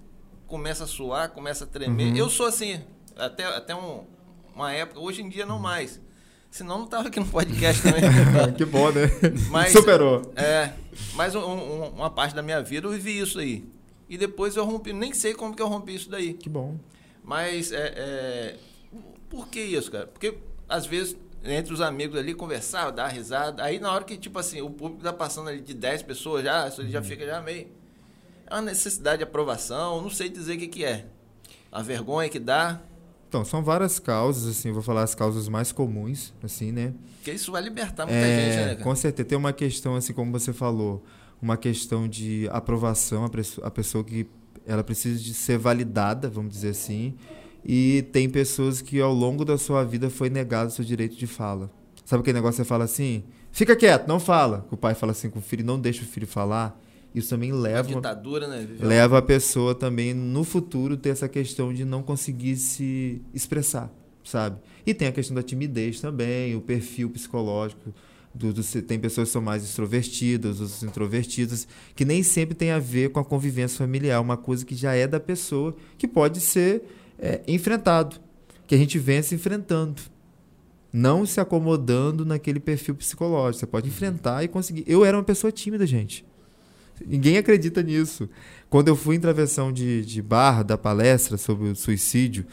[0.48, 2.12] começa a suar, começa a tremer.
[2.12, 2.18] Uhum.
[2.18, 2.82] Eu sou assim,
[3.16, 4.06] até, até um-
[4.56, 5.50] uma época, hoje em dia Uhum.
[5.50, 6.02] não mais.
[6.52, 8.02] Senão não tava aqui no podcast também.
[8.58, 9.02] que bom, né?
[9.50, 10.32] Mas- Superou.
[10.36, 10.74] É,
[11.16, 13.66] mas um- um- uma parte da minha vida eu vivi isso aí.
[14.10, 16.34] E depois eu rompi, nem sei como que eu rompi isso daí.
[16.34, 16.78] Que bom.
[17.24, 18.56] Mas é, é,
[19.30, 20.08] por que isso, cara?
[20.08, 20.36] Porque
[20.68, 21.16] às vezes
[21.46, 25.04] entre os amigos ali conversar, dar risada, aí na hora que tipo assim, o público
[25.04, 27.68] tá passando ali de 10 pessoas já, isso ali já fica já meio
[28.50, 31.06] é uma necessidade de aprovação, não sei dizer o que que é.
[31.72, 32.82] A vergonha que dá,
[33.30, 36.94] Então, são várias causas, assim, vou falar as causas mais comuns, assim, né?
[37.18, 38.84] porque isso vai libertar muita É, gente, né, cara?
[38.84, 39.30] com certeza.
[39.30, 41.04] Tem uma questão, assim, como você falou,
[41.40, 44.26] uma questão de aprovação, a pessoa, a pessoa que
[44.66, 47.14] ela precisa de ser validada, vamos dizer assim,
[47.64, 51.28] e tem pessoas que ao longo da sua vida foi negado o seu direito de
[51.28, 51.70] fala.
[52.06, 54.66] Sabe aquele negócio que você fala assim, fica quieto, não fala.
[54.72, 56.80] O pai fala assim com o filho, não deixa o filho falar.
[57.14, 58.68] Isso também leva uma ditadura, né?
[58.80, 63.92] Leva a pessoa também no futuro ter essa questão de não conseguir se expressar,
[64.24, 64.58] sabe?
[64.86, 67.94] E tem a questão da timidez também, o perfil psicológico.
[68.34, 72.78] Do, do- tem pessoas que são mais extrovertidas, outros introvertidas, que nem sempre tem a
[72.78, 76.84] ver com a convivência familiar, uma coisa que já é da pessoa, que pode ser
[77.18, 78.18] é, enfrentado,
[78.68, 80.00] que a gente vence enfrentando.
[80.94, 83.60] Não se acomodando naquele perfil psicológico.
[83.62, 84.84] Você pode enfrentar e conseguir.
[84.88, 86.24] Eu era uma pessoa tímida, gente.
[87.06, 88.30] Ninguém acredita nisso.
[88.70, 92.46] Quando eu fui em travessão de, de barra da palestra sobre o suicídio,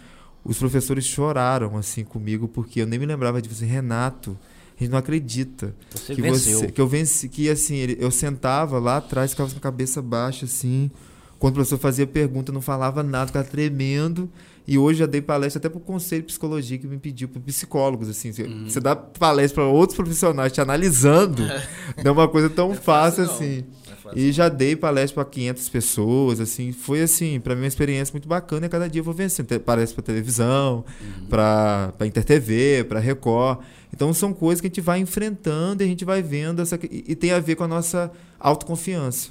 [0.44, 4.38] os professores choraram assim comigo porque eu nem me lembrava de você, Renato.
[4.78, 6.58] A gente não acredita Você que venceu.
[6.60, 10.02] você que eu venci, que assim, ele- eu sentava lá atrás, ficava com a cabeça
[10.02, 10.90] baixa assim.
[11.38, 14.30] Quando o professor fazia pergunta, eu não falava nada, ficava tremendo.
[14.68, 17.40] E hoje já dei palestra até para o Conselho de Psicologia que me pediu, para
[17.40, 18.32] psicólogos, assim.
[18.32, 18.68] Você- Uhum.
[18.68, 21.42] Você dá palestra para outros profissionais te analisando,
[22.02, 23.64] não é uma coisa tão É fácil, fácil, assim.
[23.90, 24.18] É fácil.
[24.18, 28.28] E já dei palestra para 500 pessoas, assim, foi assim, para mim uma experiência muito
[28.28, 29.46] bacana e cada dia eu vou vencendo.
[29.60, 30.84] Palestra para televisão,
[31.30, 33.60] para para InterTV, para Record.
[33.92, 37.04] Então são coisas que a gente vai enfrentando e a gente vai vendo essa e,
[37.08, 39.30] e tem a ver com a nossa autoconfiança,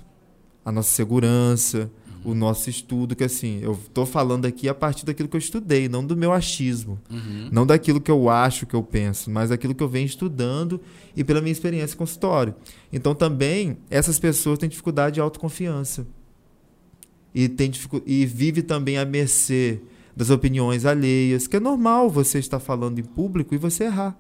[0.64, 1.90] a nossa segurança,
[2.26, 5.88] o nosso estudo que assim, eu tô falando aqui a partir daquilo que eu estudei,
[5.88, 7.00] não do meu achismo.
[7.10, 7.50] Uhum.
[7.52, 10.82] Não daquilo que eu acho que eu penso, mas daquilo que eu venho estudando
[11.16, 12.56] e pela minha experiência em consultório.
[12.92, 16.08] Então também essas pessoas têm dificuldade de autoconfiança.
[17.34, 17.72] E, tem
[18.06, 19.82] e vive também à mercê
[20.16, 24.18] das opiniões alheias, que é normal você estar falando em público e você errar.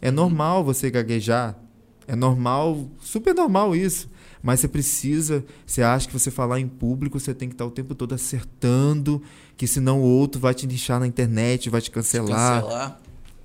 [0.00, 1.58] É normal você gaguejar.
[2.06, 4.08] É normal, super normal isso.
[4.48, 7.70] Mas você precisa, você acha que você falar em público, você tem que estar o
[7.70, 9.22] tempo todo acertando,
[9.58, 12.62] que senão o outro vai te lixar na internet, vai te cancelar.
[12.62, 13.00] Cancelar.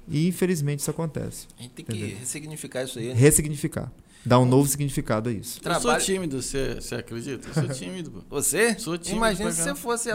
[0.07, 1.47] E infelizmente isso acontece.
[1.59, 2.17] A gente tem que Entendeu?
[2.19, 3.09] ressignificar isso aí.
[3.09, 3.15] né?
[3.15, 3.91] Ressignificar.
[4.25, 5.59] Dar um novo significado a isso.
[5.61, 7.49] Eu sou tímido, você você acredita?
[7.49, 8.21] Eu sou tímido, pô.
[8.30, 8.80] Você?
[8.80, 10.09] Sou tímido Imagina se você fosse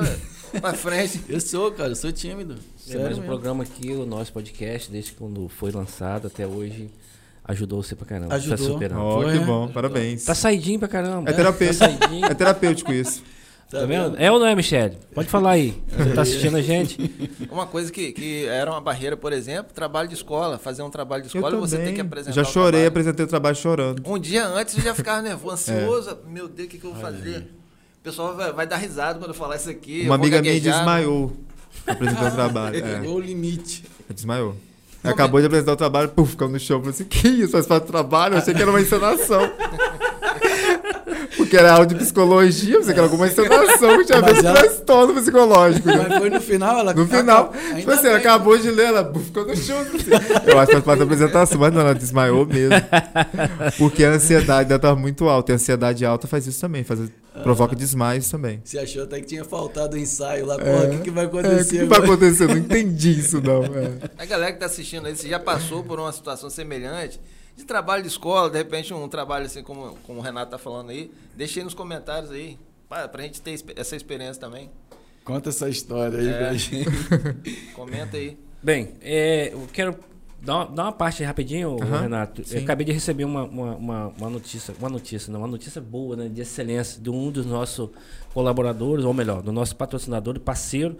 [0.58, 1.20] pra frente.
[1.28, 2.54] Eu sou, cara, eu sou tímido.
[2.54, 3.26] É, Sério mas o mesmo.
[3.26, 6.88] programa aqui, o nosso podcast, desde quando foi lançado até hoje,
[7.48, 8.34] ajudou você pra caramba.
[8.34, 8.56] Ajudou.
[8.56, 9.00] Tá superando.
[9.00, 9.44] Ó, Foi, que né?
[9.44, 10.24] bom, parabéns.
[10.24, 11.28] Tá saidinho pra caramba.
[11.30, 11.84] É terapêutico.
[11.98, 12.30] Tá.
[12.30, 13.22] É terapêutico isso.
[13.70, 14.16] Tá vendo?
[14.18, 14.96] É ou não é, Michele?
[15.14, 15.78] Pode falar aí.
[15.88, 16.96] Você tá assistindo a gente?
[17.52, 20.56] Uma coisa que, que era uma barreira, por exemplo, trabalho de escola.
[20.56, 22.32] Fazer um trabalho de escola você tem que apresentar.
[22.32, 22.88] Já o chorei, trabalho.
[22.88, 24.02] apresentei o trabalho chorando.
[24.06, 26.16] Um dia antes eu já ficava nervoso, ansioso.
[26.26, 27.40] Meu Deus, o que, que eu vou fazer?
[28.00, 30.04] O pessoal vai, vai dar risada quando eu falar isso aqui.
[30.06, 30.76] Uma amiga minha gaguejar.
[30.78, 31.36] desmaiou
[31.86, 32.76] apresentando o trabalho.
[32.76, 33.84] É, Chegou o limite.
[34.08, 34.56] desmaiou.
[35.04, 36.78] Acabou de apresentar o trabalho, puf, ficou no chão.
[36.80, 37.52] Falei assim, que isso?
[37.52, 38.34] Faz parte do trabalho?
[38.34, 39.40] Eu achei que era uma encenação.
[41.36, 44.46] Porque era aula de psicologia, eu pensei que era alguma encenação que tinha Mas com
[44.46, 45.86] ela- transtorno psicológico.
[45.88, 49.12] Mas foi no final, ela No final, Ainda tipo assim, ela acabou de ler, ela
[49.14, 49.78] ficou no chão.
[49.80, 50.10] assim.
[50.46, 52.74] Eu acho que faz parte da apresentação, mas não, ela desmaiou mesmo.
[53.78, 55.52] Porque a ansiedade dela tava muito alta.
[55.52, 57.00] E a ansiedade alta faz isso também, faz,
[57.42, 58.60] provoca desmaios também.
[58.64, 60.56] Você achou até que tinha faltado o ensaio lá.
[60.56, 62.44] Porra, o que, que vai É, o que, acontecer que vai acontecer?
[62.44, 63.64] Eu não entendi isso, não.
[63.64, 63.98] É.
[64.18, 67.20] A galera que tá assistindo aí, você já passou por uma situação semelhante
[67.56, 70.90] de trabalho de escola, de repente um trabalho assim como, como o Renato tá falando
[70.90, 72.56] aí, deixa aí nos comentários aí,
[72.88, 74.70] pra, pra gente ter essa experiência também.
[75.24, 76.38] Conta essa história aí É.
[76.38, 76.86] pra gente.
[77.74, 78.38] Comenta aí.
[78.62, 79.96] Bem, é, eu quero
[80.40, 82.46] dar uma, dar uma parte rapidinho, Aham, Renato.
[82.46, 82.56] sim.
[82.56, 86.16] Eu acabei de receber uma, uma, uma, uma notícia, uma notícia, não, uma notícia boa,
[86.16, 87.90] né, de excelência, de um dos nossos
[88.32, 90.96] colaboradores, ou melhor, do nosso patrocinador e parceiro,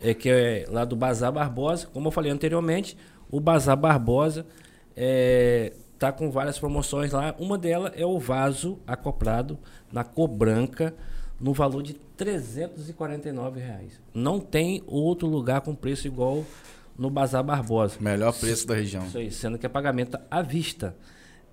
[0.00, 1.86] é, que é lá do Bazar Barbosa.
[1.92, 2.96] Como eu falei anteriormente,
[3.30, 4.46] o Bazar Barbosa
[4.96, 7.34] é, tá com várias promoções lá.
[7.38, 9.58] Uma delas é o vaso acoplado
[9.92, 10.94] na cor branca
[11.40, 14.00] no valor de 349 reais.
[14.14, 16.44] Não tem outro lugar com preço igual
[16.98, 17.96] no Bazar Barbosa.
[18.00, 19.04] Melhor preço da região.
[19.06, 20.96] Isso aí, sendo que é pagamento à vista.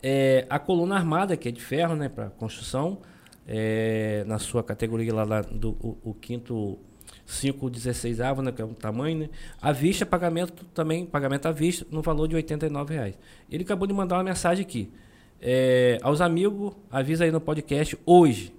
[0.01, 2.99] É, a coluna armada, que é de ferro, né, para construção,
[3.47, 6.77] é, na sua categoria lá, lá do o, o quinto
[7.25, 9.29] 516 avo, né, que é o tamanho, né?
[9.61, 13.17] À vista, pagamento também, pagamento à vista, no valor de 89 reais.
[13.49, 14.91] Ele acabou de mandar uma mensagem aqui.
[15.41, 18.53] É, aos amigos, avisa aí no podcast hoje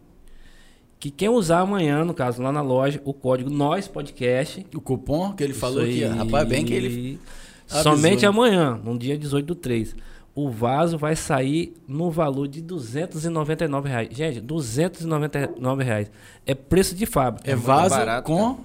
[1.00, 4.64] que quem usar amanhã, no caso lá na loja, o código Nós Podcast.
[4.74, 7.18] O cupom que ele falou aqui, rapaz, bem que ele.
[7.66, 9.96] Somente amanhã, no dia 18 do 3
[10.34, 14.08] o vaso vai sair no valor de 299 reais.
[14.12, 16.10] Gente, 299 reais.
[16.46, 17.50] É preço de fábrica.
[17.50, 18.58] É vaso barato, com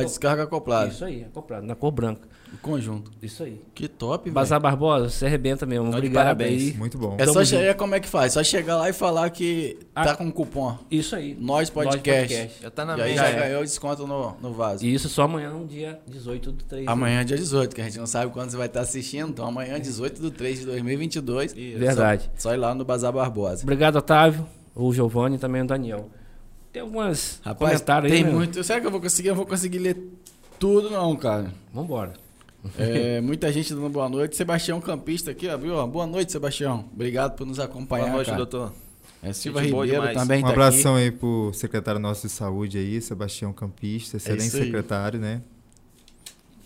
[0.00, 0.88] a descarga acoplada.
[0.88, 2.28] Isso aí, acoplado, na cor branca.
[2.54, 3.10] O conjunto.
[3.20, 3.60] Isso aí.
[3.74, 4.34] Que top, velho.
[4.34, 5.90] Bazar Barbosa, você arrebenta mesmo.
[5.90, 6.62] Tá Obrigado parabéns.
[6.62, 6.74] aí.
[6.74, 7.16] Muito bom.
[7.18, 8.32] É só chegar, como é que faz?
[8.32, 10.78] Só chegar lá e falar que ah, tá com cupom.
[10.88, 11.36] Isso aí.
[11.40, 12.06] Nós podcast.
[12.06, 12.62] Nós podcast.
[12.62, 13.40] Já tá na e aí já é.
[13.40, 14.86] ganhou desconto no, no vaso.
[14.86, 16.86] Isso só amanhã, no dia 18 do 3.
[16.86, 19.30] Amanhã é dia 18, que a gente não sabe quando você vai estar assistindo.
[19.30, 21.54] Então amanhã, 18 do 3 de 2022.
[21.56, 21.78] Isso.
[21.78, 22.30] Verdade.
[22.36, 23.64] Só, só ir lá no Bazar Barbosa.
[23.64, 24.46] Obrigado, Otávio.
[24.76, 26.08] O Giovanni e também o Daniel.
[26.74, 28.18] Tem algumas Rapaz, comentários aí.
[28.18, 28.34] Tem meu.
[28.34, 28.64] muito.
[28.64, 29.28] Será que eu vou conseguir?
[29.28, 29.96] Eu vou conseguir ler
[30.58, 31.54] tudo, não, cara.
[31.72, 32.14] Vambora.
[32.76, 34.34] É, muita gente dando boa noite.
[34.34, 35.86] Sebastião Campista aqui, ó, viu?
[35.86, 36.86] Boa noite, Sebastião.
[36.92, 38.06] Obrigado por nos acompanhar.
[38.06, 38.38] Boa noite, cara.
[38.38, 38.74] doutor.
[39.22, 41.04] É, Silva gente Ribeiro também Um tá abração aqui.
[41.04, 45.42] aí pro secretário nosso de saúde aí, Sebastião Campista, excelente é secretário, né?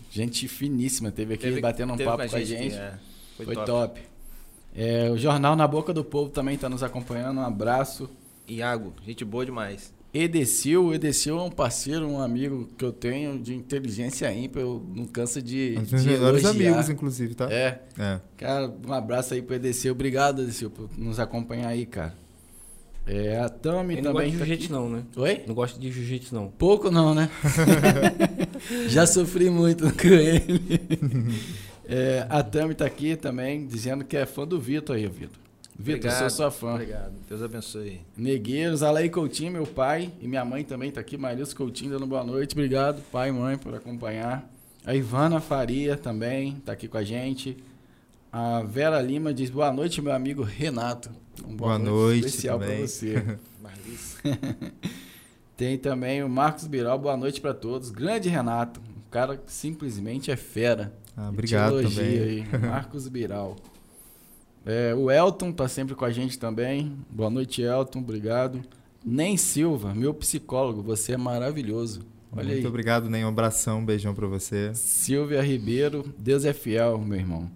[0.09, 2.47] Gente finíssima, teve aqui teve, batendo um papo com a gente.
[2.47, 2.75] Gente.
[2.75, 2.93] É,
[3.37, 3.67] foi, foi, top.
[3.67, 4.01] top.
[4.75, 7.37] É, o Jornal Na Boca do Povo também está nos acompanhando.
[7.37, 8.09] Um abraço.
[8.47, 9.98] Iago, gente boa demais.
[10.13, 15.05] Edecil, Edecil é um parceiro, um amigo que eu tenho de inteligência ímpar, eu não
[15.05, 15.75] canso de.
[15.77, 17.47] Um dos melhores amigos, inclusive, tá?
[17.51, 17.79] É.
[17.97, 18.19] é.
[18.35, 19.91] Cara, um abraço aí pro Edecil.
[19.91, 22.15] Obrigado, Edecil, por nos acompanhar aí, cara.
[23.05, 24.03] É, a Tami também.
[24.03, 25.03] Não gosta de tá jiu-jitsu, não, né?
[25.15, 25.43] Oi?
[25.47, 26.47] Não gosta de jiu-jitsu, não.
[26.47, 27.29] Pouco não, né?
[28.87, 30.59] Já sofri muito com ele.
[31.87, 35.48] é, a Tami tá aqui também, dizendo que é fã do Vitor aí, Vitor.
[35.81, 36.73] Vitor, sou sua fã.
[36.73, 37.13] Obrigado.
[37.27, 38.01] Deus abençoe.
[38.17, 42.21] Negueiros, Alaí Coutinho, meu pai, e minha mãe também está aqui, Marilson Coutinho, dando boa
[42.21, 42.51] noite.
[42.51, 44.47] Obrigado, pai e mãe, por acompanhar.
[44.85, 47.57] A Ivana Faria também está aqui com a gente.
[48.29, 51.09] A Vera Lima diz boa noite, meu amigo Renato.
[51.47, 53.23] Um boa, boa noite, especial para você.
[55.55, 57.89] Tem também o Marcos Biral, boa noite para todos.
[57.89, 60.93] Grande Renato, um cara que simplesmente é fera.
[61.15, 62.19] Ah, obrigado também.
[62.19, 62.45] Aí.
[62.59, 63.55] Marcos Biral.
[64.69, 66.95] É, o Elton tá sempre com a gente também.
[67.09, 67.97] Boa noite, Elton.
[67.97, 68.61] Obrigado.
[69.03, 72.01] Nem Silva, meu psicólogo, você é maravilhoso.
[72.31, 72.67] Olha Muito aí.
[72.67, 73.25] obrigado, Nem.
[73.25, 74.69] Um abração, um beijão para você.
[74.75, 77.49] Silvia Ribeiro, Deus é fiel, meu irmão.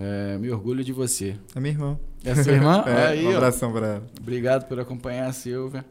[0.00, 1.36] É, me orgulho de você.
[1.54, 2.00] É minha irmã.
[2.24, 2.82] É sua irmã?
[2.88, 4.06] é, aí, um abração para ela.
[4.20, 5.84] Obrigado por acompanhar a Silvia.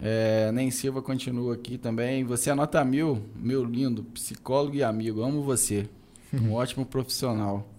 [0.00, 2.22] É, Nem Silva continua aqui também.
[2.22, 5.20] Você é nota mil, meu lindo, psicólogo e amigo.
[5.20, 5.88] Amo você.
[6.32, 7.73] Um ótimo profissional.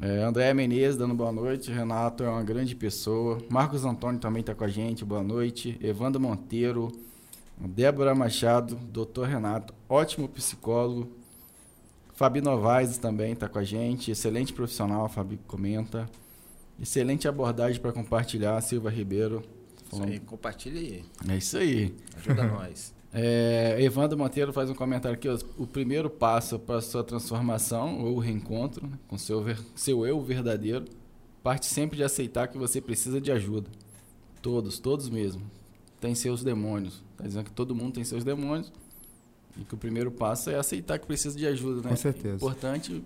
[0.00, 1.72] É, André Menezes dando boa noite.
[1.72, 3.38] Renato é uma grande pessoa.
[3.50, 5.04] Marcos Antônio também está com a gente.
[5.04, 5.76] Boa noite.
[5.82, 6.92] Evandro Monteiro.
[7.56, 8.76] Débora Machado.
[8.76, 9.74] Doutor Renato.
[9.88, 11.10] Ótimo psicólogo.
[12.14, 14.12] Fabi Novaes também está com a gente.
[14.12, 16.08] Excelente profissional, a Fabi comenta.
[16.80, 18.60] Excelente abordagem para compartilhar.
[18.60, 19.42] Silva Ribeiro.
[19.92, 21.04] Isso aí, compartilha aí.
[21.28, 21.94] É isso aí.
[22.16, 22.94] Ajuda nós.
[23.12, 25.28] É, Evandro Monteiro faz um comentário aqui.
[25.28, 30.06] Ó, o primeiro passo para a sua transformação ou reencontro né, com seu, ver, seu
[30.06, 30.84] eu verdadeiro
[31.42, 33.70] parte sempre de aceitar que você precisa de ajuda.
[34.42, 35.42] Todos, todos mesmo.
[36.00, 37.02] Tem seus demônios.
[37.12, 38.70] Está dizendo que todo mundo tem seus demônios.
[39.56, 41.82] E que o primeiro passo é aceitar que precisa de ajuda.
[41.82, 41.88] Né?
[41.88, 42.34] Com certeza.
[42.34, 43.02] É importante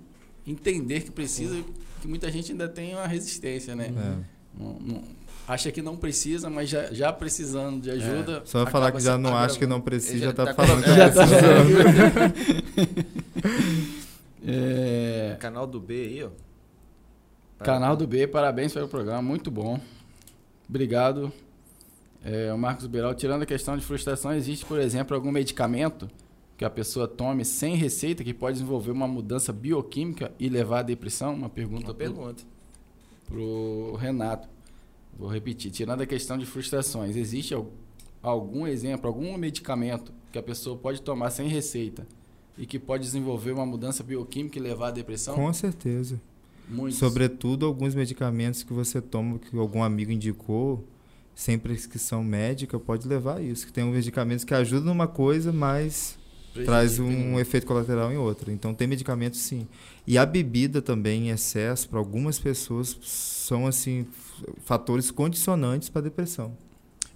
[0.47, 1.63] entender que precisa,
[2.01, 3.87] que muita gente ainda tem uma resistência, né?
[3.87, 4.61] É.
[4.61, 5.03] Não, não,
[5.47, 8.39] acha que não precisa, mas já, já precisando de ajuda.
[8.39, 8.43] É.
[8.45, 10.95] Só falar que já não acha que não precisa, já, já tá, tá falando que
[10.95, 11.25] já tá
[14.47, 15.37] é...
[15.41, 16.31] Canal do B aí, ó.
[17.63, 19.81] Canal do B, parabéns pelo programa, muito bom.
[20.69, 21.33] Obrigado.
[22.25, 26.09] É, o Marcos Beral, tirando a questão de frustração, existe, por exemplo, algum medicamento
[26.57, 30.83] que a pessoa tome sem receita que pode desenvolver uma mudança bioquímica e levar à
[30.83, 31.35] depressão?
[31.35, 31.87] Uma pergunta.
[31.87, 32.43] Uma pergunta.
[33.27, 34.49] Para o Renato.
[35.19, 37.55] Vou repetir, tirando a questão de frustrações, existe
[38.23, 42.07] algum exemplo, algum medicamento que a pessoa pode tomar sem receita
[42.57, 45.35] e que pode desenvolver uma mudança bioquímica e levar à depressão?
[45.35, 46.21] Com certeza.
[46.69, 46.99] Muitos.
[46.99, 50.85] Sobretudo alguns medicamentos que você toma, que algum amigo indicou,
[51.35, 53.67] sem prescrição médica, pode levar a isso.
[53.67, 56.19] Que tem medicamentos que ajudam numa coisa, mas
[56.65, 58.53] traz um efeito colateral em outra.
[58.53, 59.67] Então tem medicamentos sim.
[60.07, 64.07] E a bebida também em excesso para algumas pessoas são assim
[64.65, 66.57] fatores condicionantes para depressão.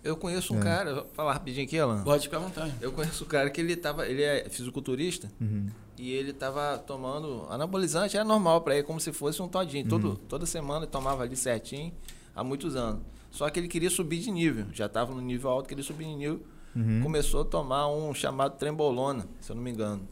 [0.05, 0.63] Eu conheço um É.
[0.63, 2.03] cara, vou falar rapidinho aqui, Alan.
[2.05, 2.73] Pode ficar à vontade.
[2.81, 5.67] Eu conheço um cara que ele tava, ele é fisiculturista Uhum.
[5.99, 9.87] e ele tava tomando anabolizante, era normal pra ele, como se fosse um todinho.
[9.89, 11.93] Todo, toda semana ele tomava ali certinho,
[12.35, 13.03] há muitos anos.
[13.33, 16.15] Só que ele queria subir de nível, já estava no nível alto, queria subir de
[16.15, 16.41] nível.
[16.75, 17.01] Uhum.
[17.03, 20.07] Começou a tomar um chamado trembolona, se eu não me engano.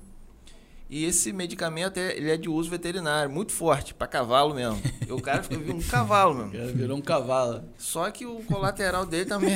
[0.89, 4.81] E esse medicamento é, ele é de uso veterinário, muito forte, pra cavalo mesmo.
[5.07, 6.51] E o cara ficou um cavalo mesmo.
[6.51, 7.65] O cara virou um cavalo.
[7.79, 9.55] Só que o colateral dele também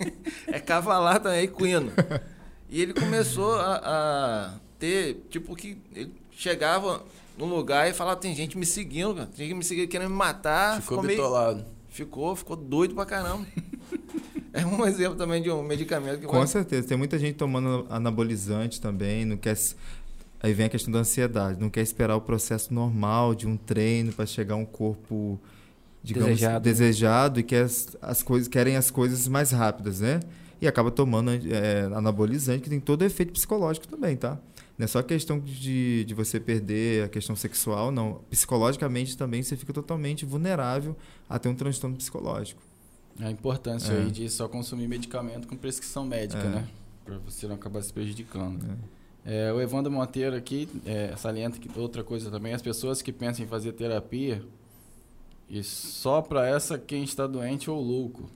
[0.48, 1.92] é cavalar também, equino.
[2.68, 7.02] E ele começou a, a ter, tipo, que ele chegava
[7.36, 9.26] num lugar e falava, tem gente me seguindo, cara.
[9.36, 10.80] Tem gente me seguindo, querendo me matar.
[10.80, 11.64] Ficou meio- bitolado.
[11.88, 13.46] Ficou, ficou doido pra caramba.
[14.52, 16.88] é um exemplo também de um medicamento que Com vai- certeza.
[16.88, 19.56] Tem muita gente tomando anabolizante também, não quer.
[20.42, 24.12] Aí vem a questão da ansiedade, não quer esperar o processo normal de um treino
[24.12, 25.38] para chegar a um corpo,
[26.02, 27.40] digamos, Desejado, desejado, né?
[27.40, 30.20] e quer as, as coisas, querem as coisas mais rápidas, né?
[30.60, 34.38] E acaba tomando é, anabolizante, que tem todo o efeito psicológico também, tá?
[34.78, 38.22] Não é só questão de, de você perder a questão sexual, não.
[38.30, 40.96] Psicologicamente também você fica totalmente vulnerável
[41.28, 42.62] a ter um transtorno psicológico.
[43.18, 43.98] A importância É.
[43.98, 46.48] aí de só consumir medicamento com prescrição médica, É.
[46.48, 46.68] né?
[47.04, 48.64] Pra você não acabar se prejudicando.
[48.64, 48.99] É,
[49.54, 53.48] o Evandro Monteiro aqui é, salienta que outra coisa também, as pessoas que pensam em
[53.48, 54.42] fazer terapia
[55.48, 58.30] e só para essa quem está doente ou louco.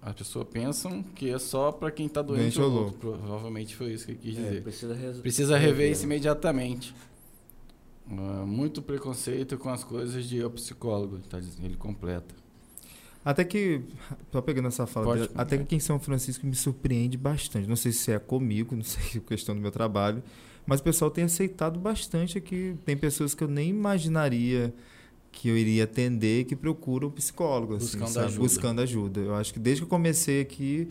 [0.00, 2.92] As pessoas pensam que é só para quem está doente, Doente ou ou louco.
[2.98, 4.62] Provavelmente foi isso que ele quis É, dizer.
[4.62, 6.06] precisa, res- Precisa rever isso né?
[6.14, 6.94] imediatamente.
[8.08, 12.34] Ah, muito preconceito com as coisas de eu psicólogo, tá ele completa.
[13.26, 13.80] Até que,
[14.30, 17.68] só pegando essa fala, Pode, até que aqui em São Francisco me surpreende bastante.
[17.68, 20.22] Não sei se é comigo, não sei se é questão do meu trabalho,
[20.64, 22.76] mas o pessoal tem aceitado bastante aqui.
[22.84, 24.72] Tem pessoas que eu nem imaginaria
[25.32, 28.38] que eu iria atender que procuram psicólogo, assim, Buscando ajuda.
[28.40, 29.20] buscando ajuda.
[29.20, 30.88] Eu acho que desde que eu comecei aqui,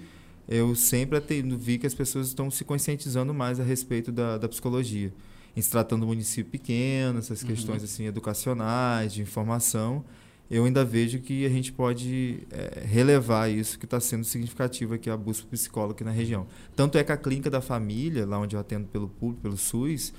[0.47, 4.49] eu sempre atendo, vi que as pessoas estão se conscientizando mais a respeito da, da
[4.49, 5.11] psicologia.
[5.55, 7.47] Em se tratando do município pequeno, essas Uhum.
[7.47, 10.03] questões assim educacionais, de informação
[10.49, 15.09] eu ainda vejo que a gente pode é, relevar isso que está sendo significativo aqui
[15.09, 16.45] a busca psicólogo aqui na região.
[16.75, 20.13] Tanto é que a clínica da família, lá onde eu atendo pelo público, pelo SUS,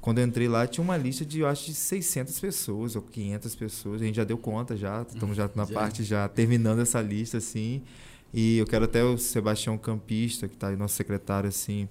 [0.00, 3.54] quando eu entrei lá tinha uma lista de, eu acho, de 600 pessoas ou 500
[3.54, 4.02] pessoas.
[4.02, 7.82] A gente já deu conta já, estamos já na parte já terminando essa lista assim.
[8.32, 11.88] E eu quero até o Sebastião Campista, que está aí nosso secretário assim,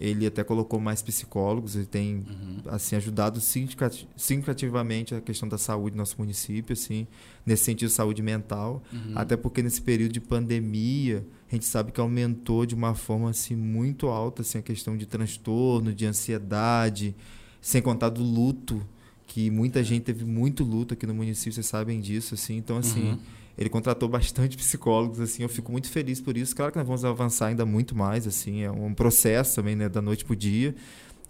[0.00, 2.58] ele até colocou mais psicólogos, ele tem Uhum.
[2.66, 7.06] assim ajudado significati- significativamente a questão da saúde do nosso município assim
[7.44, 9.12] nesse sentido saúde mental Uhum.
[9.16, 13.56] até porque nesse período de pandemia a gente sabe que aumentou de uma forma assim
[13.56, 17.14] muito alta assim a questão de transtorno de ansiedade
[17.60, 18.86] sem contar do luto
[19.26, 23.10] que muita gente teve muito luto aqui no município vocês sabem disso assim então assim
[23.10, 23.18] Uhum.
[23.58, 26.54] Ele contratou bastante psicólogos, assim, eu fico muito feliz por isso.
[26.54, 30.00] Claro que nós vamos avançar ainda muito mais, assim, é um processo também, né, da
[30.00, 30.74] noite pro dia.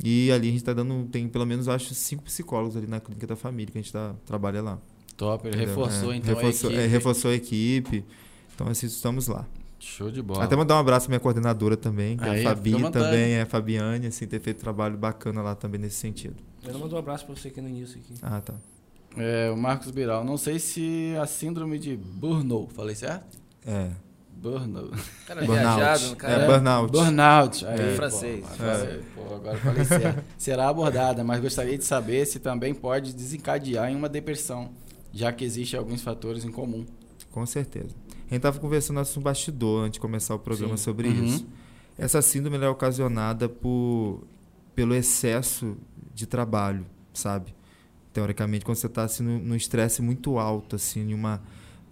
[0.05, 3.27] E ali a gente está dando, tem pelo menos, acho, cinco psicólogos ali na clínica
[3.27, 4.79] da família que a gente tá, trabalha lá.
[5.17, 5.75] Top, ele entendeu?
[5.75, 6.93] reforçou É, então reforçou, a é, equipe.
[6.93, 8.05] reforçou a equipe.
[8.55, 9.45] Então, assim, estamos lá.
[9.81, 10.45] Show de bola.
[10.45, 13.43] Até mandar um abraço à minha coordenadora também, que é Aí, a Fabi também, é
[13.43, 16.37] a Fabiane, assim, ter feito trabalho bacana lá também nesse sentido.
[16.65, 17.99] Eu mando um abraço pra você aqui no início.
[17.99, 18.15] Aqui.
[18.23, 18.55] Ah, tá.
[19.21, 23.39] É, o Marcos Biral, não sei se a síndrome de Burnout, falei certo?
[23.67, 23.91] É.
[24.33, 24.97] Burnout.
[25.27, 25.77] Cara Burnout.
[25.77, 26.43] viajado, cara.
[26.43, 26.93] É, burnout.
[26.93, 27.67] Burnout.
[27.67, 27.91] Aí, É.
[27.91, 28.45] pô, Francês.
[28.61, 30.25] agora, pô, agora falei certo.
[30.39, 34.71] Será abordada, mas gostaria de saber se também pode desencadear em uma depressão,
[35.13, 36.87] já que existem alguns fatores em comum.
[37.33, 37.89] Com certeza.
[38.11, 40.85] A gente estava conversando antes no bastidor, antes de começar o programa Sim.
[40.85, 41.25] sobre Uhum.
[41.25, 41.47] isso.
[41.99, 44.23] Essa síndrome é ocasionada por,
[44.75, 45.77] pelo excesso
[46.15, 47.53] de trabalho, sabe?
[48.19, 51.07] Teoricamente, quando você está assim, num estresse muito alto, assim,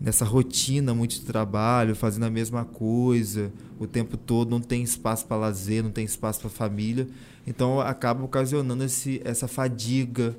[0.01, 5.25] nessa rotina muito de trabalho, fazendo a mesma coisa o tempo todo, não tem espaço
[5.25, 7.07] para lazer, não tem espaço para família.
[7.47, 10.35] Então, acaba ocasionando esse, essa fadiga.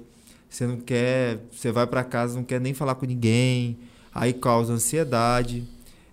[0.50, 3.78] Você não quer, você vai para casa, não quer nem falar com ninguém,
[4.14, 5.64] aí causa ansiedade.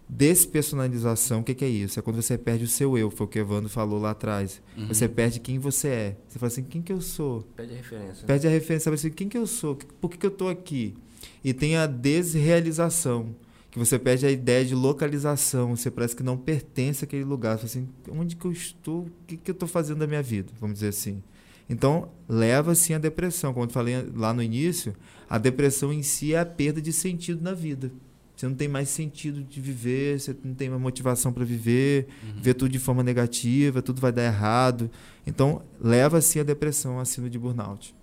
[0.08, 1.98] Despersonalização, o que, que é isso?
[1.98, 4.60] É quando você perde o seu eu, foi o que o Evandro falou lá atrás.
[4.76, 4.88] Uhum.
[4.88, 6.16] Você perde quem você é.
[6.28, 7.42] Você fala assim, quem que eu sou?
[7.56, 8.22] Pede a referência.
[8.22, 8.26] né?
[8.26, 9.76] Perde a referência, sabe assim, quem que eu sou?
[10.00, 10.94] Por que, que eu estou aqui?
[11.42, 13.34] E tem a desrealização,
[13.70, 17.58] que você perde a ideia de localização, você parece que não pertence àquele lugar.
[17.58, 19.00] Você fala assim, onde que eu estou?
[19.00, 20.52] O que, que eu estou fazendo da minha vida?
[20.60, 21.22] Vamos dizer assim.
[21.68, 23.52] Então, leva sim a depressão.
[23.52, 24.94] Como eu falei lá no início,
[25.28, 27.90] a depressão em si é a perda de sentido na vida.
[28.36, 32.34] Você não tem mais sentido de viver, você não tem mais motivação para viver, Uhum.
[32.42, 34.90] vê tudo de forma negativa, tudo vai dar errado.
[35.26, 37.94] Então, leva sim a depressão, a síndrome de burnout.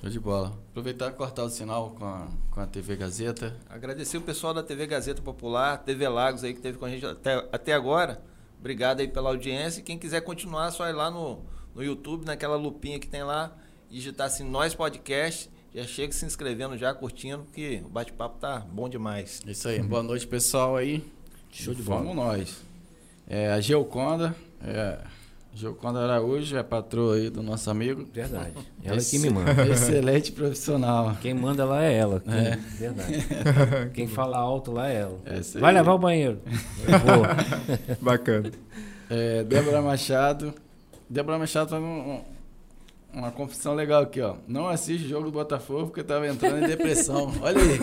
[0.00, 0.58] Show de bola.
[0.70, 3.56] Aproveitar e cortar o sinal com a, com a TV Gazeta.
[3.70, 7.06] Agradecer o pessoal da TV Gazeta Popular, TV Lagos aí que teve com a gente
[7.06, 8.20] até, até agora.
[8.58, 9.82] Obrigado aí pela audiência.
[9.82, 11.40] Quem quiser continuar, é só ir lá no,
[11.74, 13.56] no YouTube, naquela lupinha que tem lá,
[13.88, 15.48] digitar assim, Nós Podcast.
[15.74, 19.42] Já chega se inscrevendo já, curtindo, porque o bate-papo tá bom demais.
[19.46, 19.82] Isso aí.
[19.82, 21.04] Boa noite, pessoal aí.
[21.50, 22.00] Show de bola.
[22.00, 22.62] Vamos nós.
[23.28, 24.98] É, a Geoconda, é,
[25.56, 28.06] Geoconda Araújo é patroa aí do nosso amigo.
[28.12, 28.52] Verdade.
[28.84, 29.66] Ela Esse, que me manda.
[29.66, 31.16] Excelente profissional.
[31.22, 32.20] Quem manda lá é ela.
[32.20, 32.56] Quem, é.
[32.56, 33.90] Verdade.
[33.94, 35.18] Quem fala alto lá é ela.
[35.24, 36.40] É Vai levar o banheiro.
[38.00, 38.52] Bacana.
[39.08, 40.54] É, Débora Machado.
[41.08, 42.20] Débora Machado faz um,
[43.16, 44.34] uma confissão legal aqui, ó.
[44.46, 47.32] Não assiste o jogo do Botafogo porque tava entrando em depressão.
[47.40, 47.78] Olha aí.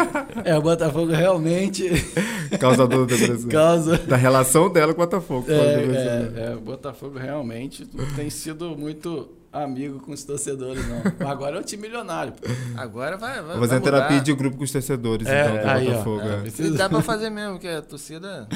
[0.46, 1.90] É, o Botafogo realmente.
[2.60, 3.50] Causador da depressão.
[3.50, 3.98] Causa.
[3.98, 5.48] Da relação dela com o Botafogo.
[5.50, 11.28] É, é, é, o Botafogo realmente tem sido muito amigo com os torcedores, não.
[11.28, 12.34] Agora é um time milionário.
[12.76, 13.42] Agora vai.
[13.42, 16.22] vai fazer terapia de grupo com os torcedores, é, então, aí, Botafogo.
[16.24, 16.42] Ó, é.
[16.42, 16.78] Precisa...
[16.78, 18.48] Dá pra fazer mesmo, que a torcida.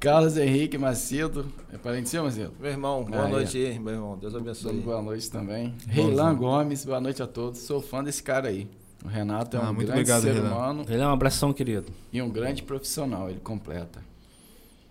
[0.00, 1.52] Carlos Henrique Macedo.
[1.70, 2.54] É parente seu, Macedo?
[2.58, 4.16] Meu irmão, boa aí, noite aí, meu irmão.
[4.16, 4.80] Deus abençoe.
[4.80, 5.74] Boa noite também.
[5.86, 7.60] Reilan Gomes, boa noite a todos.
[7.60, 8.66] Sou fã desse cara aí.
[9.04, 10.54] O Renato é ah, um grande obrigado, ser Renan.
[10.54, 10.84] humano.
[10.88, 11.92] Ele é um abração, querido.
[12.10, 14.02] E um grande profissional, ele completa.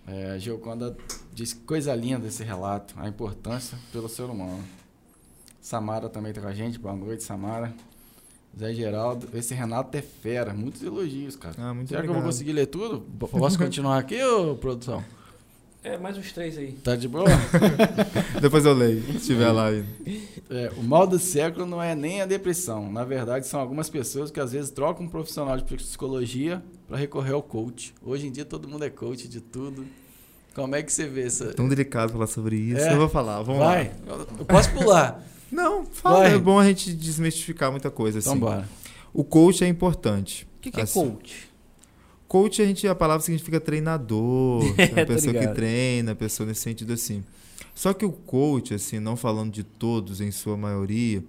[0.08, 0.96] É, a Gioconda
[1.34, 4.64] diz coisa linda esse relato, a importância pelo ser humano.
[5.60, 6.78] Samara também está com a gente.
[6.78, 7.74] Boa noite, Samara.
[8.58, 11.56] Zé Geraldo, esse Renato é fera, muitos elogios, cara.
[11.58, 12.04] Ah, muito Será obrigado.
[12.04, 13.02] que eu vou conseguir ler tudo?
[13.20, 15.04] Posso continuar aqui, ô produção?
[15.82, 16.74] É, mais uns três aí.
[16.74, 17.26] Tá de boa?
[18.42, 19.88] Depois eu leio, se estiver lá ainda.
[20.50, 22.92] É, o mal do século não é nem a depressão.
[22.92, 27.32] Na verdade, são algumas pessoas que às vezes trocam um profissional de psicologia para recorrer
[27.32, 27.94] ao coach.
[28.04, 29.86] Hoje em dia todo mundo é coach de tudo.
[30.54, 31.46] Como é que você vê isso?
[31.54, 32.82] Tão delicado falar sobre isso.
[32.82, 32.92] É.
[32.94, 33.94] Eu vou falar, vamos Vai.
[34.06, 34.26] lá.
[34.38, 35.24] Eu posso pular.
[35.52, 36.20] Não, fala.
[36.20, 36.36] Vai.
[36.36, 38.20] É bom a gente desmistificar muita coisa.
[38.20, 38.30] Assim.
[38.30, 38.70] Então bora.
[39.14, 40.48] O coach é importante.
[40.58, 41.50] O que, que é assim, é coach?
[42.28, 46.62] Coach, a, gente, a palavra significa treinador, é, a pessoa que treina, a pessoa nesse
[46.62, 47.24] sentido assim.
[47.74, 51.24] Só que o coach, assim, não falando de todos, em sua maioria,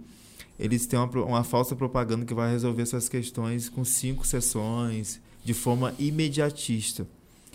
[0.59, 5.55] eles têm uma, uma falsa propaganda que vai resolver essas questões com cinco sessões, de
[5.55, 7.07] forma imediatista.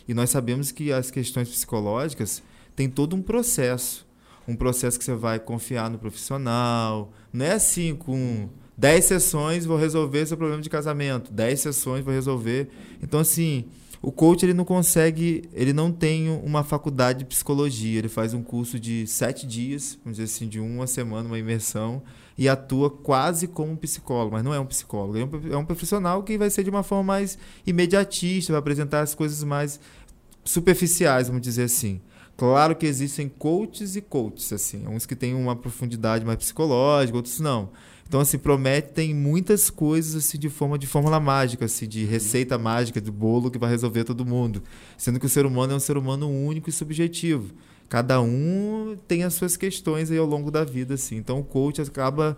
[0.07, 2.41] E nós sabemos que as questões psicológicas
[2.75, 4.04] têm todo um processo
[4.47, 7.11] um processo que você vai confiar no profissional.
[7.31, 12.13] Não é assim com 10 sessões vou resolver seu problema de casamento, 10 sessões vou
[12.13, 12.69] resolver.
[13.01, 13.65] Então assim,
[14.01, 18.43] o coach ele não consegue, ele não tem uma faculdade de psicologia, ele faz um
[18.43, 22.03] curso de sete dias, vamos dizer assim, de uma semana, uma imersão,
[22.37, 25.65] e atua quase como um psicólogo, mas não é um psicólogo, é um, é um
[25.65, 29.79] profissional que vai ser de uma forma mais imediatista, vai apresentar as coisas mais
[30.43, 31.99] superficiais, vamos dizer assim.
[32.37, 34.85] Claro que existem coaches e coaches, assim.
[34.87, 37.69] Uns que têm uma profundidade mais psicológica, outros não.
[38.07, 43.01] Então, assim, prometem muitas coisas assim, de forma de fórmula mágica, assim, de receita mágica,
[43.01, 44.61] de bolo que vai resolver todo mundo.
[44.97, 47.53] Sendo que o ser humano é um ser humano único e subjetivo.
[47.87, 51.15] Cada um tem as suas questões aí ao longo da vida, assim.
[51.15, 52.37] Então, o coach acaba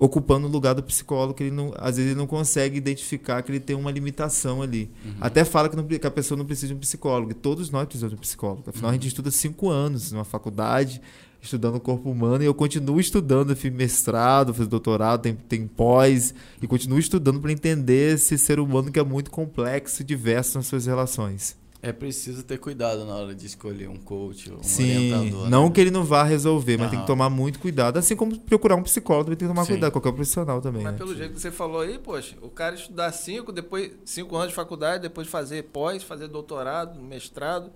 [0.00, 3.52] ocupando o lugar do psicólogo, que ele não, às vezes ele não consegue identificar que
[3.52, 4.90] ele tem uma limitação ali.
[5.04, 5.12] Uhum.
[5.20, 7.32] Até fala que, não, que, a pessoa não precisa de um psicólogo.
[7.32, 8.64] E todos nós precisamos de um psicólogo.
[8.66, 8.90] Afinal, uhum.
[8.90, 11.02] a gente estuda cinco anos numa faculdade,
[11.42, 15.66] estudando o corpo humano, e eu continuo estudando, eu fiz mestrado, fiz doutorado, tem, tem
[15.66, 20.56] pós, e continuo estudando para entender esse ser humano que é muito complexo e diverso
[20.56, 21.59] nas suas relações.
[21.82, 25.48] É preciso ter cuidado na hora de escolher um coach, um Sim, orientador.
[25.48, 25.70] Não né?
[25.70, 27.98] que ele não vá resolver, mas tem que tomar muito cuidado.
[27.98, 29.72] Assim como procurar um psicólogo, também tem que tomar Sim.
[29.72, 30.82] cuidado, qualquer profissional também.
[30.82, 30.98] Mas né?
[30.98, 34.54] pelo jeito que você falou aí, poxa, o cara estudar cinco, depois cinco anos de
[34.54, 37.70] faculdade, depois fazer pós, fazer doutorado, mestrado.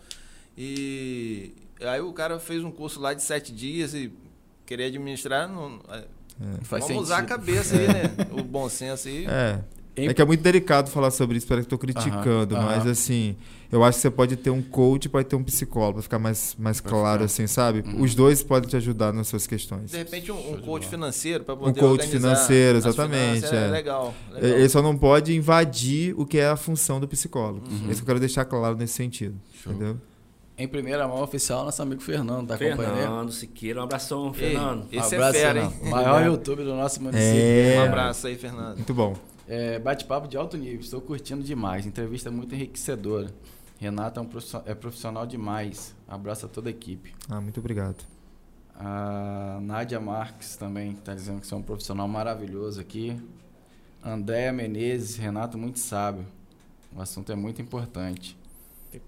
[0.57, 4.13] E aí o cara fez um curso lá de sete dias e
[4.67, 5.49] querer administrar.
[5.49, 6.05] Não, é, é.
[6.63, 7.01] Vamos sentido.
[7.01, 8.03] usar a cabeça aí, né?
[8.33, 9.25] O bom senso aí.
[9.27, 9.61] É.
[9.97, 13.37] É que é muito delicado falar sobre isso, parece que estou criticando, mas assim,
[13.71, 16.19] eu acho que você pode ter um coach e pode ter um psicólogo, para ficar
[16.19, 17.25] mais, mais claro, ficar.
[17.25, 17.85] assim, sabe?
[17.87, 18.03] Uhum.
[18.03, 19.93] Os dois podem te ajudar nas suas questões.
[19.93, 23.47] De repente, um, um coach financeiro para poder Um coach financeiro, exatamente.
[23.47, 23.49] É.
[23.49, 23.69] é.
[23.69, 27.67] Legal, legal, Ele só não pode invadir o que é a função do psicólogo.
[27.69, 27.91] Uhum.
[27.91, 29.37] Isso que eu quero deixar claro nesse sentido.
[29.63, 29.73] Show.
[29.73, 29.97] Entendeu?
[30.57, 33.03] Em primeira mão oficial, nosso amigo Fernando da Fernando companhia.
[33.03, 34.87] Fernando Siqueira, um abração, Fernando.
[34.93, 35.73] Ei, esse um abraço, é fera, hein?
[35.83, 37.41] O maior YouTube do nosso município.
[37.41, 37.81] É.
[37.81, 38.77] Um abraço aí, Fernando.
[38.77, 39.17] Muito bom.
[39.49, 41.87] É, Bate-papo de alto nível, estou curtindo demais.
[41.87, 43.31] Entrevista muito enriquecedora.
[43.79, 45.95] Renata é, um profissional, é profissional demais.
[46.09, 47.15] Abraço a toda a equipe.
[47.29, 48.05] Ah, muito obrigado.
[48.77, 53.21] A Nádia Marques também está dizendo que você é um profissional maravilhoso aqui.
[54.05, 56.27] Andréa Menezes, Renato muito sábio.
[56.95, 58.37] O assunto é muito importante.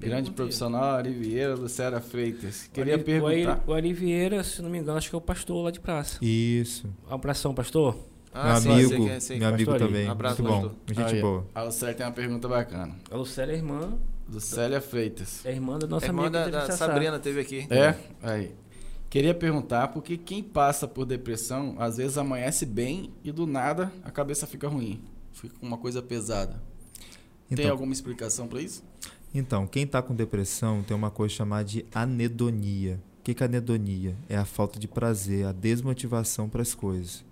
[0.01, 2.69] Grande profissional, Ari Vieira, Lucera Freitas.
[2.73, 3.63] Queria Ari, perguntar.
[3.67, 6.19] O Ari Vieira, se não me engano, acho que é o pastor lá de praça.
[6.21, 6.89] Isso.
[7.09, 7.97] Um abração, pastor.
[8.39, 10.07] Ah, meu amigo, sei, sei, meu amigo também.
[10.07, 11.47] Um abraço, Muito bom, gente Aí, boa.
[11.55, 12.95] A Lucélia tem uma pergunta bacana.
[13.11, 13.95] A Lucélia é irmã
[14.29, 15.45] Do Célia Freitas.
[15.47, 16.77] É irmã da nossa A irmã amiga da, da.
[16.77, 17.67] Sabrina teve aqui.
[17.71, 17.95] É?
[18.23, 18.55] Aí.
[19.09, 24.11] Queria perguntar, porque quem passa por depressão, às vezes amanhece bem e do nada a
[24.11, 25.01] cabeça fica ruim.
[25.33, 26.61] Fica com uma coisa pesada.
[27.49, 28.83] Tem Então, alguma explicação pra isso?
[29.33, 33.01] Então, quem está com depressão tem uma coisa chamada de anedonia.
[33.21, 34.17] O que que é anedonia?
[34.29, 37.25] É a falta de prazer, a desmotivação para as coisas.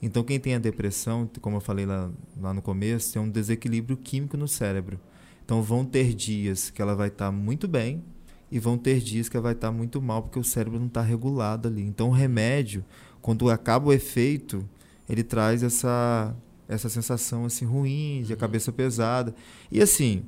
[0.00, 2.10] Então, quem tem a depressão, como eu falei lá,
[2.40, 5.00] lá no começo, tem um desequilíbrio químico no cérebro.
[5.44, 8.02] Então, vão ter dias que ela vai estar muito bem
[8.50, 11.00] e vão ter dias que ela vai estar muito mal porque o cérebro não está
[11.00, 11.82] regulado ali.
[11.82, 12.84] Então, o remédio,
[13.22, 14.68] quando acaba o efeito,
[15.08, 16.34] ele traz essa
[16.68, 19.34] essa sensação assim ruim, de a cabeça pesada.
[19.70, 20.24] E assim,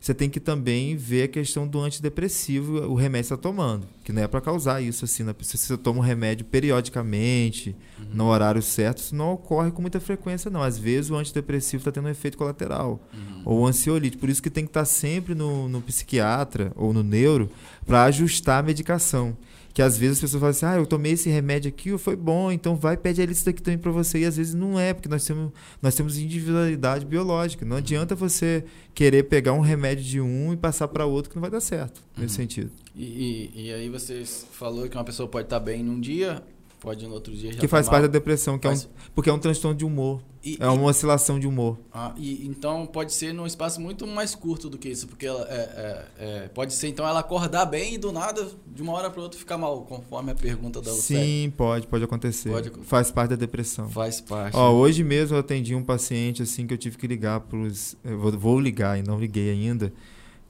[0.00, 4.12] você tem que também ver a questão do antidepressivo, o remédio que está tomando, que
[4.12, 5.34] não é para causar isso assim, né?
[5.42, 7.76] se você toma um remédio periodicamente,
[8.14, 10.62] no horário certo, isso não ocorre com muita frequência não.
[10.62, 12.98] Às vezes o antidepressivo está tendo um efeito colateral,
[13.44, 17.02] ou o ansiolítico, por isso que tem que estar sempre no, no psiquiatra ou no
[17.02, 17.50] neuro
[17.86, 19.36] para ajustar a medicação.
[19.72, 22.50] Que às vezes as pessoas falam assim, ah, eu tomei esse remédio aqui, foi bom,
[22.50, 24.18] então vai pede a lista aqui também para você.
[24.18, 27.64] E às vezes não é, porque nós temos, nós temos individualidade biológica.
[27.64, 31.40] Não adianta você querer pegar um remédio de um e passar para outro que não
[31.40, 32.70] vai dar certo, nesse sentido.
[32.96, 36.42] E, e, e aí você falou que uma pessoa pode estar bem num dia,
[36.80, 39.30] pode no outro dia já Que faz parte da depressão, que é um, Faz- porque
[39.30, 40.20] é um transtorno de humor.
[40.42, 41.78] E- É uma oscilação de humor.
[41.92, 45.46] Ah, e, então pode ser num espaço muito mais curto do que isso, porque ela,
[45.50, 46.06] é, é,
[46.44, 49.38] é, pode ser então ela acordar bem e do nada, de uma hora para outra,
[49.38, 50.90] ficar mal, conforme a pergunta da.
[50.92, 52.50] Sim, pode, pode acontecer.
[52.50, 53.88] Pode- Faz parte da depressão.
[53.90, 54.56] Faz parte.
[54.56, 57.94] Ó, hoje mesmo eu atendi um paciente assim que eu tive que ligar pros.
[58.02, 59.92] Vou, vou ligar e não liguei ainda.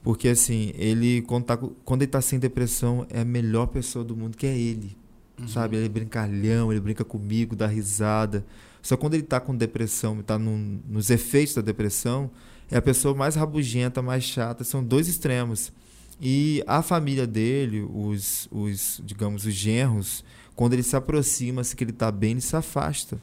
[0.02, 4.16] Porque assim, ele quando, tá quando ele tá sem depressão, é a melhor pessoa do
[4.16, 4.96] mundo, que é ele.
[5.40, 5.48] Uhum.
[5.48, 5.76] Sabe?
[5.76, 8.44] Ele é brincalhão, ele brinca comigo, dá risada.
[8.82, 12.30] Só quando ele tá com depressão, tá num- nos efeitos da depressão,
[12.70, 14.64] é a pessoa mais rabugenta, mais chata.
[14.64, 15.72] São dois extremos.
[16.20, 21.84] E a família dele, os, os digamos, os genros, quando ele se aproxima, se que
[21.84, 23.18] ele tá bem, ele se afasta.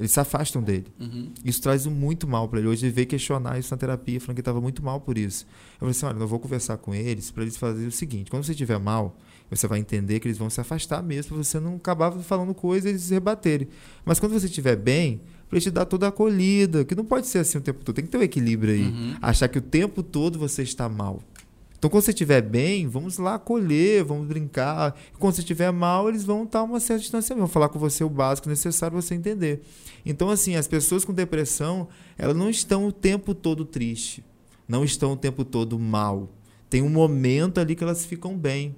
[0.00, 0.86] Eles se afastam dele.
[0.98, 1.30] Uhum.
[1.44, 2.66] Isso traz muito mal para ele.
[2.66, 5.46] Hoje ele veio questionar isso na terapia, falando que estava muito mal por isso.
[5.74, 8.42] Eu falei assim: olha, eu vou conversar com eles para eles fazerem o seguinte: quando
[8.42, 9.16] você estiver mal,
[9.56, 12.86] você vai entender que eles vão se afastar mesmo, para você não acabar falando coisas
[12.86, 13.68] e eles se rebaterem.
[14.04, 17.40] Mas quando você estiver bem, para te dar toda a acolhida, que não pode ser
[17.40, 17.94] assim o tempo todo.
[17.94, 18.84] Tem que ter um equilíbrio aí.
[18.84, 19.16] Uhum.
[19.20, 21.22] Achar que o tempo todo você está mal.
[21.82, 24.96] Então, quando você estiver bem, vamos lá acolher, vamos brincar.
[25.18, 28.08] Quando você estiver mal, eles vão estar uma certa distância, vão falar com você o
[28.08, 29.62] básico necessário você entender.
[30.06, 34.24] Então, assim, as pessoas com depressão, elas não estão o tempo todo triste,
[34.66, 36.30] não estão o tempo todo mal.
[36.70, 38.76] Tem um momento ali que elas ficam bem.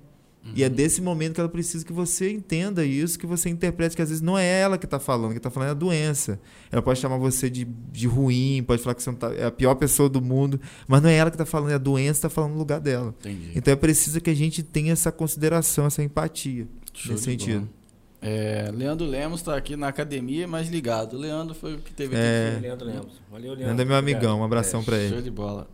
[0.55, 4.03] E é desse momento que ela precisa que você entenda isso, que você interprete que
[4.03, 6.39] às vezes não é ela que está falando, que está falando é a doença.
[6.71, 9.75] Ela pode chamar você de, de ruim, pode falar que você tá, é a pior
[9.75, 12.29] pessoa do mundo, mas não é ela que está falando, é a doença que está
[12.29, 13.15] falando no lugar dela.
[13.21, 13.53] Entendi.
[13.55, 17.61] Então é preciso que a gente tenha essa consideração, essa empatia Show nesse sentido.
[17.61, 17.84] bola.
[18.27, 21.15] É, Leandro Lemos está aqui na academia, mas ligado.
[21.19, 22.53] Leandro foi o que teve É.
[22.53, 22.63] aqui.
[22.63, 23.21] Leandro Lemos.
[23.31, 23.67] Valeu, Leandro.
[23.67, 25.23] Leandro é meu amigão, um abração pra Show ele.
[25.23, 25.69] de bola.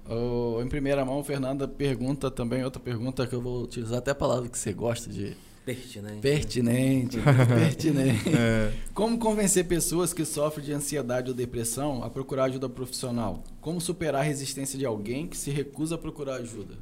[0.60, 4.48] Em primeira mão, Fernanda pergunta também outra pergunta que eu vou utilizar até a palavra
[4.48, 6.20] que você gosta de Pertinente.
[6.20, 7.18] pertinente,
[7.54, 8.28] pertinente.
[8.36, 8.72] É.
[8.92, 13.44] Como convencer pessoas que sofrem de ansiedade ou depressão a procurar ajuda profissional?
[13.60, 16.74] Como superar a resistência de alguém que se recusa a procurar ajuda?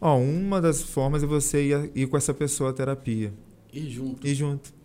[0.00, 3.32] Ó, uma das formas é você ir, ir com essa pessoa à terapia.
[3.72, 4.24] Ir junto.
[4.26, 4.75] Ir junto.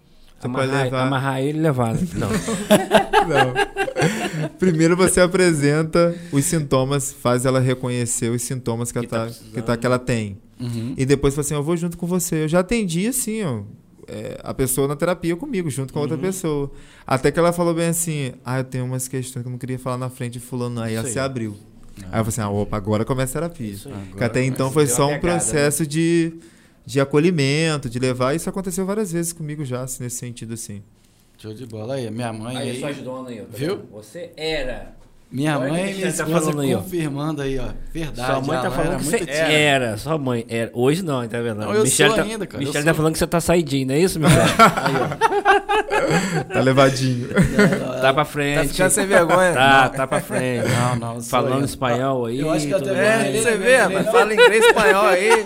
[0.41, 1.03] Você pode Amarrar, levar.
[1.07, 1.93] amarrar ele e levar.
[1.93, 2.29] Não.
[3.27, 4.49] Não.
[4.57, 9.35] Primeiro você apresenta os sintomas, faz ela reconhecer os sintomas que, Que tá ela, tá,
[9.53, 10.37] que, tá, que ela tem.
[10.59, 10.93] Uhum.
[10.97, 12.43] E depois fala assim, eu vou junto com você.
[12.43, 13.61] Eu já atendi assim, ó,
[14.07, 16.23] é, a pessoa na terapia comigo, junto com a outra Uhum.
[16.23, 16.71] pessoa.
[17.05, 19.77] Até que ela falou bem assim, ah, eu tenho umas questões que eu não queria
[19.79, 20.75] falar na frente de fulano.
[20.75, 21.55] não." Aí ela se abriu.
[21.97, 23.75] Aí eu falei assim, ah, opa, agora começa a terapia.
[24.17, 25.33] Que até então foi só um pegada, né?
[25.39, 26.33] processo de,
[26.85, 28.35] de acolhimento, de levar.
[28.35, 30.81] Isso aconteceu várias vezes comigo já, assim, nesse sentido, assim.
[31.37, 32.09] Show de bola aí.
[32.11, 32.79] Minha mãe Aí, aí.
[32.79, 33.43] sua dona aí, ó.
[33.45, 33.77] tá Viu?
[33.77, 33.87] vendo?
[33.93, 34.93] Você era.
[35.31, 37.69] Minha Olha mãe e minha tá falando aí, confirmando aí, ó.
[37.93, 38.27] Verdade.
[38.27, 39.33] sua mãe tá falando era que muito você tímida.
[39.53, 39.97] era.
[39.97, 40.69] Sua mãe era.
[40.73, 41.61] Hoje não, tá vendo?
[41.61, 42.91] Não, eu Michele sou tá, ainda, cara, eu Michele sou.
[42.91, 44.41] tá falando que você tá saidinho, não é isso, Michele?
[44.75, 44.93] aí,
[46.49, 46.53] ó.
[46.53, 47.27] Tá levadinho.
[47.29, 48.55] Não, Tá pra frente.
[48.57, 49.53] Tá ficando sem vergonha.
[49.53, 50.67] Tá, tá pra frente.
[50.67, 51.15] Não, não.
[51.15, 51.65] eu Falando ainda.
[51.65, 52.39] espanhol aí.
[52.39, 53.35] Eu acho que até mais.
[53.35, 55.45] É, você vê, rapaz, fala inglês espanhol aí.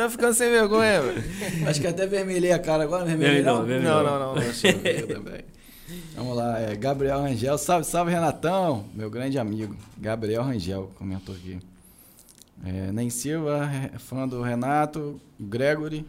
[0.00, 1.68] Tá ficando sem vergonha, velho.
[1.68, 3.66] Acho que até vermelhei a cara agora, não vermelhei não?
[3.66, 4.34] Não, não, não.
[4.34, 4.42] não.
[6.16, 7.58] Vamos lá, é Gabriel Rangel.
[7.58, 9.76] Salve, salve, Renatão, meu grande amigo.
[9.98, 11.58] Gabriel Rangel comentou aqui.
[12.64, 16.06] É, Nen Silva, é fã do Renato, Gregory,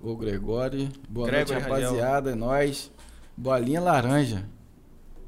[0.00, 0.88] ou Gregori.
[1.08, 2.88] Boa Gregory noite, rapaziada, é nóis.
[3.36, 4.44] Bolinha laranja.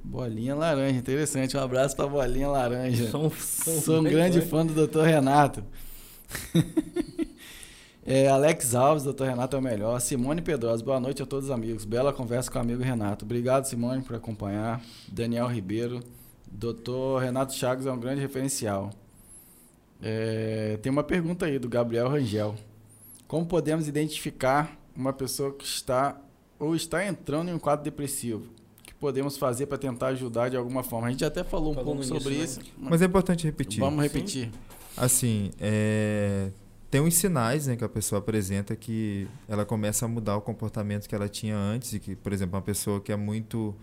[0.05, 1.57] Bolinha laranja, interessante.
[1.57, 3.11] Um abraço pra Bolinha Laranja.
[3.11, 5.01] Sou um, Sou um grande fã do Dr.
[5.01, 5.65] Renato.
[8.07, 10.01] é, Alex Alves, doutor Renato é o melhor.
[10.01, 11.85] Simone Pedrosa, boa noite a todos os amigos.
[11.85, 13.25] Bela conversa com o amigo Renato.
[13.25, 14.81] Obrigado, Simone, por acompanhar.
[15.09, 16.01] Daniel Ribeiro,
[16.49, 18.91] doutor Renato Chagas é um grande referencial.
[20.01, 22.55] É, tem uma pergunta aí do Gabriel Rangel.
[23.27, 26.17] Como podemos identificar uma pessoa que está
[26.59, 28.45] ou está entrando em um quadro depressivo?
[28.81, 31.09] O que podemos fazer para tentar ajudar de alguma forma?
[31.09, 32.61] A gente até falou um Falou pouco sobre isso.
[32.79, 33.81] Mas é importante repetir.
[33.81, 34.51] Vamos repetir.
[34.97, 36.51] Assim, é,
[36.97, 41.07] tem uns sinais né, que a pessoa apresenta que ela começa a mudar o comportamento
[41.07, 41.93] que ela tinha antes.
[41.93, 43.75] E que, por exemplo, uma pessoa que é muito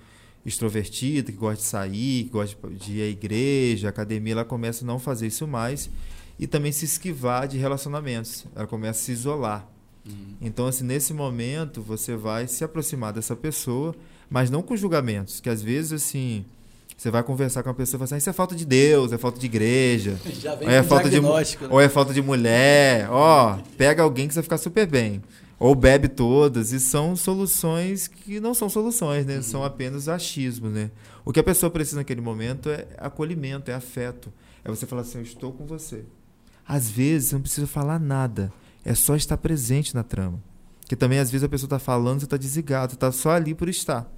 [0.44, 4.88] extrovertida, que gosta de sair, que gosta de ir à igreja, academia, ela começa a
[4.88, 5.92] não fazer isso mais
[6.40, 8.48] e também se esquivar de relacionamentos.
[8.56, 9.68] Ela começa a se isolar.
[10.42, 13.96] Então, assim, nesse momento, você vai se aproximar dessa pessoa,
[14.28, 16.44] mas não com julgamentos, que às vezes, assim,
[17.04, 19.12] você vai conversar com a pessoa e fala assim, "Ah, isso é falta de Deus,
[19.12, 21.30] é falta de igreja, Já vem ou é falta de, né?
[21.70, 25.22] ou é falta de mulher, ó, pega alguém que você vai ficar super bem.
[25.60, 29.42] Ou bebe todas, e são soluções que não são soluções, né?
[29.42, 30.92] São apenas achismos, né?
[31.24, 34.32] O que a pessoa precisa naquele momento é acolhimento, é afeto.
[34.64, 36.04] É você falar assim, eu estou com você.
[36.68, 38.52] Às vezes, você não precisa falar nada.
[38.84, 40.42] É só estar presente na trama.
[40.82, 43.54] Porque também, às vezes, a pessoa está falando, você está desligado, você está só ali
[43.54, 44.12] por estar.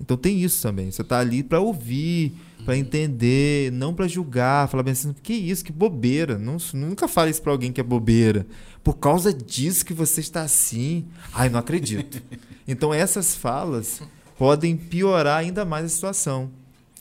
[0.00, 0.90] Então tem isso também.
[0.90, 2.32] Você está ali para ouvir,
[2.64, 6.38] para entender, não para julgar, falar bem assim, que isso, que bobeira.
[6.38, 8.46] Não, nunca fale isso para alguém que é bobeira.
[8.82, 11.04] Por causa disso que você está assim.
[11.34, 12.22] Ai, não acredito.
[12.66, 14.02] então essas falas
[14.38, 16.50] podem piorar ainda mais a situação.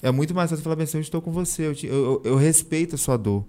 [0.01, 2.31] É muito mais fácil falar bem assim, eu estou com você, eu, te- eu- eu-
[2.31, 3.45] eu respeito a sua dor.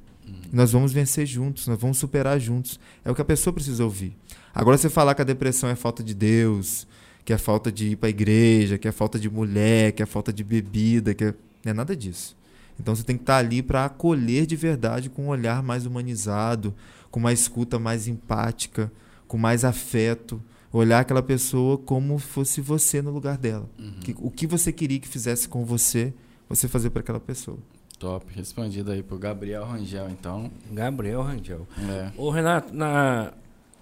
[0.53, 2.79] Nós vamos vencer juntos, nós vamos superar juntos.
[3.05, 4.17] É o que a pessoa precisa ouvir.
[4.55, 6.87] Agora, você falar que a depressão é falta de Deus,
[7.25, 10.07] que é falta de ir para a igreja, que é falta de mulher, que é
[10.07, 11.35] falta de bebida, que é...
[11.65, 12.37] não é nada disso.
[12.79, 16.75] Então você tem que estar ali para acolher de verdade com um olhar mais humanizado,
[17.11, 18.91] com uma escuta mais empática,
[19.29, 20.43] com mais afeto,
[20.73, 23.69] olhar aquela pessoa como fosse você no lugar dela.
[24.01, 26.13] Que- o que você queria que fizesse com você,
[26.49, 27.59] você fazer para aquela pessoa.
[27.99, 30.51] Top, respondido aí pro Gabriel Rangel, então.
[30.73, 31.67] Gabriel Rangel.
[31.87, 32.11] É.
[32.17, 33.35] Ô, Renato, na...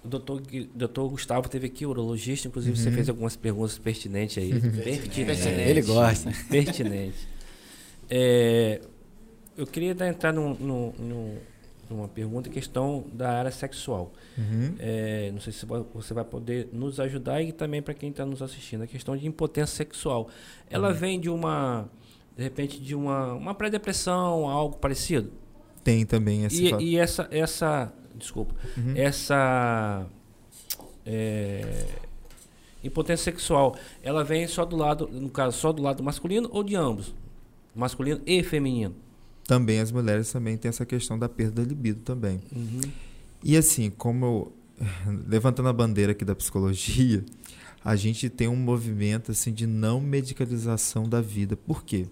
[0.03, 0.41] o doutor,
[0.73, 4.51] doutor Gustavo teve aqui, urologista, inclusive você fez algumas perguntas pertinentes aí.
[4.83, 5.45] pertinentes.
[5.45, 6.31] Ele gosta.
[6.49, 7.27] Pertinente.
[8.09, 8.81] É,
[9.57, 11.37] eu queria entrar num, num- num-
[11.89, 14.13] numa pergunta, questão da área sexual.
[14.79, 18.25] É, não sei se vo- você vai poder nos ajudar e também para quem está
[18.25, 18.83] nos assistindo.
[18.83, 20.29] A questão de impotência sexual.
[20.69, 21.89] Ela vem de uma,
[22.37, 25.31] de repente, de uma, uma pré-depressão, algo parecido?
[25.83, 28.93] Tem também esse E, e essa, essa, desculpa, Uhum.
[28.95, 30.05] essa
[31.05, 31.85] é,
[32.83, 36.75] impotência sexual, ela vem só do lado, no caso, só do lado masculino ou de
[36.75, 37.13] ambos?
[37.75, 38.95] Masculino e feminino?
[39.47, 42.39] Também as mulheres também têm essa questão da perda da libido também.
[43.43, 44.53] E assim, como eu,
[45.27, 47.23] levantando a bandeira aqui da psicologia,
[47.83, 51.55] a gente tem um movimento assim de não medicalização da vida.
[51.55, 52.05] Por quê?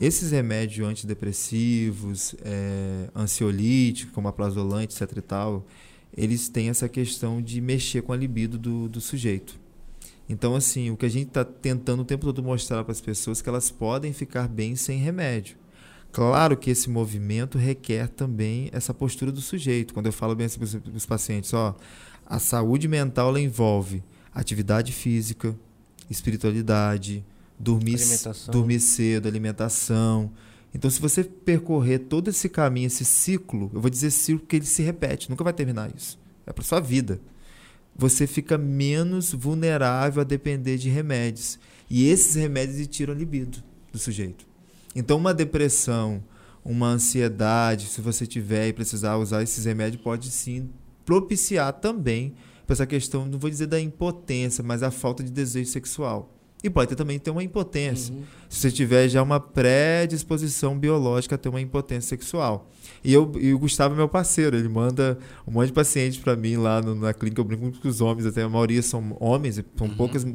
[0.00, 5.66] Esses remédios antidepressivos, é, ansiolíticos, como a prazolante, etc e tal,
[6.16, 9.58] eles têm essa questão de mexer com a libido do, do sujeito.
[10.28, 13.40] Então, assim, o que a gente está tentando o tempo todo mostrar para as pessoas
[13.40, 15.56] é que elas podem ficar bem sem remédio.
[16.12, 19.92] Claro que esse movimento requer também essa postura do sujeito.
[19.92, 21.76] Quando eu falo bem assim para os pacientes, ó,
[22.24, 24.02] a saúde mental envolve
[24.34, 25.56] atividade física,
[26.08, 27.24] espiritualidade,
[27.58, 27.98] dormir,
[28.50, 30.30] dormir cedo, alimentação.
[30.74, 34.66] Então, se você percorrer todo esse caminho, esse ciclo, eu vou dizer ciclo porque ele
[34.66, 36.18] se repete, nunca vai terminar isso.
[36.46, 37.20] É para sua vida.
[37.96, 41.58] Você fica menos vulnerável a depender de remédios.
[41.90, 44.46] E esses remédios tiram a libido do sujeito.
[44.94, 46.22] Então, uma depressão,
[46.64, 50.70] uma ansiedade, se você tiver e precisar usar esses remédios, pode sim
[51.04, 52.34] propiciar também
[52.66, 56.37] para essa questão, não vou dizer da impotência, mas a falta de desejo sexual.
[56.62, 58.12] E pode ter, também ter uma impotência.
[58.48, 62.68] Se você tiver já uma predisposição biológica a ter uma impotência sexual.
[63.04, 66.34] E, eu, e o Gustavo é meu parceiro, ele manda um monte de pacientes para
[66.34, 69.16] mim lá no- na clínica, eu brinco muito com os homens, até a maioria são
[69.20, 70.26] homens, são poucas.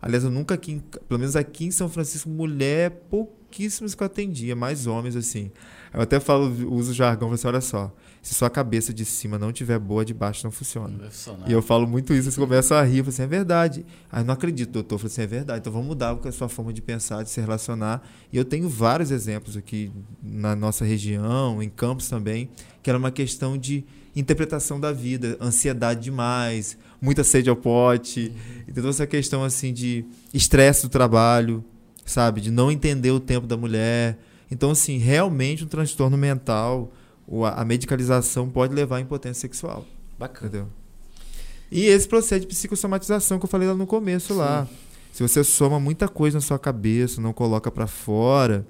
[0.00, 4.54] Aliás, eu nunca aqui, pelo menos aqui em São Francisco, mulher, pouquíssimos que eu atendia,
[4.56, 5.50] mais homens assim.
[5.92, 7.92] Eu até falo, uso o jargão, assim, olha só,
[8.26, 10.98] se sua cabeça de cima não tiver boa, de baixo não funciona.
[10.98, 11.48] Não.
[11.48, 13.86] E eu falo muito isso, eles começam a rir, eu falo assim, é verdade.
[14.10, 15.60] Aí não acredito, doutor, eu falo assim, é verdade.
[15.60, 18.02] Então vamos mudar a sua forma de pensar, de se relacionar.
[18.32, 22.50] E eu tenho vários exemplos aqui na nossa região, em Campos também,
[22.82, 23.84] que era uma questão de
[24.16, 28.32] interpretação da vida, ansiedade demais, muita sede ao pote.
[28.66, 30.04] Então essa questão assim de
[30.34, 31.64] estresse do trabalho,
[32.04, 34.18] sabe, de não entender o tempo da mulher.
[34.50, 36.92] Então assim, realmente um transtorno mental
[37.44, 39.84] a medicalização pode levar à impotência sexual.
[40.18, 40.48] Bacana.
[40.48, 40.68] Entendeu?
[41.70, 44.68] E esse processo de psicossomatização que eu falei lá no começo lá.
[45.12, 48.66] Se você soma muita coisa na sua cabeça, não coloca pra fora,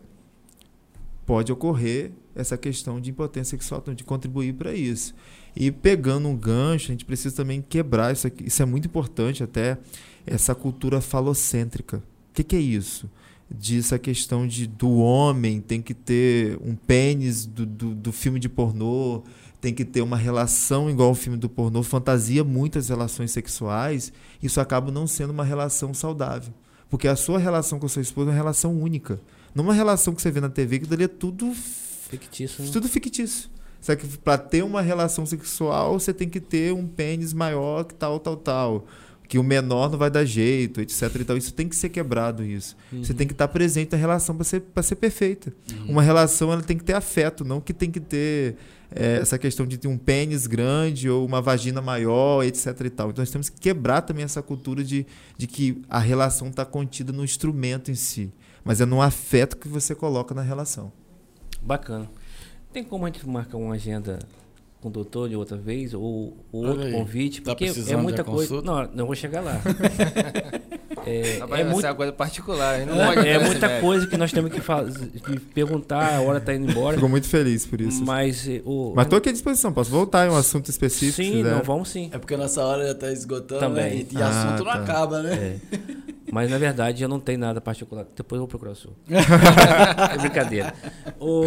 [1.26, 5.14] pode ocorrer essa questão de impotência sexual, então, de contribuir para isso.
[5.56, 8.46] E pegando um gancho, a gente precisa também quebrar isso aqui.
[8.46, 9.76] Isso é muito importante até
[10.26, 11.96] essa cultura falocêntrica.
[11.96, 13.10] O que, que é isso?
[13.51, 18.40] Diz a questão de do homem tem que ter um pênis do, do, do filme
[18.40, 19.23] de pornô,
[19.60, 24.12] tem que ter uma relação igual ao filme do pornô, fantasia muitas relações sexuais,
[24.43, 26.52] isso acaba não sendo uma relação saudável.
[26.90, 29.20] Porque a sua relação com a sua esposa é uma relação única.
[29.55, 31.52] Não uma relação que você vê na TV, que dali é tudo,
[32.09, 32.64] Fictício.
[32.64, 32.70] né?
[32.73, 33.48] tudo fictício.
[33.81, 37.94] Só que para ter uma relação sexual, você tem que ter um pênis maior que
[37.94, 38.86] tal, tal, tal.
[39.28, 41.02] Que o menor não vai dar jeito, etc.
[41.20, 41.36] E tal.
[41.36, 42.76] Isso tem que ser quebrado, isso.
[42.92, 45.52] Você tem que estar presente na relação para ser, pra ser perfeita.
[45.88, 48.56] Uma relação ela tem que ter afeto, não que tem que ter
[48.90, 52.66] é, essa questão de ter um pênis grande ou uma vagina maior, etc.
[52.84, 53.10] E tal.
[53.10, 57.12] Então nós temos que quebrar também essa cultura de, de que a relação está contida
[57.12, 58.32] no instrumento em si,
[58.64, 60.92] mas é no afeto que você coloca na relação.
[61.60, 62.08] Bacana.
[62.72, 64.18] Tem como a gente marcar uma agenda
[64.80, 65.94] com o doutor de outra vez?
[65.94, 66.92] Ou, ou outro aí.
[66.92, 67.40] convite?
[67.42, 68.62] Tá Porque é precisando muita coisa.
[68.62, 69.60] Não, não vou chegar lá.
[71.06, 72.86] é, Vai é ser muito- uma coisa particular, hein?
[72.86, 76.52] Não é esse muita coisa que nós temos que, fazer, que perguntar, a hora tá
[76.54, 76.96] indo embora.
[76.96, 78.04] Fico muito feliz por isso.
[78.04, 78.92] Mas eh, o.
[78.94, 81.22] Mas estou aqui à disposição, posso voltar em um assunto específico?
[81.22, 82.10] Sim, não, vamos sim.
[82.12, 83.84] É porque a nossa hora já tá esgotando, Também.
[84.00, 84.06] né?
[84.10, 84.82] E, e Ah, assunto não tá.
[84.82, 85.34] acaba, né?
[85.34, 86.06] É.
[86.32, 88.04] Mas na verdade eu não tenho nada particular.
[88.16, 88.90] Depois eu vou procurar o seu.
[89.08, 90.74] é brincadeira.
[91.20, 91.44] Ô,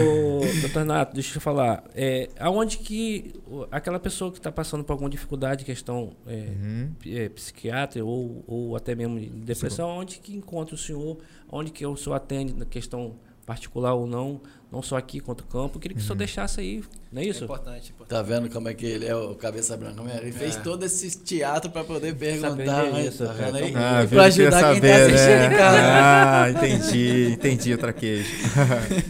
[0.61, 1.84] doutor Renato, deixa eu falar.
[1.94, 3.34] É, aonde que
[3.72, 6.90] aquela pessoa que está passando por alguma dificuldade, questão é, Uhum.
[7.07, 9.19] é, psiquiatra ou, ou até mesmo
[9.54, 11.18] de depressão, onde que encontra o senhor?
[11.52, 13.16] Onde que o senhor atende na questão
[13.46, 14.40] particular ou não?
[14.72, 15.78] Não só aqui quanto campo.
[15.78, 16.18] Eu queria que o senhor Uhum.
[16.20, 17.44] deixasse aí, não é É isso?
[17.44, 18.10] importante, importante.
[18.10, 20.04] Tá vendo como é que ele é o cabeça branca?
[20.12, 20.18] É?
[20.18, 20.60] Ele fez É.
[20.60, 22.50] todo esse teatro pra poder perguntar.
[22.52, 23.06] Saber né?
[23.08, 23.74] isso, tá vendo aí?
[23.76, 25.46] Ah, E pra ajudar quem tá saber, assistindo né?
[25.48, 25.78] em casa.
[25.82, 28.30] Ah, entendi, entendi o traquejo.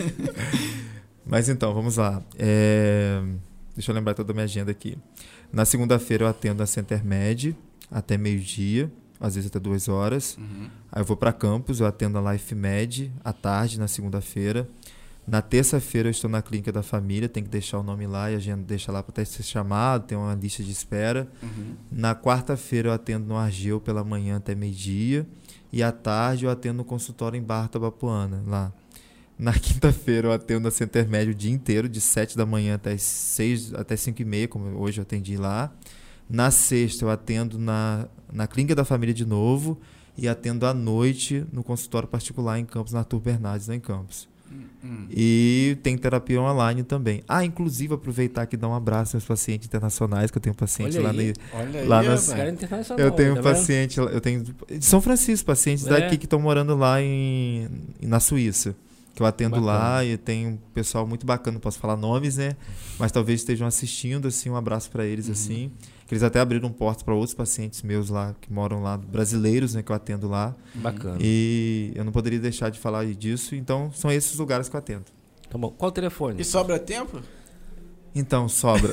[1.26, 2.24] Mas então, vamos lá.
[2.38, 3.22] É,
[3.76, 4.98] Deixa eu lembrar toda a minha agenda aqui.
[5.54, 7.56] Na segunda-feira eu atendo a Centermed
[7.90, 10.38] até meio-dia, às vezes até duas horas.
[10.38, 10.70] Uhum.
[10.92, 14.68] Aí eu vou para campus, eu atendo a Life Med à tarde, na segunda-feira.
[15.28, 18.36] Na terça-feira eu estou na clínica da família, tem que deixar o nome lá e
[18.36, 21.28] a gente deixa lá para ser chamado, tem uma lista de espera.
[21.44, 21.76] Uhum.
[21.92, 25.28] Na quarta-feira eu atendo no Argeu pela manhã até meio-dia.
[25.72, 28.74] E à tarde eu atendo no consultório em Barra Tabapuana, lá.
[29.38, 32.98] Na quinta-feira eu atendo na Center Médio o dia inteiro, de 7 da manhã até
[32.98, 35.72] 6, até 5 e meia, como hoje eu atendi lá.
[36.30, 39.80] Na sexta eu atendo na, na Clínica da Família de novo
[40.18, 44.28] e atendo à noite no consultório particular em Campos, na Arthur Bernardes, lá em Campos.
[44.84, 45.06] Hum.
[45.12, 47.24] E tem terapia online também.
[47.28, 50.98] Ah, inclusive aproveitar aqui e dar um abraço aos pacientes internacionais, que eu tenho paciente
[50.98, 51.28] Olha lá aí.
[51.54, 52.04] no, Olha aí, Lá
[52.36, 53.06] Cara internacional.
[53.06, 55.90] eu tenho tá um paciente, eu tenho de São Francisco, pacientes É.
[55.90, 57.68] daqui que estão morando lá em,
[58.02, 58.76] na Suíça,
[59.14, 59.72] que eu atendo Bacana.
[59.72, 62.56] lá e tem um pessoal muito bacana, não posso falar nomes, né?
[62.98, 65.32] Mas talvez estejam assistindo, assim, um abraço para eles, Uhum.
[65.34, 65.72] assim.
[66.10, 69.84] Que eles até abriram portas para outros pacientes meus lá que moram lá, brasileiros, né,
[69.84, 70.56] que eu atendo lá.
[70.74, 71.20] Bacana.
[71.22, 75.06] E eu não poderia deixar de falar disso, então são esses lugares que eu atendo.
[75.48, 75.70] Tá bom.
[75.70, 76.42] Qual o telefone?
[76.42, 77.22] E sobra tempo?
[78.16, 78.92] Então, sobra.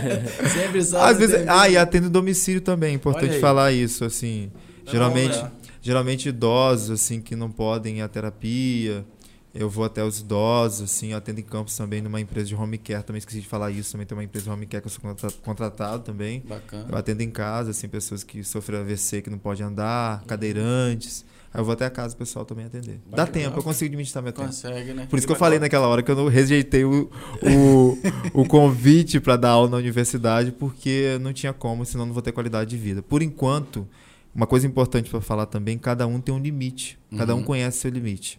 [0.50, 1.50] Sempre sobra Às vezes, tempo.
[1.50, 4.50] ah, e atendo domicílio também, é importante falar isso, assim.
[4.86, 5.52] Não, geralmente, né?
[5.82, 9.04] geralmente idosos, assim, que não podem ir à terapia.
[9.52, 12.78] Eu vou até os idosos, assim, eu atendo em campos também numa empresa de home
[12.78, 14.92] care, também esqueci de falar isso, também tem uma empresa de home care que eu
[14.92, 16.40] sou contra- contratado também.
[16.48, 16.86] Bacana.
[16.88, 21.24] Eu atendo em casa, assim, pessoas que sofreram AVC, que não podem andar, cadeirantes.
[21.52, 23.00] Aí eu vou até a casa do pessoal também atender.
[23.10, 24.46] Dá tempo, eu consigo administrar meu tempo.
[24.46, 25.06] Consegue, né?
[25.10, 27.10] Por isso que eu falei naquela hora que eu não rejeitei o,
[27.42, 27.98] o,
[28.42, 32.30] o convite para dar aula na universidade, porque não tinha como, senão não vou ter
[32.30, 33.02] qualidade de vida.
[33.02, 33.84] Por enquanto,
[34.32, 36.96] uma coisa importante para falar também, cada um tem um limite.
[37.16, 37.44] Cada um Uhum.
[37.44, 38.38] conhece seu limite.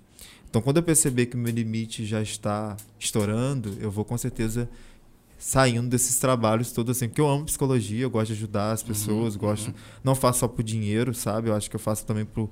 [0.52, 4.69] Então, quando eu perceber que o meu limite já está estourando, eu vou com certeza
[5.40, 9.38] saindo desses trabalhos todos assim, porque eu amo psicologia, eu gosto de ajudar as pessoas,
[9.38, 9.73] gosto, uhum.
[10.03, 11.48] não faço só por dinheiro, sabe?
[11.48, 12.49] Eu acho que eu faço também por,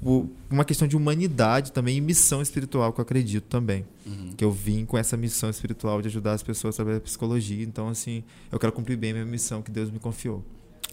[0.00, 4.32] por uma questão de humanidade também e missão espiritual que eu acredito também Uhum.
[4.36, 7.62] que eu vim com essa missão espiritual de ajudar as pessoas através da psicologia.
[7.64, 10.42] Então, assim, eu quero cumprir bem a minha missão que Deus me confiou.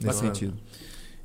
[0.01, 0.53] Nesse sentido.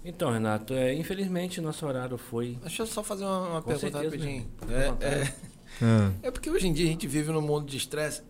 [0.05, 2.59] Então, Renato, é, infelizmente nosso horário foi.
[2.61, 4.51] Deixa eu só fazer uma, uma pergunta certeza, rapidinho.
[4.69, 5.35] À É, é,
[5.83, 8.23] Ah, é porque hoje em dia a gente vive num mundo de estresse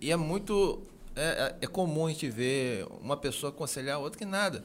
[0.00, 0.82] e é muito.
[1.16, 4.64] É, é- é comum a gente ver uma pessoa aconselhar a outra que nada.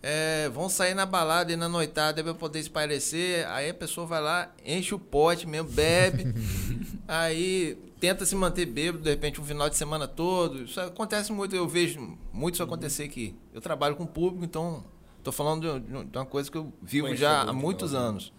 [0.00, 4.22] É, vão sair na balada e na noitada para poder espairecer, aí a pessoa vai
[4.22, 6.24] lá, enche o pote mesmo, bebe,
[7.08, 10.62] aí tenta se manter bêbado, de repente, um final de semana todo.
[10.62, 13.34] Isso acontece muito, eu vejo muito isso acontecer aqui.
[13.52, 14.84] Eu trabalho com público, então
[15.18, 18.32] estou falando de, de, uma coisa que eu vivo já há muitos anos.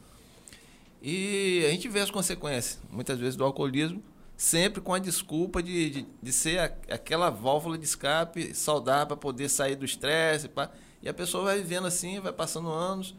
[1.01, 4.03] E a gente vê as consequências, muitas vezes, do alcoolismo,
[4.35, 9.17] sempre com a desculpa de, de, de ser a, aquela válvula de escape saudável para
[9.17, 10.49] poder sair do estresse.
[11.01, 13.15] E a pessoa vai vivendo assim, vai passando anos.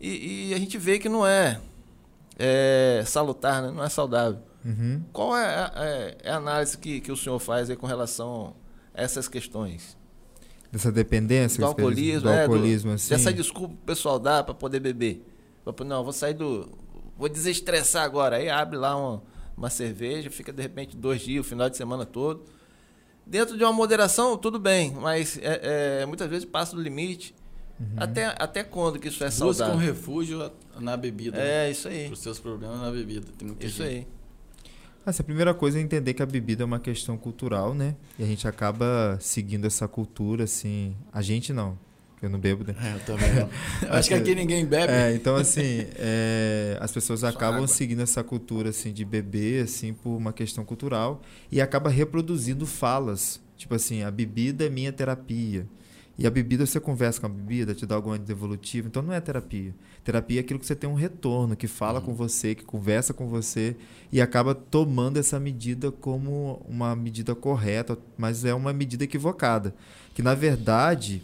[0.00, 1.60] E, e a gente vê que não é,
[2.38, 3.70] é salutar, né?
[3.72, 4.40] não é saudável.
[4.64, 5.02] Uhum.
[5.12, 8.54] Qual é a, é, é a, análise que, que o senhor faz com relação
[8.94, 9.97] a essas questões?
[10.70, 11.60] Dessa dependência?
[11.60, 13.08] Do alcoolismo, do é, alcoolismo do, assim.
[13.10, 15.24] Dessa desculpa que o pessoal dá para poder beber.
[15.86, 16.68] Não, vou sair do.
[17.16, 18.36] Vou desestressar agora.
[18.36, 19.22] Aí abre lá uma,
[19.56, 22.44] uma cerveja, fica de repente dois dias, o final de semana todo.
[23.26, 27.34] Dentro de uma moderação, tudo bem, mas é, é, muitas vezes passa do limite.
[27.78, 27.86] Uhum.
[27.96, 29.74] Até, até quando que isso é saudável?
[29.74, 31.36] Busca um refúgio na bebida.
[31.38, 31.70] É, né?
[31.70, 32.06] isso aí.
[32.06, 33.26] Para os seus problemas na bebida.
[33.60, 33.82] isso gente.
[33.82, 34.06] aí.
[35.06, 37.94] Essa a primeira coisa é entender que a bebida é uma questão cultural, né?
[38.18, 40.94] E a gente acaba seguindo essa cultura, assim.
[41.12, 41.78] A gente não.
[42.20, 42.74] Eu não bebo, né?
[42.82, 43.48] É, eu também não.
[43.94, 44.92] Acho que aqui ninguém bebe.
[44.92, 47.68] É, então, assim, é, as pessoas Só acabam água.
[47.68, 53.40] seguindo essa cultura, assim, de beber, assim, por uma questão cultural e acaba reproduzindo falas.
[53.56, 55.66] Tipo assim, a bebida é minha terapia.
[56.18, 58.88] E a bebida, você conversa com a bebida, te dá algum devolutivo.
[58.88, 59.72] Então não é terapia.
[60.02, 62.06] Terapia é aquilo que você tem um retorno, que fala uhum.
[62.06, 63.76] com você, que conversa com você
[64.10, 69.72] e acaba tomando essa medida como uma medida correta, mas é uma medida equivocada.
[70.12, 71.22] Que na verdade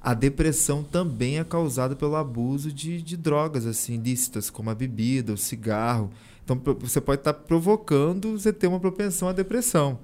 [0.00, 5.32] a depressão também é causada pelo abuso de, de drogas assim ilícitas, como a bebida,
[5.32, 6.08] o cigarro.
[6.44, 9.98] Então você pode estar provocando você ter uma propensão à depressão.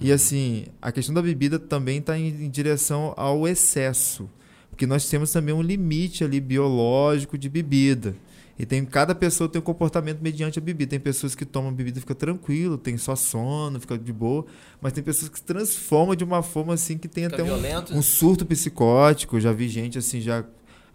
[0.00, 4.28] E assim, a questão da bebida também está em, em, direção ao excesso,
[4.68, 8.14] porque nós temos também um limite ali biológico de bebida.
[8.58, 10.90] E tem cada pessoa tem um comportamento mediante a bebida.
[10.90, 14.46] Tem pessoas que tomam bebida e fica tranquilo, tem só sono, fica de boa,
[14.80, 17.98] mas tem pessoas que se transformam de uma forma assim que tem fica até um,
[17.98, 19.38] um, surto psicótico.
[19.38, 20.42] Já vi gente assim já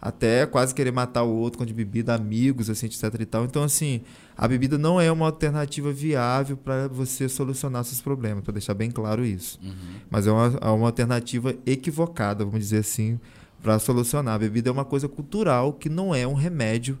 [0.02, 3.44] até quase querer matar o outro com de bebida, amigos, assim, etc e tal.
[3.44, 4.00] Então, assim,
[4.36, 8.90] a bebida não é uma alternativa viável para você solucionar seus problemas, para deixar bem
[8.90, 9.60] claro isso.
[9.62, 10.00] Uhum.
[10.10, 13.20] Mas é uma, é uma alternativa equivocada, vamos dizer assim,
[13.62, 14.34] para solucionar.
[14.34, 16.98] A bebida é uma coisa cultural que não é um remédio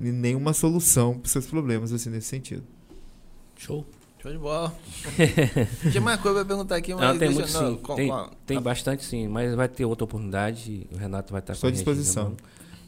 [0.00, 2.64] nenhuma solução para seus problemas, assim, nesse sentido.
[3.56, 3.86] Show.
[4.24, 4.74] Show de bola.
[5.92, 7.76] Tinha mais coisa para perguntar aqui, mas não, tem muito, não, sim.
[7.76, 10.86] Com, tem, com, tem bastante sim, mas vai ter outra oportunidade.
[10.90, 12.34] O Renato vai estar Estou com à disposição.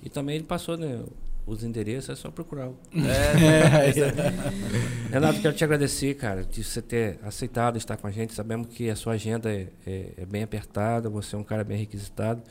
[0.03, 0.99] E também ele passou né,
[1.47, 2.71] os endereços, é só procurar.
[2.95, 8.33] É, é, Renato, quero te agradecer, cara, de você ter aceitado estar com a gente.
[8.33, 11.77] Sabemos que a sua agenda é, é, é bem apertada, você é um cara bem
[11.77, 12.43] requisitado.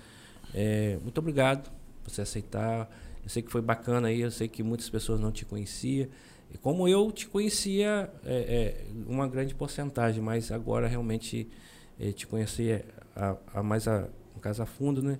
[0.53, 1.71] É, muito obrigado
[2.03, 2.87] por você aceitar.
[3.23, 6.07] Eu sei que foi bacana aí, eu sei que muitas pessoas não te conheciam.
[6.55, 11.49] E como eu te conhecia é, é, uma grande porcentagem, mas agora realmente
[11.99, 12.81] é, te conheci
[13.13, 15.19] a, a mais a, um caso a fundo, né?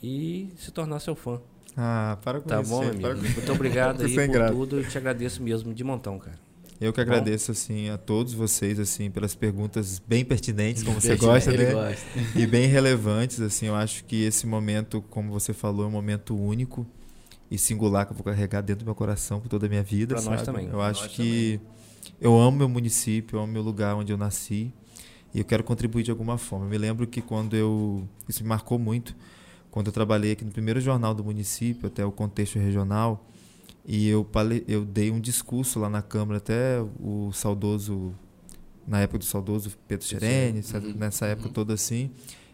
[0.00, 1.40] E se tornar seu fã.
[1.76, 2.70] Ah, para com tá isso.
[2.70, 3.00] Tá bom, amigo.
[3.00, 3.14] Para...
[3.16, 4.78] Muito obrigado aí por tudo.
[4.78, 6.38] Eu te agradeço mesmo de montão, cara.
[6.80, 11.50] Eu que agradeço assim a todos vocês assim pelas perguntas bem pertinentes, como você gosta,
[11.50, 11.72] né?
[11.72, 12.06] Gosta.
[12.36, 13.66] E bem relevantes assim.
[13.66, 16.86] Eu acho que esse momento, como você falou, é um momento único
[17.50, 20.14] e singular que eu vou carregar dentro do meu coração por toda a minha vida.
[20.14, 20.68] Para nós também.
[20.68, 22.14] Eu acho que também.
[22.20, 24.72] eu amo meu município, eu amo meu lugar onde eu nasci
[25.34, 26.66] e eu quero contribuir de alguma forma.
[26.66, 28.06] Eu me lembro que quando eu.
[28.28, 29.14] Isso me marcou muito.
[29.70, 33.24] Quando eu trabalhei aqui no primeiro jornal do município, até o contexto regional,
[33.86, 34.28] e eu,
[34.66, 38.12] eu dei um discurso lá na Câmara, até o saudoso,
[38.84, 40.94] na época do saudoso Pedro Xerene, uhum.
[40.96, 41.52] nessa época uhum.
[41.52, 42.10] toda assim.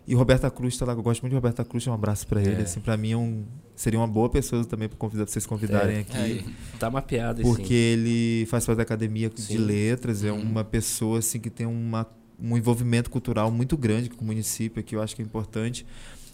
[0.07, 2.61] E Roberta Cruz está lá, eu gosto muito de Roberta Cruz, um abraço para ele.
[2.61, 2.63] É.
[2.63, 3.45] Assim, para mim é um,
[3.77, 6.01] seria uma boa pessoa também para convidar, vocês convidarem é.
[6.01, 6.45] aqui.
[6.47, 7.75] É, tá mapeado Porque sim.
[7.75, 9.53] ele faz parte da Academia sim.
[9.53, 10.41] de Letras, é uhum.
[10.41, 12.07] uma pessoa assim que tem uma,
[12.43, 15.87] um envolvimento cultural muito grande com o município, que eu acho que é importante.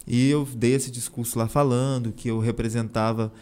[0.06, 3.32] E eu dei esse discurso lá falando que eu representava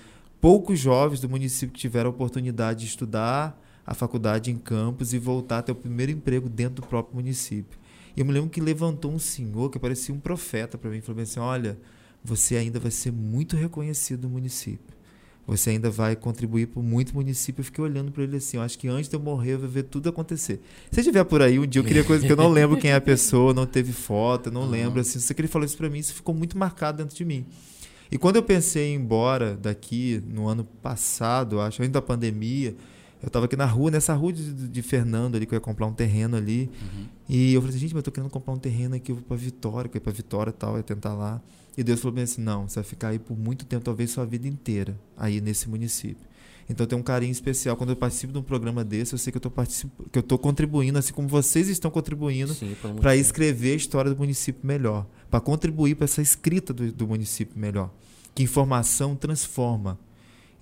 [0.41, 5.19] poucos jovens do município que tiveram a oportunidade de estudar a faculdade em campus e
[5.19, 7.79] voltar a ter o primeiro emprego dentro do próprio município.
[8.17, 11.23] E eu me lembro que levantou um senhor que parecia um profeta para mim falou
[11.23, 11.79] assim: Olha,
[12.23, 15.01] você ainda vai ser muito reconhecido no município.
[15.47, 17.61] Você ainda vai contribuir para muito município.
[17.61, 18.57] Eu fiquei olhando para ele assim.
[18.57, 20.61] Eu acho que antes de eu morrer, eu vou ver tudo acontecer.
[20.93, 22.95] Se estiver por aí, um dia eu queria coisa que eu não lembro quem é
[22.95, 24.71] a pessoa, não teve foto, eu não uhum.
[24.71, 25.01] lembro.
[25.01, 27.45] Assim, sei que ele falou isso para mim, isso ficou muito marcado dentro de mim.
[28.13, 32.77] E quando eu pensei em ir embora daqui, no ano passado, acho, antes da pandemia,
[33.23, 35.87] eu estava aqui na rua, nessa rua de, de, Fernando ali, que eu ia comprar
[35.87, 36.71] um terreno ali.
[36.81, 37.07] Uhum.
[37.29, 39.25] E eu falei assim, gente, mas eu tô querendo comprar um terreno aqui, eu vou
[39.25, 41.41] pra Vitória, que é pra Vitória e tal, ia tentar lá.
[41.77, 44.27] E Deus falou bem assim, não, você vai ficar aí por muito tempo, talvez sua
[44.27, 46.29] vida inteira, aí nesse município.
[46.69, 47.77] Então tem um carinho especial.
[47.77, 51.27] Quando eu participo de um programa desse, eu sei que eu estou contribuindo, assim como
[51.27, 52.57] vocês estão contribuindo,
[53.01, 57.59] para escrever a história do município melhor, para contribuir para essa escrita do, do município
[57.59, 57.91] melhor.
[58.35, 59.99] Que informação transforma,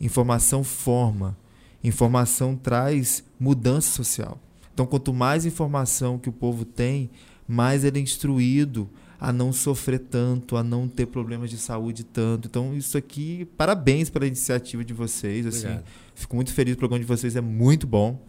[0.00, 1.36] informação forma,
[1.84, 4.40] informação traz mudança social.
[4.72, 7.10] Então, quanto mais informação que o povo tem,
[7.46, 8.88] mais ele é instruído
[9.20, 12.46] a não sofrer tanto, a não ter problemas de saúde tanto.
[12.46, 15.44] Então, isso aqui, parabéns pela iniciativa de vocês.
[15.46, 15.78] Assim,
[16.14, 18.20] fico muito feliz, o programa de vocês é muito bom.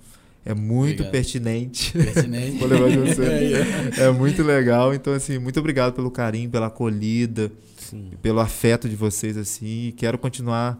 [0.45, 1.11] É muito obrigado.
[1.11, 1.91] pertinente.
[1.91, 2.57] Pertinente.
[2.59, 3.21] Vou levar de você.
[3.99, 4.05] É, é.
[4.05, 4.93] é, muito legal.
[4.93, 8.11] Então, assim, muito obrigado pelo carinho, pela acolhida, Sim.
[8.21, 9.93] pelo afeto de vocês, assim.
[9.97, 10.79] Quero continuar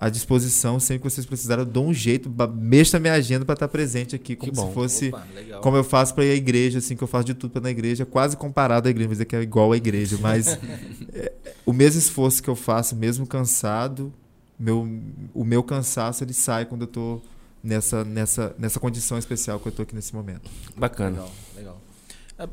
[0.00, 1.62] à disposição sempre que vocês precisarem.
[1.62, 5.08] Eu dou um jeito, mexa a minha agenda para estar presente aqui, como se fosse
[5.08, 5.26] Opa,
[5.60, 7.70] como eu faço para ir à igreja, assim, que eu faço de tudo para na
[7.70, 10.58] igreja, quase comparado à igreja, mas é que é igual à igreja, mas
[11.12, 11.32] é,
[11.66, 14.10] o mesmo esforço que eu faço, mesmo cansado,
[14.58, 14.88] meu,
[15.34, 17.22] o meu cansaço ele sai quando eu estou
[17.62, 20.50] nessa, nessa, nessa condição especial que eu estou aqui nesse momento.
[20.74, 21.10] Bacana.
[21.10, 21.80] Legal, legal.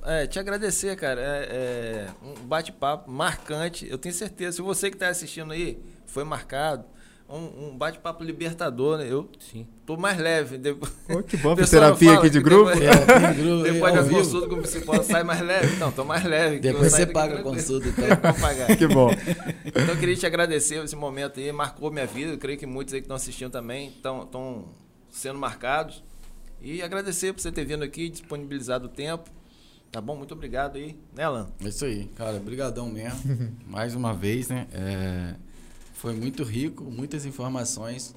[0.06, 1.22] É, é, te agradecer, cara.
[1.22, 3.88] É, é um bate-papo marcante.
[3.90, 4.58] Eu tenho certeza.
[4.58, 6.84] Se você que está assistindo aí foi marcado,
[7.30, 9.08] um, um bate-papo libertador, né?
[9.10, 9.68] Eu Sim.
[9.86, 10.58] tô mais leve.
[10.58, 12.72] Depois, oh, que bom, terapia aqui de grupo.
[12.72, 15.76] Depois, é, grupo depois da consulta com o psicólogo sai mais leve.
[15.76, 16.60] Não, tô mais leve.
[16.60, 18.76] Depois você paga a consulta, então.
[18.78, 19.10] Que bom.
[19.66, 22.32] Então eu queria te agradecer esse momento aí, marcou minha vida.
[22.32, 24.70] Eu creio que muitos aí que estão assistindo também estão
[25.10, 26.04] sendo marcados.
[26.62, 29.30] E agradecer por você ter vindo aqui, disponibilizado o tempo.
[29.92, 30.16] Tá bom?
[30.16, 31.48] Muito obrigado aí, né, Alan?
[31.64, 32.38] É isso aí, cara.
[32.38, 33.56] Obrigadão mesmo.
[33.68, 34.68] Mais uma vez, né?
[34.74, 35.47] É
[35.98, 38.16] foi muito rico, muitas informações.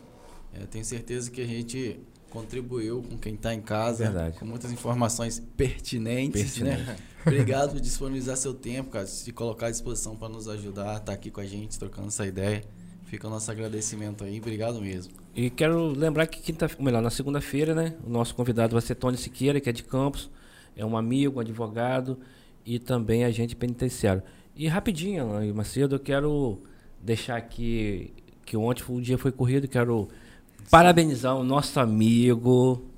[0.52, 1.98] É, tenho certeza que a gente
[2.28, 4.38] contribuiu com quem está em casa, Verdade.
[4.38, 6.76] com muitas informações pertinentes, né?
[6.76, 6.82] Pertinente.
[6.82, 6.96] né?
[7.26, 11.12] Obrigado por disponibilizar seu tempo, cara, se colocar à disposição para nos ajudar, estar tá
[11.12, 12.62] aqui com a gente, trocando essa ideia.
[13.06, 15.12] Fica o nosso agradecimento aí, obrigado mesmo.
[15.34, 19.16] E quero lembrar que quinta, melhor, na segunda-feira, né, o nosso convidado vai ser Tony
[19.16, 20.30] Siqueira, que é de Campos,
[20.76, 22.18] é um amigo, um advogado
[22.64, 24.22] e também agente penitenciário.
[24.54, 26.62] E rapidinho, Macedo, eu quero
[27.02, 28.12] deixar aqui
[28.44, 30.08] que ontem o dia foi corrido, quero
[30.70, 32.90] parabenizar o nosso amigo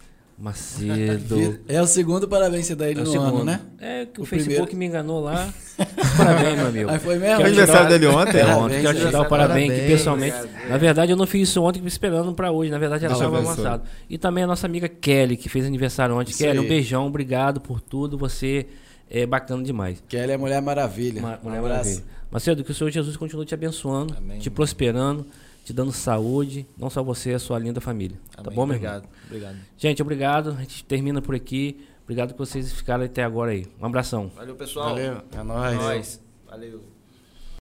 [0.43, 1.61] Macedo.
[1.69, 3.37] É o segundo parabéns você dá ele é no segundo.
[3.37, 3.61] ano, né?
[3.81, 4.77] É que o, o Facebook primeiro...
[4.77, 5.49] me enganou lá.
[6.17, 6.91] Parabéns, meu amigo.
[6.91, 7.37] Aí foi mesmo?
[7.37, 8.41] Foi aniversário dele ontem?
[8.41, 8.83] É, ontem.
[8.83, 10.37] Quero te dar o parabéns, parabéns pessoalmente.
[10.37, 10.69] Obrigado.
[10.69, 12.73] Na verdade, eu não fiz isso ontem esperando para hoje.
[12.73, 13.85] Na verdade, era sábado avançado.
[14.11, 16.31] E também a nossa amiga Kelly, que fez aniversário ontem.
[16.31, 16.65] Isso Kelly, aí.
[16.65, 18.19] um beijão, obrigado por tudo.
[18.19, 18.67] Você
[19.09, 20.03] é bacana demais.
[20.09, 21.23] Kelly é Mulher Maravilha.
[21.23, 22.03] Ma Mulher um Maravilha.
[22.33, 25.27] Macedo, que o Senhor Jesus continue te abençoando, Amém, te prosperando,
[25.65, 28.17] te dando saúde, não só você a sua linda família.
[28.35, 28.45] Tá Amém.
[28.45, 29.03] Tá bom, meu Obrigado.
[29.03, 29.11] Irmão?
[29.27, 29.57] Obrigado.
[29.77, 30.51] Gente, obrigado.
[30.51, 31.87] A gente termina por aqui.
[32.05, 33.67] Obrigado por vocês ficarem até agora aí.
[33.81, 34.33] Um abração.
[34.35, 34.89] Valeu, pessoal.
[34.89, 35.23] Valeu.
[35.31, 35.73] É nóis.
[35.73, 36.21] É nóis.
[36.49, 36.92] Valeu.